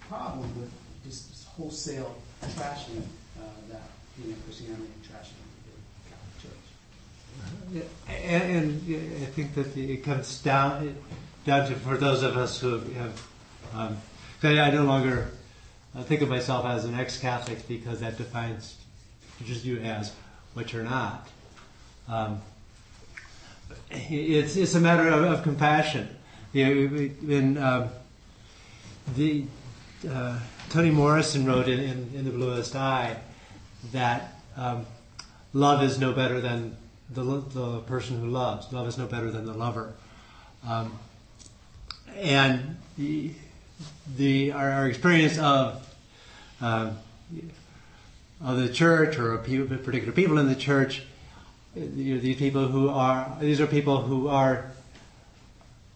a 0.00 0.04
problem 0.04 0.48
with 0.58 0.70
just, 1.04 1.34
wholesale 1.58 2.14
trashing 2.40 3.02
uh, 3.36 3.42
that, 3.68 3.82
you 4.22 4.30
know, 4.30 4.36
Christianity 4.44 4.84
and 4.84 5.02
trashing 5.02 5.34
the 5.66 5.74
Catholic 6.08 6.38
Church. 6.40 7.86
And, 8.08 8.86
and, 8.86 9.22
I 9.22 9.26
think 9.26 9.54
that 9.56 9.76
it 9.76 10.04
comes 10.04 10.40
down 10.40 10.94
down 11.44 11.68
to 11.68 11.74
for 11.74 11.96
those 11.96 12.22
of 12.22 12.36
us 12.36 12.60
who 12.60 12.78
have. 12.78 13.26
Um, 13.74 13.96
I 14.40 14.70
no 14.70 14.84
longer 14.84 15.32
think 16.04 16.22
of 16.22 16.28
myself 16.28 16.64
as 16.64 16.84
an 16.84 16.94
ex-Catholic 16.94 17.66
because 17.66 17.98
that 18.00 18.16
defines 18.16 18.76
just 19.44 19.64
you 19.64 19.78
as 19.78 20.12
what 20.54 20.72
you're 20.72 20.84
not. 20.84 21.26
Um, 22.06 22.40
it's 23.90 24.56
it's 24.56 24.74
a 24.74 24.80
matter 24.80 25.08
of, 25.08 25.24
of 25.24 25.42
compassion. 25.42 26.08
You 26.52 26.88
know, 26.88 27.34
in 27.34 27.58
um, 27.58 27.90
the 29.16 29.44
uh, 30.08 30.38
Morrison 30.74 31.46
wrote 31.46 31.68
in, 31.68 31.80
in, 31.80 32.10
in, 32.14 32.24
the 32.24 32.30
Bluest 32.30 32.74
Eye 32.74 33.16
that 33.92 34.40
um, 34.56 34.86
love 35.52 35.82
is 35.82 35.98
no 35.98 36.12
better 36.12 36.40
than 36.40 36.76
the 37.10 37.22
the 37.22 37.80
person 37.80 38.20
who 38.20 38.28
loves. 38.28 38.72
Love 38.72 38.86
is 38.88 38.98
no 38.98 39.06
better 39.06 39.30
than 39.30 39.46
the 39.46 39.54
lover. 39.54 39.94
Um, 40.66 40.98
and 42.16 42.76
the 44.16 44.52
our, 44.52 44.70
our 44.70 44.88
experience 44.88 45.38
of 45.38 45.94
uh, 46.60 46.92
of 48.40 48.58
the 48.58 48.68
church 48.68 49.18
or 49.18 49.36
people, 49.38 49.76
particular 49.78 50.12
people 50.12 50.38
in 50.38 50.48
the 50.48 50.54
church. 50.54 51.02
You 51.78 52.14
know, 52.14 52.20
these 52.20 52.36
people 52.36 52.68
who 52.68 52.88
are 52.88 53.36
these 53.40 53.60
are 53.60 53.66
people 53.66 54.02
who 54.02 54.28
are 54.28 54.70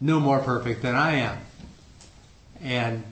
no 0.01 0.21
more 0.21 0.39
perfect 0.39 0.83
than 0.83 0.95
I 0.95 1.15
am, 1.15 1.39
and 2.63 3.03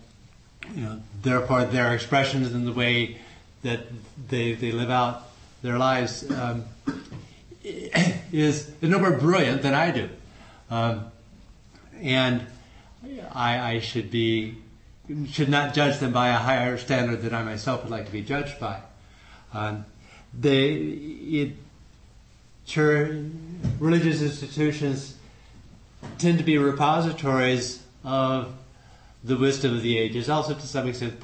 you 0.74 0.82
know, 0.82 1.00
therefore 1.22 1.64
their 1.64 1.94
expressions 1.94 2.52
and 2.52 2.66
the 2.66 2.72
way 2.72 3.18
that 3.62 3.80
they 4.28 4.54
they 4.54 4.72
live 4.72 4.90
out 4.90 5.22
their 5.62 5.78
lives 5.78 6.30
um, 6.30 6.64
is, 7.64 8.70
no 8.80 8.98
more 8.98 9.12
brilliant 9.12 9.62
than 9.62 9.74
I 9.74 9.90
do, 9.90 10.08
um, 10.70 11.10
and 12.00 12.46
I, 13.32 13.74
I 13.74 13.80
should 13.80 14.10
be 14.10 14.56
should 15.28 15.48
not 15.48 15.74
judge 15.74 15.98
them 15.98 16.12
by 16.12 16.28
a 16.28 16.36
higher 16.36 16.78
standard 16.78 17.22
than 17.22 17.34
I 17.34 17.42
myself 17.42 17.82
would 17.82 17.90
like 17.90 18.06
to 18.06 18.12
be 18.12 18.22
judged 18.22 18.60
by. 18.60 18.80
Um, 19.52 19.84
they, 20.32 20.74
it, 20.74 21.56
church, 22.70 23.20
religious 23.80 24.22
institutions 24.22 25.16
tend 26.18 26.38
to 26.38 26.44
be 26.44 26.56
repositories 26.56 27.82
of 28.04 28.54
the 29.24 29.36
wisdom 29.36 29.74
of 29.74 29.82
the 29.82 29.98
ages, 29.98 30.30
also 30.30 30.54
to 30.54 30.66
some 30.66 30.88
extent 30.88 31.14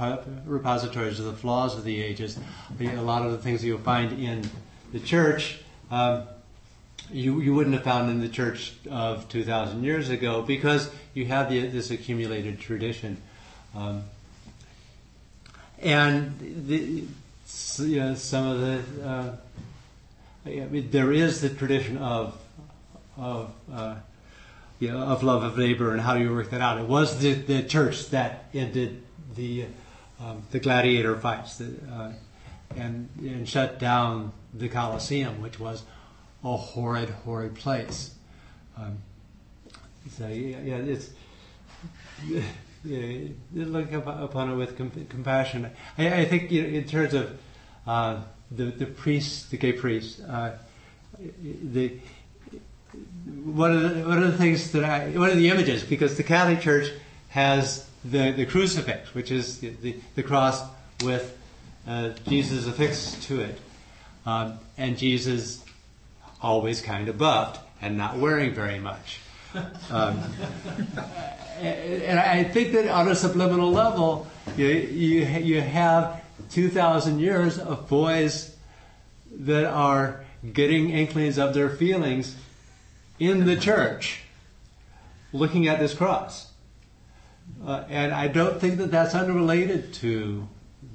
repositories 0.44 1.20
of 1.20 1.26
the 1.26 1.32
flaws 1.32 1.78
of 1.78 1.84
the 1.84 2.02
ages. 2.02 2.38
A 2.80 2.96
lot 2.96 3.24
of 3.24 3.30
the 3.30 3.38
things 3.38 3.64
you'll 3.64 3.78
find 3.78 4.18
in 4.20 4.50
the 4.92 4.98
church, 4.98 5.58
um, 5.90 6.24
you, 7.12 7.40
you 7.40 7.54
wouldn't 7.54 7.74
have 7.74 7.84
found 7.84 8.10
in 8.10 8.20
the 8.20 8.28
church 8.28 8.74
of 8.90 9.28
2,000 9.28 9.84
years 9.84 10.10
ago 10.10 10.42
because 10.42 10.90
you 11.14 11.26
have 11.26 11.48
the, 11.48 11.68
this 11.68 11.92
accumulated 11.92 12.58
tradition. 12.58 13.16
Um, 13.74 14.02
and 15.78 16.66
the, 16.66 17.04
you 17.78 18.00
know, 18.00 18.14
some 18.16 18.46
of 18.46 18.60
the 18.60 19.08
uh, 19.08 19.36
I 20.46 20.66
mean, 20.66 20.90
there 20.90 21.12
is 21.12 21.40
the 21.40 21.48
tradition 21.48 21.98
of 21.98 22.38
of 23.16 23.52
uh, 23.72 23.96
you 24.78 24.92
know, 24.92 24.98
of 24.98 25.22
love 25.22 25.42
of 25.42 25.58
neighbor 25.58 25.92
and 25.92 26.00
how 26.00 26.14
do 26.14 26.22
you 26.22 26.30
work 26.32 26.50
that 26.50 26.60
out. 26.60 26.78
It 26.78 26.86
was 26.86 27.18
the, 27.18 27.32
the 27.32 27.62
church 27.62 28.10
that 28.10 28.44
ended 28.52 29.02
the 29.34 29.66
um, 30.20 30.42
the 30.50 30.60
gladiator 30.60 31.16
fights 31.16 31.58
the, 31.58 31.74
uh, 31.90 32.12
and 32.76 33.08
and 33.18 33.48
shut 33.48 33.78
down 33.78 34.32
the 34.54 34.68
Colosseum, 34.68 35.42
which 35.42 35.58
was 35.58 35.82
a 36.44 36.56
horrid, 36.56 37.10
horrid 37.10 37.54
place. 37.54 38.14
Um, 38.76 38.98
so 40.10 40.28
yeah, 40.28 40.76
it's 40.76 41.10
yeah, 42.84 43.28
look 43.52 43.92
upon 43.92 44.50
it 44.50 44.54
with 44.54 44.76
compassion. 44.76 45.70
I, 45.98 46.20
I 46.20 46.24
think 46.24 46.50
you 46.50 46.62
know, 46.62 46.68
in 46.68 46.84
terms 46.84 47.14
of 47.14 47.38
uh, 47.86 48.22
the 48.50 48.64
the 48.64 48.86
priests, 48.86 49.46
the 49.46 49.56
gay 49.56 49.72
priests, 49.72 50.20
uh, 50.20 50.56
the 51.44 51.92
one 53.44 53.72
of 53.72 53.82
the 53.82 54.04
one 54.06 54.22
of 54.22 54.32
the 54.32 54.38
things 54.38 54.72
that 54.72 54.84
I 54.84 55.08
one 55.10 55.30
of 55.30 55.36
the 55.36 55.48
images 55.48 55.82
because 55.82 56.16
the 56.16 56.22
Catholic 56.22 56.60
Church 56.60 56.92
has 57.28 57.88
the 58.04 58.32
the 58.32 58.46
crucifix, 58.46 59.14
which 59.14 59.30
is 59.30 59.58
the 59.58 59.70
the, 59.70 59.96
the 60.14 60.22
cross 60.22 60.62
with 61.02 61.36
uh, 61.86 62.10
Jesus 62.28 62.66
affixed 62.66 63.22
to 63.24 63.40
it, 63.40 63.58
um, 64.24 64.58
and 64.76 64.96
Jesus 64.96 65.64
always 66.42 66.80
kind 66.80 67.08
of 67.08 67.18
buffed 67.18 67.60
and 67.80 67.96
not 67.96 68.16
wearing 68.16 68.54
very 68.54 68.78
much. 68.78 69.20
Um, 69.90 70.22
and 71.60 72.18
I 72.18 72.44
think 72.44 72.72
that 72.72 72.88
on 72.88 73.08
a 73.08 73.14
subliminal 73.14 73.70
level, 73.70 74.26
you, 74.56 74.66
you, 74.66 75.24
you 75.24 75.60
have 75.60 76.22
2,000 76.50 77.18
years 77.18 77.58
of 77.58 77.88
boys 77.88 78.54
that 79.30 79.64
are 79.64 80.24
getting 80.52 80.90
inklings 80.90 81.38
of 81.38 81.54
their 81.54 81.68
feelings 81.68 82.36
in 83.18 83.46
the 83.46 83.56
church 83.56 84.20
looking 85.32 85.66
at 85.66 85.78
this 85.78 85.94
cross. 85.94 86.50
Uh, 87.64 87.84
and 87.88 88.12
I 88.12 88.28
don't 88.28 88.60
think 88.60 88.78
that 88.78 88.90
that's 88.90 89.14
unrelated 89.14 89.94
to 89.94 90.46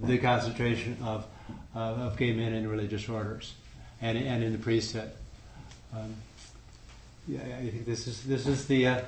the 0.01 0.17
concentration 0.17 0.97
of, 1.03 1.25
uh, 1.75 1.79
of 1.79 2.17
gay 2.17 2.33
men 2.33 2.53
in 2.53 2.67
religious 2.67 3.07
orders 3.07 3.53
and, 4.01 4.17
and 4.17 4.43
in 4.43 4.51
the 4.51 4.57
priesthood. 4.57 5.11
Um, 5.93 6.15
yeah, 7.27 7.41
I 7.41 7.69
think 7.69 7.85
this 7.85 8.07
is 8.07 8.23
this 8.23 8.47
is 8.47 8.65
the 8.67 8.87
uh, 8.87 9.01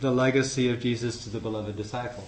the 0.00 0.10
legacy 0.10 0.70
of 0.70 0.80
Jesus 0.80 1.24
to 1.24 1.30
the 1.30 1.40
beloved 1.40 1.76
disciple. 1.76 2.26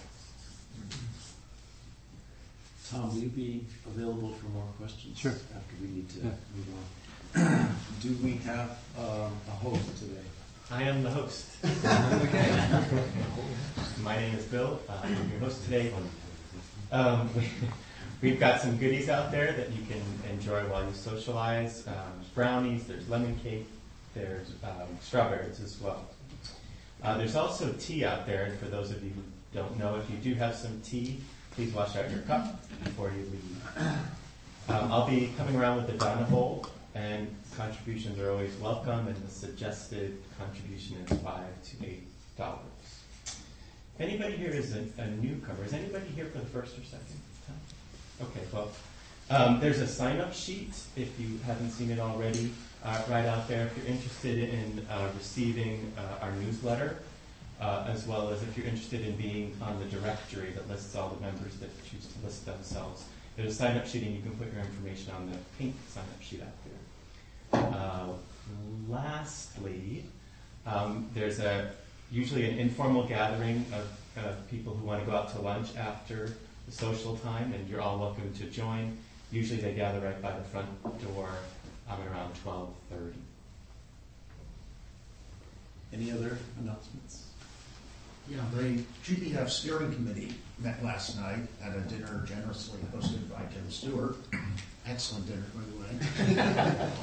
Tom, 2.91 3.09
will 3.09 3.23
you 3.23 3.29
be 3.29 3.65
available 3.87 4.33
for 4.33 4.47
more 4.47 4.67
questions? 4.77 5.17
Sure. 5.17 5.31
After 5.31 5.75
we 5.81 5.89
need 5.89 6.09
to 6.09 6.19
yeah. 6.19 6.31
move 6.57 6.67
on. 7.37 7.77
Do 8.03 8.17
we 8.21 8.33
have 8.39 8.71
um, 8.99 9.33
a 9.47 9.53
host 9.53 9.97
today? 9.99 10.27
I 10.73 10.83
am 10.83 11.05
the 11.05 11.11
host. 11.11 11.47
okay. 11.65 12.85
My 14.03 14.17
name 14.17 14.35
is 14.35 14.45
Bill. 14.47 14.81
Uh, 14.89 15.03
I'm 15.05 15.31
your 15.31 15.39
host 15.39 15.63
today. 15.65 15.93
Um, 16.91 17.31
we, 18.23 18.31
have 18.31 18.41
got 18.41 18.61
some 18.61 18.77
goodies 18.77 19.09
out 19.09 19.31
there 19.31 19.53
that 19.53 19.71
you 19.71 19.87
can 19.87 20.03
enjoy 20.29 20.63
while 20.63 20.85
you 20.85 20.93
socialize. 20.93 21.87
Um, 21.87 21.95
there's 22.17 22.29
brownies, 22.35 22.89
there's 22.89 23.09
lemon 23.09 23.39
cake, 23.39 23.69
there's 24.15 24.51
um, 24.65 24.89
strawberries 25.01 25.61
as 25.61 25.81
well. 25.81 26.09
Uh, 27.05 27.17
there's 27.17 27.37
also 27.37 27.73
tea 27.79 28.05
out 28.05 28.27
there, 28.27 28.47
and 28.47 28.59
for 28.59 28.67
those 28.67 28.91
of 28.91 29.01
you 29.05 29.11
who 29.11 29.23
don't 29.55 29.79
know, 29.79 29.95
if 29.95 30.11
you 30.11 30.17
do 30.17 30.35
have 30.35 30.57
some 30.57 30.81
tea, 30.81 31.21
please 31.61 31.75
wash 31.75 31.95
out 31.95 32.11
your 32.11 32.21
cup 32.21 32.59
before 32.85 33.11
you 33.11 33.23
leave. 33.31 33.77
Um, 34.71 34.91
I'll 34.91 35.07
be 35.07 35.31
coming 35.37 35.57
around 35.57 35.77
with 35.77 35.89
the 35.89 35.93
Dana 35.93 36.27
bowl, 36.31 36.67
and 36.95 37.29
contributions 37.55 38.19
are 38.19 38.31
always 38.31 38.55
welcome, 38.57 39.07
and 39.09 39.17
the 39.17 39.31
suggested 39.31 40.17
contribution 40.39 40.97
is 41.07 41.19
five 41.21 41.53
to 41.65 41.87
eight 41.87 42.07
dollars. 42.39 42.63
If 43.27 44.01
anybody 44.01 44.37
here 44.37 44.53
is 44.53 44.75
a, 44.75 44.87
a 45.03 45.09
newcomer, 45.09 45.63
is 45.67 45.75
anybody 45.75 46.07
here 46.07 46.25
for 46.25 46.39
the 46.39 46.47
first 46.47 46.79
or 46.79 46.83
second 46.85 47.21
time? 47.47 47.61
Okay, 48.23 48.47
well, 48.55 48.71
um, 49.29 49.61
there's 49.61 49.81
a 49.81 49.87
sign-up 49.87 50.33
sheet 50.33 50.73
if 50.97 51.21
you 51.21 51.41
haven't 51.45 51.73
seen 51.73 51.91
it 51.91 51.99
already 51.99 52.53
uh, 52.83 53.03
right 53.11 53.27
out 53.27 53.49
there. 53.49 53.67
If 53.67 53.77
you're 53.77 53.95
interested 53.95 54.39
in 54.49 54.87
uh, 54.91 55.11
receiving 55.15 55.93
uh, 55.99 56.25
our 56.25 56.33
newsletter, 56.33 57.01
uh, 57.61 57.85
as 57.89 58.07
well 58.07 58.31
as 58.31 58.43
if 58.43 58.57
you're 58.57 58.67
interested 58.67 59.03
in 59.07 59.17
being 59.17 59.57
on 59.61 59.79
the 59.79 59.85
directory 59.87 60.51
that 60.51 60.69
lists 60.69 60.95
all 60.97 61.11
the 61.11 61.21
members 61.21 61.57
that 61.57 61.69
choose 61.85 62.07
to 62.07 62.25
list 62.25 62.47
themselves, 62.47 63.05
there's 63.37 63.53
a 63.53 63.55
sign-up 63.55 63.87
sheet 63.87 64.03
and 64.03 64.15
you 64.15 64.23
can 64.23 64.33
put 64.33 64.53
your 64.53 64.63
information 64.63 65.13
on 65.15 65.31
the 65.31 65.37
pink 65.59 65.75
sign-up 65.89 66.23
sheet 66.23 66.43
out 66.43 66.49
there. 66.65 67.61
Uh, 67.83 68.07
lastly, 68.89 70.05
um, 70.67 71.09
there's 71.15 71.39
a 71.39 71.73
usually 72.11 72.49
an 72.51 72.59
informal 72.59 73.07
gathering 73.07 73.65
of, 73.73 74.25
of 74.25 74.51
people 74.51 74.75
who 74.75 74.87
want 74.87 75.01
to 75.01 75.11
go 75.11 75.17
out 75.17 75.33
to 75.33 75.41
lunch 75.41 75.77
after 75.77 76.31
the 76.67 76.73
social 76.73 77.17
time, 77.19 77.53
and 77.53 77.69
you're 77.69 77.81
all 77.81 77.99
welcome 77.99 78.33
to 78.35 78.45
join. 78.45 78.97
Usually 79.31 79.61
they 79.61 79.75
gather 79.75 80.01
right 80.01 80.21
by 80.21 80.33
the 80.33 80.43
front 80.45 80.69
door 81.03 81.29
um, 81.89 81.99
at 82.01 82.13
around 82.13 82.35
12.30. 82.45 83.13
Any 85.93 86.11
other 86.11 86.39
announcements? 86.61 87.30
Yeah, 88.31 88.39
the 88.55 88.85
GBF 89.05 89.51
steering 89.51 89.93
committee 89.93 90.35
met 90.61 90.85
last 90.85 91.19
night 91.19 91.41
at 91.65 91.75
a 91.77 91.81
dinner 91.81 92.25
generously 92.25 92.79
hosted 92.95 93.29
by 93.29 93.43
Tim 93.53 93.69
Stewart. 93.69 94.17
Excellent 94.87 95.27
dinner, 95.27 95.43
by 95.53 95.63
the 95.65 96.35
way. 96.37 96.41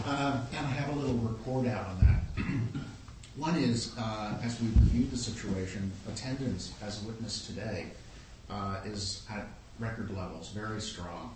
uh, 0.05 0.41
and 0.55 0.65
I 0.65 0.69
have 0.69 0.95
a 0.95 0.97
little 0.97 1.17
report 1.17 1.67
out 1.67 1.85
on 1.87 1.99
that. 1.99 2.43
One 3.35 3.55
is, 3.57 3.93
uh, 3.99 4.37
as 4.41 4.61
we 4.61 4.67
reviewed 4.67 5.11
the 5.11 5.17
situation, 5.17 5.91
attendance, 6.07 6.73
as 6.81 7.03
witnessed 7.03 7.45
today, 7.47 7.87
uh, 8.49 8.77
is 8.85 9.23
at 9.29 9.47
record 9.79 10.15
levels, 10.15 10.51
very 10.51 10.79
strong. 10.79 11.35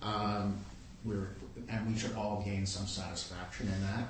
Um, 0.00 0.56
we're, 1.04 1.26
and 1.68 1.92
we 1.92 1.98
should 1.98 2.14
all 2.14 2.40
gain 2.46 2.66
some 2.66 2.86
satisfaction 2.86 3.66
in 3.66 3.82
that. 3.82 4.08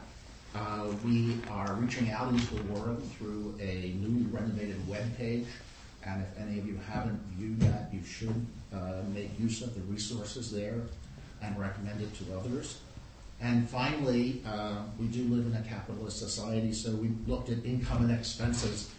Uh, 0.54 0.86
we 1.04 1.36
are 1.50 1.74
reaching 1.74 2.10
out 2.10 2.32
into 2.32 2.54
the 2.54 2.62
world 2.72 3.02
through 3.18 3.54
a 3.60 3.92
newly 4.00 4.24
renovated 4.30 4.76
web 4.88 5.04
page, 5.16 5.46
and 6.06 6.22
if 6.22 6.38
any 6.38 6.60
of 6.60 6.66
you 6.66 6.78
haven't 6.88 7.20
viewed 7.36 7.58
that, 7.58 7.88
you 7.92 8.04
should 8.04 8.46
uh, 8.72 9.02
make 9.12 9.38
use 9.38 9.62
of 9.62 9.74
the 9.74 9.80
resources 9.92 10.52
there 10.52 10.80
and 11.42 11.58
recommend 11.58 12.00
it 12.00 12.14
to 12.14 12.38
others. 12.38 12.78
And 13.40 13.68
finally, 13.68 14.42
uh, 14.46 14.76
we 14.98 15.06
do 15.06 15.24
live 15.24 15.44
in 15.46 15.54
a 15.56 15.68
capitalist 15.68 16.20
society, 16.20 16.72
so 16.72 16.92
we 16.92 17.10
looked 17.26 17.50
at 17.50 17.64
income 17.64 18.04
and 18.04 18.12
expenses, 18.12 18.92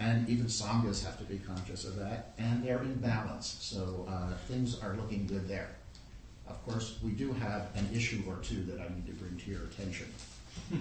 and 0.00 0.26
even 0.26 0.46
sanghas 0.46 1.04
have 1.04 1.18
to 1.18 1.24
be 1.24 1.38
conscious 1.38 1.84
of 1.84 1.96
that, 1.96 2.32
and 2.38 2.64
they're 2.64 2.80
in 2.80 2.94
balance, 2.94 3.58
so 3.60 4.06
uh, 4.08 4.34
things 4.48 4.82
are 4.82 4.94
looking 4.94 5.26
good 5.26 5.46
there. 5.48 5.68
Of 6.48 6.64
course, 6.64 6.98
we 7.02 7.10
do 7.10 7.32
have 7.34 7.68
an 7.74 7.88
issue 7.92 8.22
or 8.26 8.36
two 8.36 8.62
that 8.64 8.80
I 8.80 8.88
need 8.94 9.06
to 9.06 9.12
bring 9.12 9.36
to 9.36 9.50
your 9.50 9.64
attention. 9.64 10.06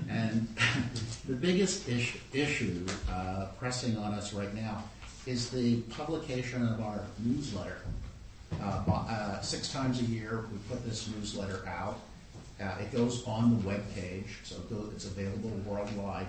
And 0.09 0.47
the 1.27 1.33
biggest 1.33 1.87
issue, 1.87 2.19
issue 2.33 2.85
uh, 3.11 3.47
pressing 3.59 3.97
on 3.97 4.13
us 4.13 4.33
right 4.33 4.53
now 4.53 4.83
is 5.25 5.49
the 5.49 5.81
publication 5.81 6.67
of 6.67 6.81
our 6.81 7.01
newsletter. 7.19 7.77
Uh, 8.61 8.83
uh, 8.87 9.41
six 9.41 9.71
times 9.71 9.99
a 9.99 10.05
year, 10.05 10.45
we 10.51 10.57
put 10.69 10.83
this 10.85 11.09
newsletter 11.15 11.67
out. 11.67 11.99
Uh, 12.61 12.75
it 12.79 12.91
goes 12.91 13.25
on 13.25 13.57
the 13.57 13.67
web 13.67 13.83
page, 13.95 14.39
so 14.43 14.55
it's 14.93 15.05
available 15.05 15.49
worldwide. 15.65 16.27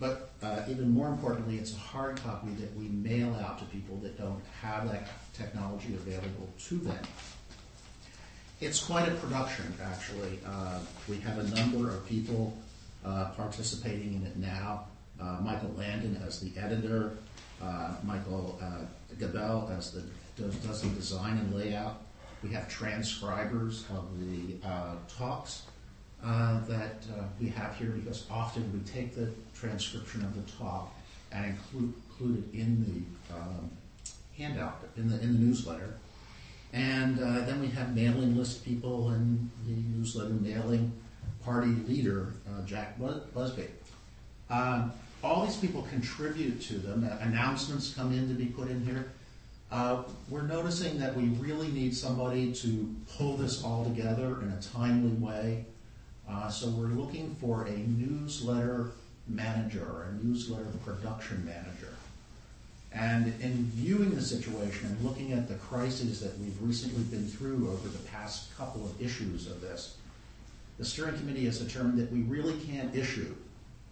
But 0.00 0.30
uh, 0.42 0.62
even 0.68 0.90
more 0.90 1.08
importantly, 1.08 1.58
it's 1.58 1.74
a 1.74 1.78
hard 1.78 2.16
copy 2.22 2.50
that 2.54 2.74
we 2.76 2.88
mail 2.88 3.34
out 3.44 3.58
to 3.58 3.64
people 3.66 3.96
that 3.98 4.16
don't 4.16 4.40
have 4.62 4.90
that 4.90 5.08
technology 5.34 5.94
available 5.94 6.48
to 6.66 6.76
them. 6.76 7.02
It's 8.60 8.82
quite 8.82 9.08
a 9.08 9.14
production, 9.16 9.72
actually. 9.82 10.38
Uh, 10.46 10.78
we 11.08 11.18
have 11.18 11.38
a 11.38 11.44
number 11.54 11.90
of 11.90 12.06
people 12.06 12.56
participating 13.04 14.14
in 14.14 14.26
it 14.26 14.36
now. 14.36 14.84
Uh, 15.20 15.38
Michael 15.42 15.72
Landon 15.76 16.20
as 16.24 16.40
the 16.40 16.52
editor, 16.60 17.16
uh, 17.60 17.94
Michael 18.04 18.58
uh, 18.62 18.84
Gabel 19.18 19.72
as 19.76 19.90
the 19.90 20.02
does, 20.36 20.82
the 20.82 20.88
design 20.90 21.38
and 21.38 21.54
layout. 21.54 22.02
We 22.42 22.50
have 22.50 22.68
transcribers 22.68 23.84
of 23.90 24.06
the 24.20 24.64
uh, 24.66 24.94
talks 25.08 25.62
uh, 26.24 26.60
that 26.66 27.04
uh, 27.16 27.24
we 27.40 27.48
have 27.48 27.76
here 27.76 27.90
because 27.90 28.26
often 28.30 28.70
we 28.72 28.80
take 28.90 29.14
the 29.14 29.30
transcription 29.54 30.22
of 30.22 30.34
the 30.34 30.52
talk 30.52 30.94
and 31.32 31.46
include, 31.46 31.94
include 32.10 32.44
it 32.44 32.58
in 32.58 32.84
the 33.28 33.34
um, 33.34 33.70
handout 34.36 34.84
in 34.96 35.08
the 35.08 35.20
in 35.20 35.32
the 35.32 35.38
newsletter. 35.38 35.94
And 36.72 37.18
uh, 37.18 37.46
then 37.46 37.60
we 37.60 37.68
have 37.68 37.94
mailing 37.94 38.36
list 38.36 38.64
people 38.64 39.08
and 39.10 39.50
the 39.66 39.72
newsletter 39.72 40.34
mailing 40.34 40.92
party 41.48 41.74
leader, 41.88 42.34
uh, 42.46 42.62
Jack 42.66 42.98
Bus- 43.00 43.22
Busby. 43.34 43.64
Um, 44.50 44.92
all 45.24 45.46
these 45.46 45.56
people 45.56 45.82
contribute 45.88 46.60
to 46.62 46.74
them. 46.74 47.08
Uh, 47.10 47.16
announcements 47.24 47.94
come 47.94 48.12
in 48.12 48.28
to 48.28 48.34
be 48.34 48.46
put 48.46 48.68
in 48.68 48.84
here. 48.84 49.10
Uh, 49.70 50.02
we're 50.28 50.42
noticing 50.42 50.98
that 50.98 51.16
we 51.16 51.24
really 51.40 51.68
need 51.68 51.96
somebody 51.96 52.52
to 52.52 52.94
pull 53.16 53.36
this 53.38 53.64
all 53.64 53.82
together 53.84 54.42
in 54.42 54.50
a 54.50 54.60
timely 54.60 55.12
way. 55.12 55.64
Uh, 56.28 56.50
so 56.50 56.68
we're 56.68 56.88
looking 56.88 57.34
for 57.40 57.64
a 57.66 57.76
newsletter 57.76 58.90
manager, 59.26 60.08
a 60.10 60.24
newsletter 60.24 60.66
production 60.84 61.42
manager. 61.46 61.94
And 62.92 63.26
in 63.40 63.64
viewing 63.74 64.14
the 64.14 64.22
situation 64.22 64.86
and 64.88 65.02
looking 65.02 65.32
at 65.32 65.48
the 65.48 65.54
crises 65.54 66.20
that 66.20 66.38
we've 66.38 66.56
recently 66.60 67.04
been 67.04 67.26
through 67.26 67.70
over 67.70 67.88
the 67.88 68.04
past 68.10 68.54
couple 68.56 68.84
of 68.84 69.00
issues 69.00 69.46
of 69.46 69.60
this, 69.62 69.96
the 70.78 70.84
steering 70.84 71.16
committee 71.18 71.44
has 71.44 71.58
determined 71.58 71.98
that 71.98 72.10
we 72.12 72.22
really 72.22 72.58
can't 72.60 72.94
issue 72.94 73.34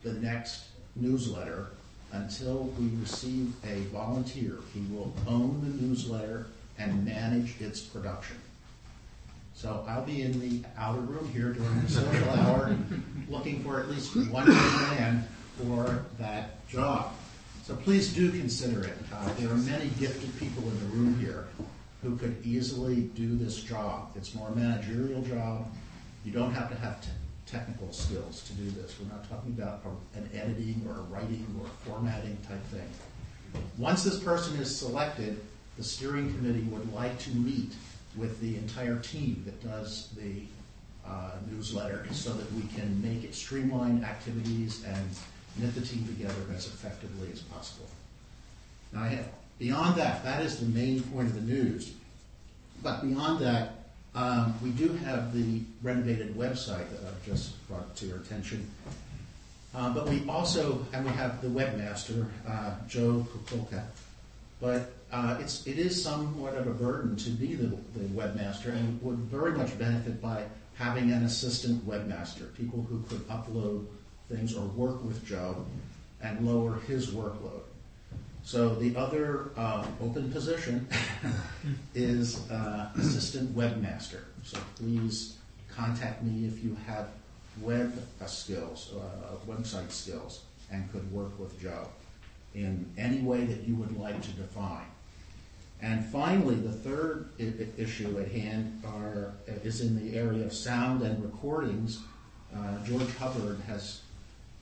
the 0.02 0.12
next 0.14 0.66
newsletter 0.94 1.68
until 2.12 2.64
we 2.78 2.88
receive 3.00 3.52
a 3.64 3.80
volunteer 3.92 4.58
who 4.72 4.94
will 4.94 5.12
own 5.26 5.60
the 5.62 5.82
newsletter 5.82 6.46
and 6.78 7.04
manage 7.04 7.60
its 7.60 7.80
production. 7.80 8.36
So 9.54 9.84
I'll 9.88 10.04
be 10.04 10.22
in 10.22 10.38
the 10.38 10.62
outer 10.78 11.00
room 11.00 11.28
here 11.32 11.52
during 11.52 11.82
the 11.82 11.88
social 11.88 12.30
hour, 12.30 12.76
looking 13.28 13.64
for 13.64 13.80
at 13.80 13.88
least 13.88 14.14
one 14.30 14.48
man 14.48 15.26
for 15.56 16.04
that 16.18 16.68
job. 16.68 17.12
So 17.64 17.74
please 17.74 18.12
do 18.12 18.30
consider 18.30 18.84
it. 18.84 18.96
Uh, 19.12 19.32
there 19.38 19.50
are 19.50 19.56
many 19.56 19.88
gifted 19.98 20.38
people 20.38 20.62
in 20.62 20.78
the 20.78 20.86
room 20.86 21.18
here 21.18 21.48
who 22.02 22.16
could 22.16 22.36
easily 22.44 23.00
do 23.14 23.34
this 23.34 23.60
job. 23.62 24.12
It's 24.14 24.34
more 24.34 24.50
managerial 24.50 25.22
job. 25.22 25.66
You 26.26 26.32
don't 26.32 26.52
have 26.52 26.68
to 26.70 26.76
have 26.76 27.00
te- 27.00 27.10
technical 27.46 27.92
skills 27.92 28.42
to 28.48 28.52
do 28.54 28.68
this. 28.72 28.96
We're 28.98 29.14
not 29.14 29.30
talking 29.30 29.52
about 29.52 29.84
an 30.16 30.28
editing 30.34 30.84
or 30.88 30.98
a 30.98 31.02
writing 31.02 31.46
or 31.60 31.66
a 31.66 31.88
formatting 31.88 32.36
type 32.48 32.62
thing. 32.64 32.88
Once 33.78 34.02
this 34.02 34.18
person 34.18 34.56
is 34.56 34.76
selected, 34.76 35.40
the 35.76 35.84
steering 35.84 36.34
committee 36.34 36.64
would 36.64 36.92
like 36.92 37.16
to 37.20 37.30
meet 37.30 37.74
with 38.16 38.40
the 38.40 38.56
entire 38.56 38.98
team 38.98 39.44
that 39.46 39.62
does 39.62 40.08
the 40.16 40.42
uh, 41.08 41.30
newsletter 41.48 42.04
so 42.12 42.32
that 42.32 42.52
we 42.54 42.62
can 42.74 43.00
make 43.00 43.22
it 43.22 43.32
streamlined 43.32 44.04
activities 44.04 44.84
and 44.84 45.08
knit 45.58 45.74
the 45.76 45.80
team 45.80 46.04
together 46.08 46.34
as 46.52 46.66
effectively 46.66 47.28
as 47.32 47.40
possible. 47.40 47.86
Now, 48.92 49.04
have, 49.04 49.28
beyond 49.60 49.94
that, 49.96 50.24
that 50.24 50.42
is 50.42 50.58
the 50.58 50.66
main 50.66 51.02
point 51.04 51.28
of 51.28 51.34
the 51.36 51.52
news. 51.52 51.92
But 52.82 53.02
beyond 53.02 53.38
that, 53.40 53.75
um, 54.16 54.54
we 54.62 54.70
do 54.70 54.88
have 54.94 55.34
the 55.34 55.60
renovated 55.82 56.34
website 56.34 56.88
that 56.90 57.00
I've 57.06 57.24
just 57.24 57.68
brought 57.68 57.94
to 57.96 58.06
your 58.06 58.16
attention. 58.16 58.68
Uh, 59.74 59.92
but 59.92 60.08
we 60.08 60.26
also, 60.26 60.84
and 60.94 61.04
we 61.04 61.12
have 61.12 61.42
the 61.42 61.48
webmaster, 61.48 62.26
uh, 62.48 62.72
Joe 62.88 63.26
Kukulka. 63.30 63.84
But 64.58 64.90
uh, 65.12 65.36
it's, 65.38 65.66
it 65.66 65.78
is 65.78 66.02
somewhat 66.02 66.54
of 66.54 66.66
a 66.66 66.70
burden 66.70 67.14
to 67.16 67.30
be 67.30 67.54
the, 67.54 67.66
the 67.66 68.04
webmaster 68.14 68.68
and 68.68 69.00
would 69.02 69.18
very 69.18 69.52
much 69.52 69.78
benefit 69.78 70.22
by 70.22 70.44
having 70.76 71.12
an 71.12 71.24
assistant 71.24 71.86
webmaster, 71.86 72.54
people 72.54 72.86
who 72.88 73.02
could 73.08 73.26
upload 73.28 73.84
things 74.30 74.56
or 74.56 74.64
work 74.68 75.04
with 75.04 75.24
Joe 75.26 75.64
and 76.22 76.46
lower 76.46 76.80
his 76.80 77.08
workload. 77.08 77.65
So 78.46 78.76
the 78.76 78.94
other 78.94 79.50
uh, 79.56 79.84
open 80.00 80.30
position 80.30 80.86
is 81.96 82.48
uh, 82.48 82.90
assistant 82.96 83.56
webmaster. 83.56 84.20
So 84.44 84.56
please 84.76 85.36
contact 85.68 86.22
me 86.22 86.46
if 86.46 86.62
you 86.62 86.76
have 86.86 87.08
web 87.60 88.00
uh, 88.22 88.26
skills, 88.26 88.92
uh, 88.96 89.34
website 89.50 89.90
skills, 89.90 90.44
and 90.70 90.90
could 90.92 91.10
work 91.10 91.36
with 91.40 91.60
Joe 91.60 91.88
in 92.54 92.88
any 92.96 93.18
way 93.18 93.44
that 93.46 93.66
you 93.66 93.74
would 93.74 93.98
like 93.98 94.22
to 94.22 94.30
define. 94.30 94.86
And 95.82 96.04
finally, 96.06 96.54
the 96.54 96.72
third 96.72 97.30
I- 97.40 97.42
I- 97.42 97.82
issue 97.82 98.16
at 98.20 98.30
hand 98.30 98.80
are, 98.86 99.32
is 99.64 99.80
in 99.80 99.96
the 99.96 100.16
area 100.16 100.46
of 100.46 100.52
sound 100.52 101.02
and 101.02 101.20
recordings. 101.20 101.98
Uh, 102.54 102.78
George 102.84 103.12
Hubbard 103.16 103.58
has 103.66 104.02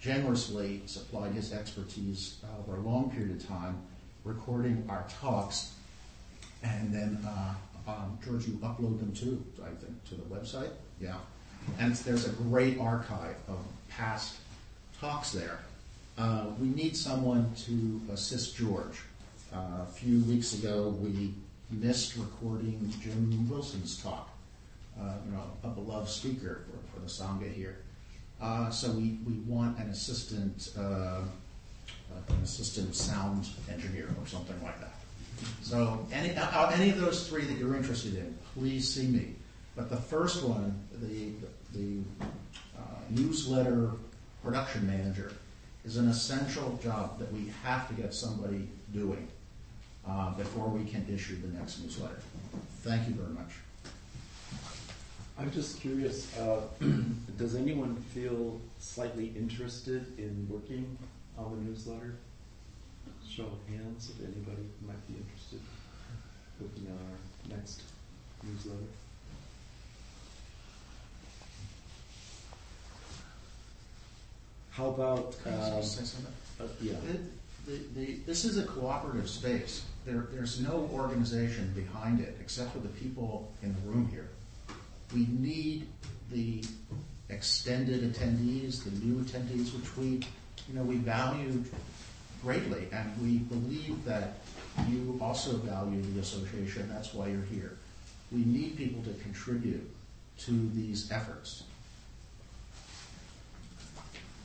generously 0.04 0.82
supplied 0.84 1.32
his 1.32 1.52
expertise 1.52 2.36
over 2.58 2.76
a 2.76 2.80
long 2.80 3.10
period 3.10 3.30
of 3.30 3.48
time 3.48 3.80
recording 4.22 4.84
our 4.88 5.06
talks. 5.20 5.72
And 6.62 6.92
then, 6.92 7.18
uh, 7.26 7.54
um, 7.88 8.18
George, 8.22 8.46
you 8.46 8.54
upload 8.56 8.98
them 9.00 9.12
too, 9.14 9.42
I 9.62 9.70
think, 9.82 10.04
to 10.08 10.14
the 10.14 10.22
website? 10.22 10.70
Yeah. 11.00 11.16
And 11.78 11.94
there's 11.96 12.26
a 12.26 12.32
great 12.32 12.78
archive 12.78 13.36
of 13.48 13.58
past 13.88 14.36
talks 15.00 15.32
there. 15.32 15.60
Uh, 16.18 16.46
we 16.60 16.68
need 16.68 16.96
someone 16.96 17.52
to 17.64 18.00
assist 18.12 18.56
George. 18.56 19.00
Uh, 19.52 19.82
a 19.82 19.86
few 19.86 20.20
weeks 20.24 20.52
ago, 20.52 20.94
we 21.00 21.32
missed 21.70 22.16
recording 22.16 22.92
Jim 23.02 23.48
Wilson's 23.48 24.02
talk, 24.02 24.28
uh, 25.00 25.14
you 25.24 25.32
know, 25.32 25.44
a 25.62 25.68
beloved 25.68 26.10
speaker 26.10 26.64
for, 26.66 26.94
for 26.94 27.00
the 27.00 27.10
Sangha 27.10 27.52
here. 27.52 27.78
Uh, 28.40 28.70
so 28.70 28.90
we, 28.90 29.18
want 29.46 29.78
an 29.78 29.88
assistant, 29.90 30.70
uh, 30.78 31.20
an 32.28 32.42
assistant 32.42 32.94
sound 32.94 33.48
engineer 33.70 34.08
or 34.20 34.26
something 34.26 34.60
like 34.62 34.78
that. 34.80 34.94
So 35.62 36.06
any, 36.12 36.30
any 36.30 36.90
of 36.90 37.00
those 37.00 37.28
three 37.28 37.44
that 37.44 37.58
you're 37.58 37.76
interested 37.76 38.14
in, 38.16 38.36
please 38.54 38.92
see 38.92 39.06
me. 39.06 39.34
But 39.76 39.90
the 39.90 39.96
first 39.96 40.44
one, 40.44 40.78
the, 41.00 41.32
the 41.76 42.00
uh, 42.76 42.80
newsletter 43.10 43.90
production 44.42 44.86
manager, 44.86 45.32
is 45.84 45.96
an 45.96 46.08
essential 46.08 46.78
job 46.82 47.18
that 47.18 47.32
we 47.32 47.52
have 47.62 47.88
to 47.88 47.94
get 47.94 48.14
somebody 48.14 48.68
doing 48.92 49.28
before 50.36 50.68
we 50.68 50.84
can 50.84 51.06
issue 51.12 51.40
the 51.40 51.48
next 51.58 51.80
newsletter. 51.80 52.20
Thank 52.82 53.08
you 53.08 53.14
very 53.14 53.32
much. 53.32 53.50
I'm 55.38 55.50
just 55.50 55.80
curious, 55.80 56.36
uh, 56.38 56.60
does 57.38 57.56
anyone 57.56 57.96
feel 58.14 58.60
slightly 58.78 59.32
interested 59.36 60.16
in 60.16 60.46
working 60.48 60.96
on 61.36 61.50
the 61.50 61.70
newsletter? 61.70 62.14
Show 63.28 63.44
of 63.44 63.68
hands 63.68 64.10
if 64.10 64.24
anybody 64.24 64.68
might 64.86 65.06
be 65.08 65.14
interested 65.14 65.58
in 65.58 66.66
working 66.66 66.86
on 66.86 66.98
our 67.52 67.56
next 67.56 67.82
newsletter. 68.44 68.86
How 74.70 74.88
about, 74.88 75.36
Can 75.42 75.54
I 75.54 75.70
um, 75.70 75.80
just 75.80 75.96
say 75.98 76.04
something? 76.04 76.32
uh, 76.60 76.64
yeah, 76.80 76.94
The, 77.66 77.72
the, 77.72 77.78
the, 77.94 78.12
this 78.26 78.44
is 78.44 78.58
a 78.58 78.64
cooperative 78.64 79.28
space. 79.28 79.84
There, 80.04 80.26
there's 80.32 80.60
no 80.60 80.88
organization 80.92 81.72
behind 81.74 82.20
it 82.20 82.36
except 82.40 82.72
for 82.72 82.80
the 82.80 82.88
people 82.88 83.52
in 83.62 83.74
the 83.74 83.80
room 83.90 84.08
here. 84.08 84.28
We 85.12 85.26
need 85.30 85.86
the 86.30 86.64
extended 87.28 88.12
attendees, 88.12 88.84
the 88.84 88.90
new 89.04 89.22
attendees, 89.22 89.74
which 89.74 89.96
we, 89.96 90.26
you 90.68 90.74
know, 90.74 90.82
we 90.82 90.96
value 90.96 91.64
greatly, 92.42 92.88
and 92.92 93.10
we 93.22 93.38
believe 93.38 94.04
that 94.04 94.38
you 94.88 95.18
also 95.20 95.56
value 95.58 96.02
the 96.02 96.20
association. 96.20 96.88
That's 96.88 97.14
why 97.14 97.28
you're 97.28 97.42
here. 97.42 97.76
We 98.32 98.44
need 98.44 98.76
people 98.76 99.02
to 99.04 99.12
contribute 99.22 99.88
to 100.40 100.70
these 100.74 101.10
efforts. 101.10 101.64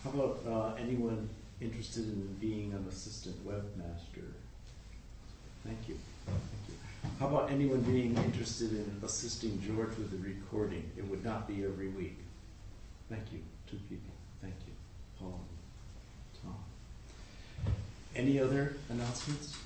how 0.04 0.12
about 0.12 0.40
uh, 0.48 0.82
anyone 0.82 1.30
interested 1.60 2.04
in 2.04 2.36
being 2.40 2.72
an 2.74 2.86
assistant 2.90 3.36
webmaster? 3.46 4.32
Thank 5.66 5.90
you. 5.90 5.98
How 7.20 7.28
about 7.28 7.52
anyone 7.52 7.82
being 7.82 8.16
interested 8.18 8.72
in 8.72 9.02
assisting 9.04 9.62
George 9.62 9.90
with 9.98 10.12
the 10.12 10.18
recording? 10.18 10.90
It 10.98 11.06
would 11.08 11.24
not 11.24 11.48
be 11.48 11.66
every 11.66 11.90
week. 11.90 12.18
Thank 13.10 13.24
you. 13.32 13.40
Two 13.70 13.78
people. 13.90 14.14
Thank 14.42 14.56
you. 14.66 14.74
Paul 15.20 15.40
Tom. 16.42 16.56
Any 18.16 18.40
other 18.40 18.78
announcements? 18.90 19.58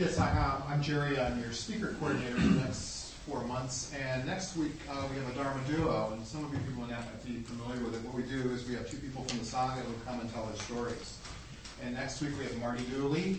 Yes, 0.00 0.18
I 0.18 0.26
have. 0.26 0.64
I'm 0.68 0.82
Jerry. 0.82 1.18
I'm 1.20 1.38
your 1.40 1.52
speaker 1.52 1.94
coordinator 2.00 2.34
for 2.34 2.48
the 2.48 2.60
next 2.64 3.12
four 3.28 3.44
months. 3.44 3.92
And 3.94 4.26
next 4.26 4.56
week 4.56 4.72
uh, 4.90 5.06
we 5.10 5.22
have 5.22 5.30
a 5.30 5.34
Dharma 5.34 5.60
duo, 5.68 6.12
and 6.12 6.26
some 6.26 6.44
of 6.44 6.52
you 6.52 6.58
people 6.60 6.82
might 6.82 7.24
be 7.24 7.40
familiar 7.42 7.82
with 7.84 7.94
it. 7.94 8.02
What 8.02 8.14
we 8.14 8.22
do 8.22 8.50
is 8.50 8.66
we 8.66 8.74
have 8.74 8.90
two 8.90 8.96
people 8.96 9.22
from 9.24 9.38
the 9.38 9.44
Sangha 9.44 9.82
who 9.82 9.92
come 10.06 10.20
and 10.20 10.32
tell 10.32 10.46
their 10.46 10.56
stories. 10.56 11.18
And 11.84 11.94
next 11.94 12.20
week 12.20 12.32
we 12.38 12.44
have 12.44 12.56
Marty 12.58 12.84
Dooley 12.84 13.38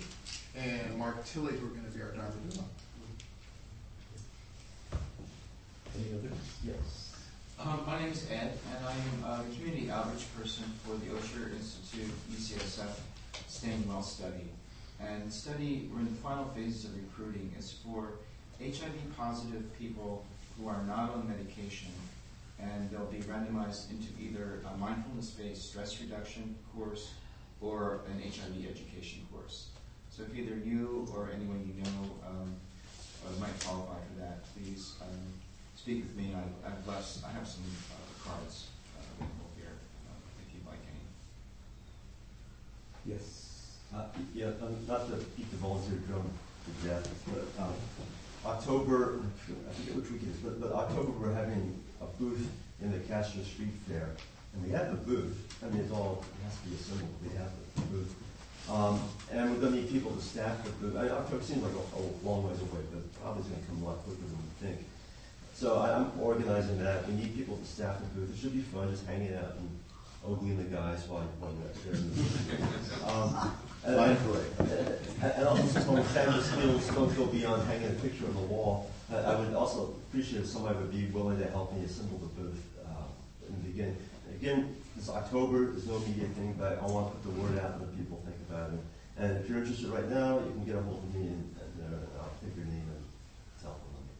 and 0.57 0.97
Mark 0.97 1.25
Tilley 1.25 1.53
who 1.57 1.67
are 1.67 1.69
going 1.69 1.85
to 1.85 1.91
be 1.91 2.01
our 2.01 2.09
Dharma 2.09 2.31
duo. 2.49 2.63
Any 5.95 6.17
others? 6.17 6.37
Yes. 6.63 7.15
Um, 7.59 7.83
my 7.87 7.99
name 7.99 8.11
is 8.11 8.27
Ed, 8.29 8.57
and 8.75 8.85
I'm 8.85 9.31
a 9.31 9.43
community 9.55 9.89
outreach 9.89 10.25
person 10.37 10.65
for 10.83 10.95
the 10.97 11.11
Osher 11.11 11.53
Institute 11.55 12.11
UCSF 12.31 12.99
Staying 13.47 13.87
Well 13.87 14.01
study. 14.01 14.49
And 14.99 15.27
the 15.27 15.31
study, 15.31 15.89
we're 15.93 15.99
in 15.99 16.05
the 16.05 16.21
final 16.21 16.45
phases 16.55 16.85
of 16.85 16.91
recruiting, 16.95 17.53
is 17.57 17.71
for 17.71 18.11
HIV 18.59 19.17
positive 19.17 19.63
people 19.77 20.25
who 20.57 20.67
are 20.67 20.83
not 20.83 21.13
on 21.13 21.27
medication, 21.27 21.89
and 22.59 22.89
they'll 22.89 23.05
be 23.05 23.19
randomized 23.19 23.89
into 23.91 24.07
either 24.21 24.61
a 24.73 24.77
mindfulness 24.77 25.31
based 25.31 25.69
stress 25.69 25.99
reduction 26.01 26.55
course 26.75 27.13
or 27.61 28.01
an 28.11 28.21
HIV 28.21 28.69
education 28.69 29.25
course. 29.31 29.67
So 30.15 30.23
if 30.23 30.31
either 30.31 30.55
you 30.63 31.05
or 31.13 31.27
anyone 31.35 31.59
you 31.67 31.83
know 31.83 32.07
um, 32.25 32.55
uh, 33.27 33.37
might 33.37 33.59
qualify 33.59 33.99
for 33.99 34.21
that, 34.21 34.45
please 34.55 34.93
um, 35.01 35.19
speak 35.75 36.03
with 36.07 36.15
me. 36.15 36.31
I, 36.33 36.39
I've 36.65 36.87
left, 36.87 37.19
I 37.27 37.31
have 37.33 37.45
some 37.45 37.67
uh, 37.91 37.99
cards 38.23 38.67
uh, 38.95 39.03
available 39.19 39.51
here 39.57 39.75
uh, 40.07 40.15
if 40.39 40.55
you'd 40.55 40.65
like 40.65 40.79
any. 40.87 41.03
Yes. 43.13 43.75
Uh, 43.93 44.05
yeah, 44.33 44.55
um, 44.63 44.77
not 44.87 45.09
to 45.09 45.17
beat 45.35 45.51
the 45.51 45.57
volunteer 45.57 45.99
drum 46.07 46.23
to 46.23 46.87
death, 46.87 47.11
but 47.27 47.43
um, 47.61 47.73
October, 48.45 49.19
I 49.69 49.73
forget 49.73 49.95
which 49.97 50.11
week 50.11 50.23
it 50.23 50.29
is, 50.29 50.37
but, 50.37 50.61
but 50.61 50.71
October 50.71 51.11
we're 51.11 51.33
having 51.33 51.77
a 51.99 52.05
booth 52.05 52.47
in 52.81 52.89
the 52.89 52.99
Castro 52.99 53.43
Street 53.43 53.75
Fair. 53.85 54.11
And 54.53 54.63
we 54.63 54.71
have 54.71 54.91
the 54.91 55.11
booth. 55.11 55.35
I 55.61 55.67
mean, 55.67 55.83
it's 55.83 55.91
all, 55.91 56.23
it 56.23 56.43
has 56.45 56.55
to 56.61 56.69
be 56.69 56.75
a 56.75 56.77
symbol. 56.77 57.09
We 57.21 57.35
have 57.35 57.51
the 57.75 57.81
booth. 57.91 58.15
Um, 58.69 58.99
and 59.31 59.51
we're 59.51 59.59
going 59.59 59.73
to 59.73 59.81
need 59.81 59.91
people 59.91 60.11
to 60.11 60.21
staff 60.21 60.63
the 60.63 60.69
booth. 60.71 60.97
I, 60.97 61.09
October 61.09 61.43
seems 61.43 61.63
like 61.63 61.73
a, 61.73 61.99
a 61.99 62.01
long 62.27 62.47
ways 62.47 62.59
away, 62.59 62.81
but 62.91 63.21
probably 63.21 63.41
it's 63.41 63.49
going 63.49 63.61
to 63.61 63.67
come 63.67 63.83
a 63.83 63.85
lot 63.85 63.97
quicker 64.03 64.21
than 64.21 64.37
we 64.37 64.67
think. 64.67 64.85
So 65.53 65.77
I, 65.77 65.95
I'm 65.95 66.11
organizing 66.19 66.79
that. 66.83 67.07
We 67.07 67.13
need 67.13 67.35
people 67.35 67.57
to 67.57 67.65
staff 67.65 67.99
the 67.99 68.05
booth. 68.19 68.35
It 68.35 68.39
should 68.39 68.53
be 68.53 68.61
fun, 68.61 68.89
just 68.89 69.05
hanging 69.05 69.35
out 69.35 69.55
and 69.57 69.69
ogling 70.25 70.57
the 70.57 70.63
guys 70.63 71.07
while, 71.07 71.21
while 71.39 71.53
you're 71.53 71.93
there. 71.93 72.01
um, 73.05 73.53
and, 73.85 73.95
and, 75.21 75.31
and 75.31 75.47
also, 75.47 75.63
since 75.67 75.87
my 75.87 76.01
family 76.01 76.41
skills 76.41 76.87
don't 76.87 77.15
go 77.15 77.27
beyond 77.27 77.61
hanging 77.67 77.87
a 77.87 77.99
picture 78.01 78.25
on 78.25 78.33
the 78.33 78.41
wall, 78.41 78.89
I, 79.11 79.17
I 79.17 79.35
would 79.39 79.53
also 79.53 79.93
appreciate 80.09 80.41
if 80.41 80.47
somebody 80.47 80.77
would 80.79 80.91
be 80.91 81.05
willing 81.07 81.37
to 81.37 81.45
help 81.51 81.71
me 81.73 81.85
assemble 81.85 82.17
the 82.17 82.41
booth 82.41 82.63
uh, 82.83 83.47
in 83.47 83.53
the 83.55 83.69
beginning. 83.69 83.97
Again, 84.33 84.75
it's 84.97 85.09
October, 85.09 85.71
there's 85.71 85.87
no 85.87 85.99
media 85.99 86.25
thing, 86.29 86.55
but 86.57 86.79
I 86.81 86.85
want 86.87 87.11
to 87.13 87.19
put 87.19 87.35
the 87.35 87.41
word 87.41 87.59
out 87.59 87.77
to 87.77 87.85
let 87.85 87.95
people 87.97 88.23
think 88.55 88.67
about 88.69 88.73
it. 88.73 88.85
And 89.17 89.37
if 89.37 89.49
you're 89.49 89.59
interested 89.59 89.87
right 89.87 90.09
now, 90.09 90.39
you 90.39 90.51
can 90.51 90.65
get 90.65 90.75
a 90.75 90.81
hold 90.81 91.03
of 91.03 91.15
me 91.15 91.27
and, 91.27 91.55
and 91.55 91.93
uh, 91.93 92.21
I'll 92.21 92.35
take 92.43 92.55
your 92.55 92.65
name 92.65 92.83
and 92.83 93.03
telephone 93.61 93.95
number. 93.95 94.15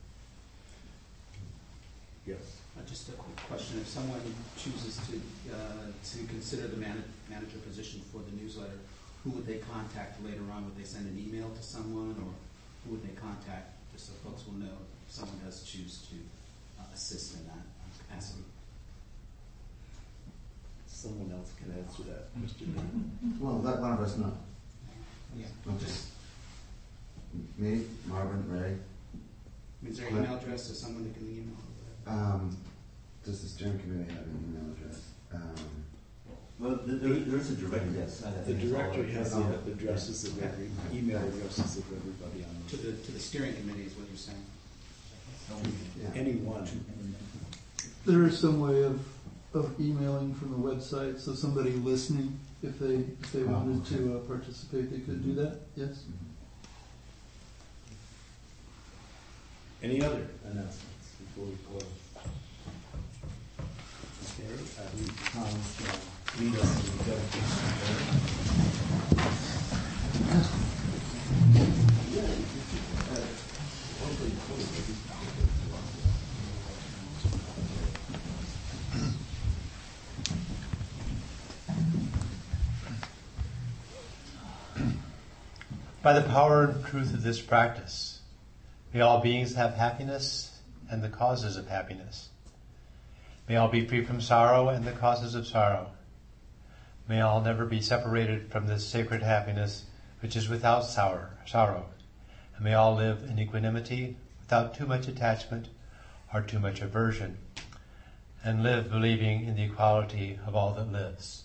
Yes. 2.25 2.61
Uh, 2.77 2.83
just 2.87 3.09
a 3.09 3.11
quick 3.13 3.35
question. 3.47 3.79
If 3.79 3.87
someone 3.87 4.21
chooses 4.57 4.97
to, 5.07 5.15
uh, 5.51 5.91
to 5.91 6.17
consider 6.27 6.67
the 6.67 6.77
man- 6.77 7.03
manager 7.29 7.57
position 7.67 8.01
for 8.11 8.19
the 8.19 8.31
newsletter, 8.41 8.79
who 9.23 9.31
would 9.31 9.45
they 9.45 9.57
contact 9.57 10.23
later 10.23 10.43
on? 10.53 10.65
Would 10.65 10.77
they 10.77 10.87
send 10.87 11.07
an 11.07 11.17
email 11.17 11.49
to 11.49 11.63
someone 11.63 12.15
or 12.23 12.31
who 12.85 12.95
would 12.95 13.03
they 13.03 13.15
contact? 13.19 13.73
Just 13.91 14.07
so 14.07 14.13
folks 14.23 14.45
will 14.45 14.59
know 14.59 14.77
if 15.07 15.13
someone 15.13 15.39
does 15.43 15.63
choose 15.63 16.07
to 16.09 16.15
uh, 16.79 16.85
assist 16.93 17.35
in 17.35 17.45
that 17.47 17.63
capacity. 17.99 18.43
Someone 21.05 21.31
else 21.37 21.51
can 21.61 21.71
answer 21.77 22.01
that, 22.09 22.33
Mr. 22.41 22.65
Well, 23.39 23.61
let 23.61 23.79
one 23.79 23.93
of 23.93 23.99
us 23.99 24.17
know. 24.17 24.33
Yeah. 25.37 25.45
Okay. 25.67 25.91
Me, 27.59 27.83
Marvin, 28.07 28.43
Ray. 28.49 28.75
Is 29.87 29.99
there 29.99 30.07
an 30.07 30.17
email 30.17 30.37
address 30.37 30.67
to 30.69 30.73
someone 30.73 31.03
that 31.03 31.13
can 31.13 31.29
email? 31.29 31.57
Um, 32.07 32.57
does 33.23 33.43
the 33.43 33.49
steering 33.49 33.77
committee 33.77 34.11
have 34.13 34.23
an 34.23 34.45
email 34.49 34.73
address? 34.73 35.01
Um, 35.31 35.85
Well, 36.57 36.79
there, 36.87 36.95
there 36.97 37.19
there 37.19 37.37
is 37.39 37.51
a 37.51 37.55
director, 37.55 37.91
yes. 37.95 38.21
The 38.21 38.31
think 38.31 38.63
it's 38.63 38.71
director 38.71 39.03
has 39.03 39.35
Oh, 39.35 39.43
the 39.63 39.73
addresses 39.73 40.23
of 40.23 40.41
every, 40.41 40.71
email 40.91 41.19
addresses 41.19 41.77
of 41.77 41.83
everybody 41.85 42.43
on 42.49 42.55
To 42.69 42.77
the, 42.77 42.93
to 42.93 43.11
the 43.11 43.19
steering 43.19 43.53
committee 43.57 43.83
is 43.83 43.93
what 43.93 44.07
you're 44.07 44.17
saying? 44.17 44.45
Anyone. 46.15 46.67
There 48.07 48.23
is 48.25 48.39
some 48.39 48.59
way 48.59 48.81
of, 48.83 48.99
of 49.55 49.79
emailing 49.79 50.33
from 50.35 50.51
the 50.51 50.57
website, 50.57 51.19
so 51.19 51.33
somebody 51.33 51.71
listening, 51.71 52.37
if 52.61 52.77
they, 52.79 52.95
if 52.95 53.31
they 53.31 53.43
Oh, 53.43 53.47
wanted 53.47 53.81
okay. 53.81 53.95
to 53.97 54.17
uh, 54.17 54.19
participate, 54.19 54.91
they 54.91 54.99
could 54.99 55.23
do 55.23 55.29
mm-hmm. 55.29 55.43
that, 55.43 55.61
yes? 55.75 56.03
Mm-hmm. 56.03 56.25
Any 59.83 60.01
other 60.03 60.27
announcements 60.43 61.11
before 61.19 61.45
we 61.45 61.55
close? 61.67 61.83
Okay, 64.23 64.51
I 64.79 64.83
believe 64.91 65.15
Tom 65.31 65.47
shall 65.77 65.99
lead 66.39 66.55
us 66.59 66.71
in 66.75 66.97
the 66.97 67.03
dedication 67.03 67.59
of 67.71 68.75
By 86.05 86.13
the 86.13 86.29
power 86.29 86.65
and 86.65 86.85
truth 86.85 87.15
of 87.15 87.23
this 87.23 87.41
practice, 87.41 88.19
may 88.93 89.01
all 89.01 89.21
beings 89.21 89.55
have 89.55 89.73
happiness 89.73 90.59
and 90.87 91.03
the 91.03 91.09
causes 91.09 91.57
of 91.57 91.67
happiness. 91.67 92.29
May 93.49 93.55
all 93.55 93.69
be 93.69 93.87
free 93.87 94.05
from 94.05 94.21
sorrow 94.21 94.69
and 94.69 94.85
the 94.85 94.91
causes 94.91 95.33
of 95.33 95.47
sorrow. 95.47 95.93
May 97.09 97.21
all 97.21 97.41
never 97.41 97.65
be 97.65 97.81
separated 97.81 98.51
from 98.51 98.67
this 98.67 98.87
sacred 98.87 99.23
happiness 99.23 99.85
which 100.19 100.35
is 100.35 100.47
without 100.47 100.81
sorrow. 100.81 101.89
And 102.55 102.63
may 102.63 102.75
all 102.75 102.93
live 102.93 103.23
in 103.23 103.39
equanimity 103.39 104.15
without 104.41 104.75
too 104.75 104.85
much 104.85 105.07
attachment 105.07 105.69
or 106.31 106.43
too 106.43 106.59
much 106.59 106.81
aversion, 106.81 107.39
and 108.43 108.61
live 108.61 108.91
believing 108.91 109.45
in 109.47 109.55
the 109.55 109.63
equality 109.63 110.37
of 110.45 110.55
all 110.55 110.75
that 110.75 110.91
lives. 110.91 111.44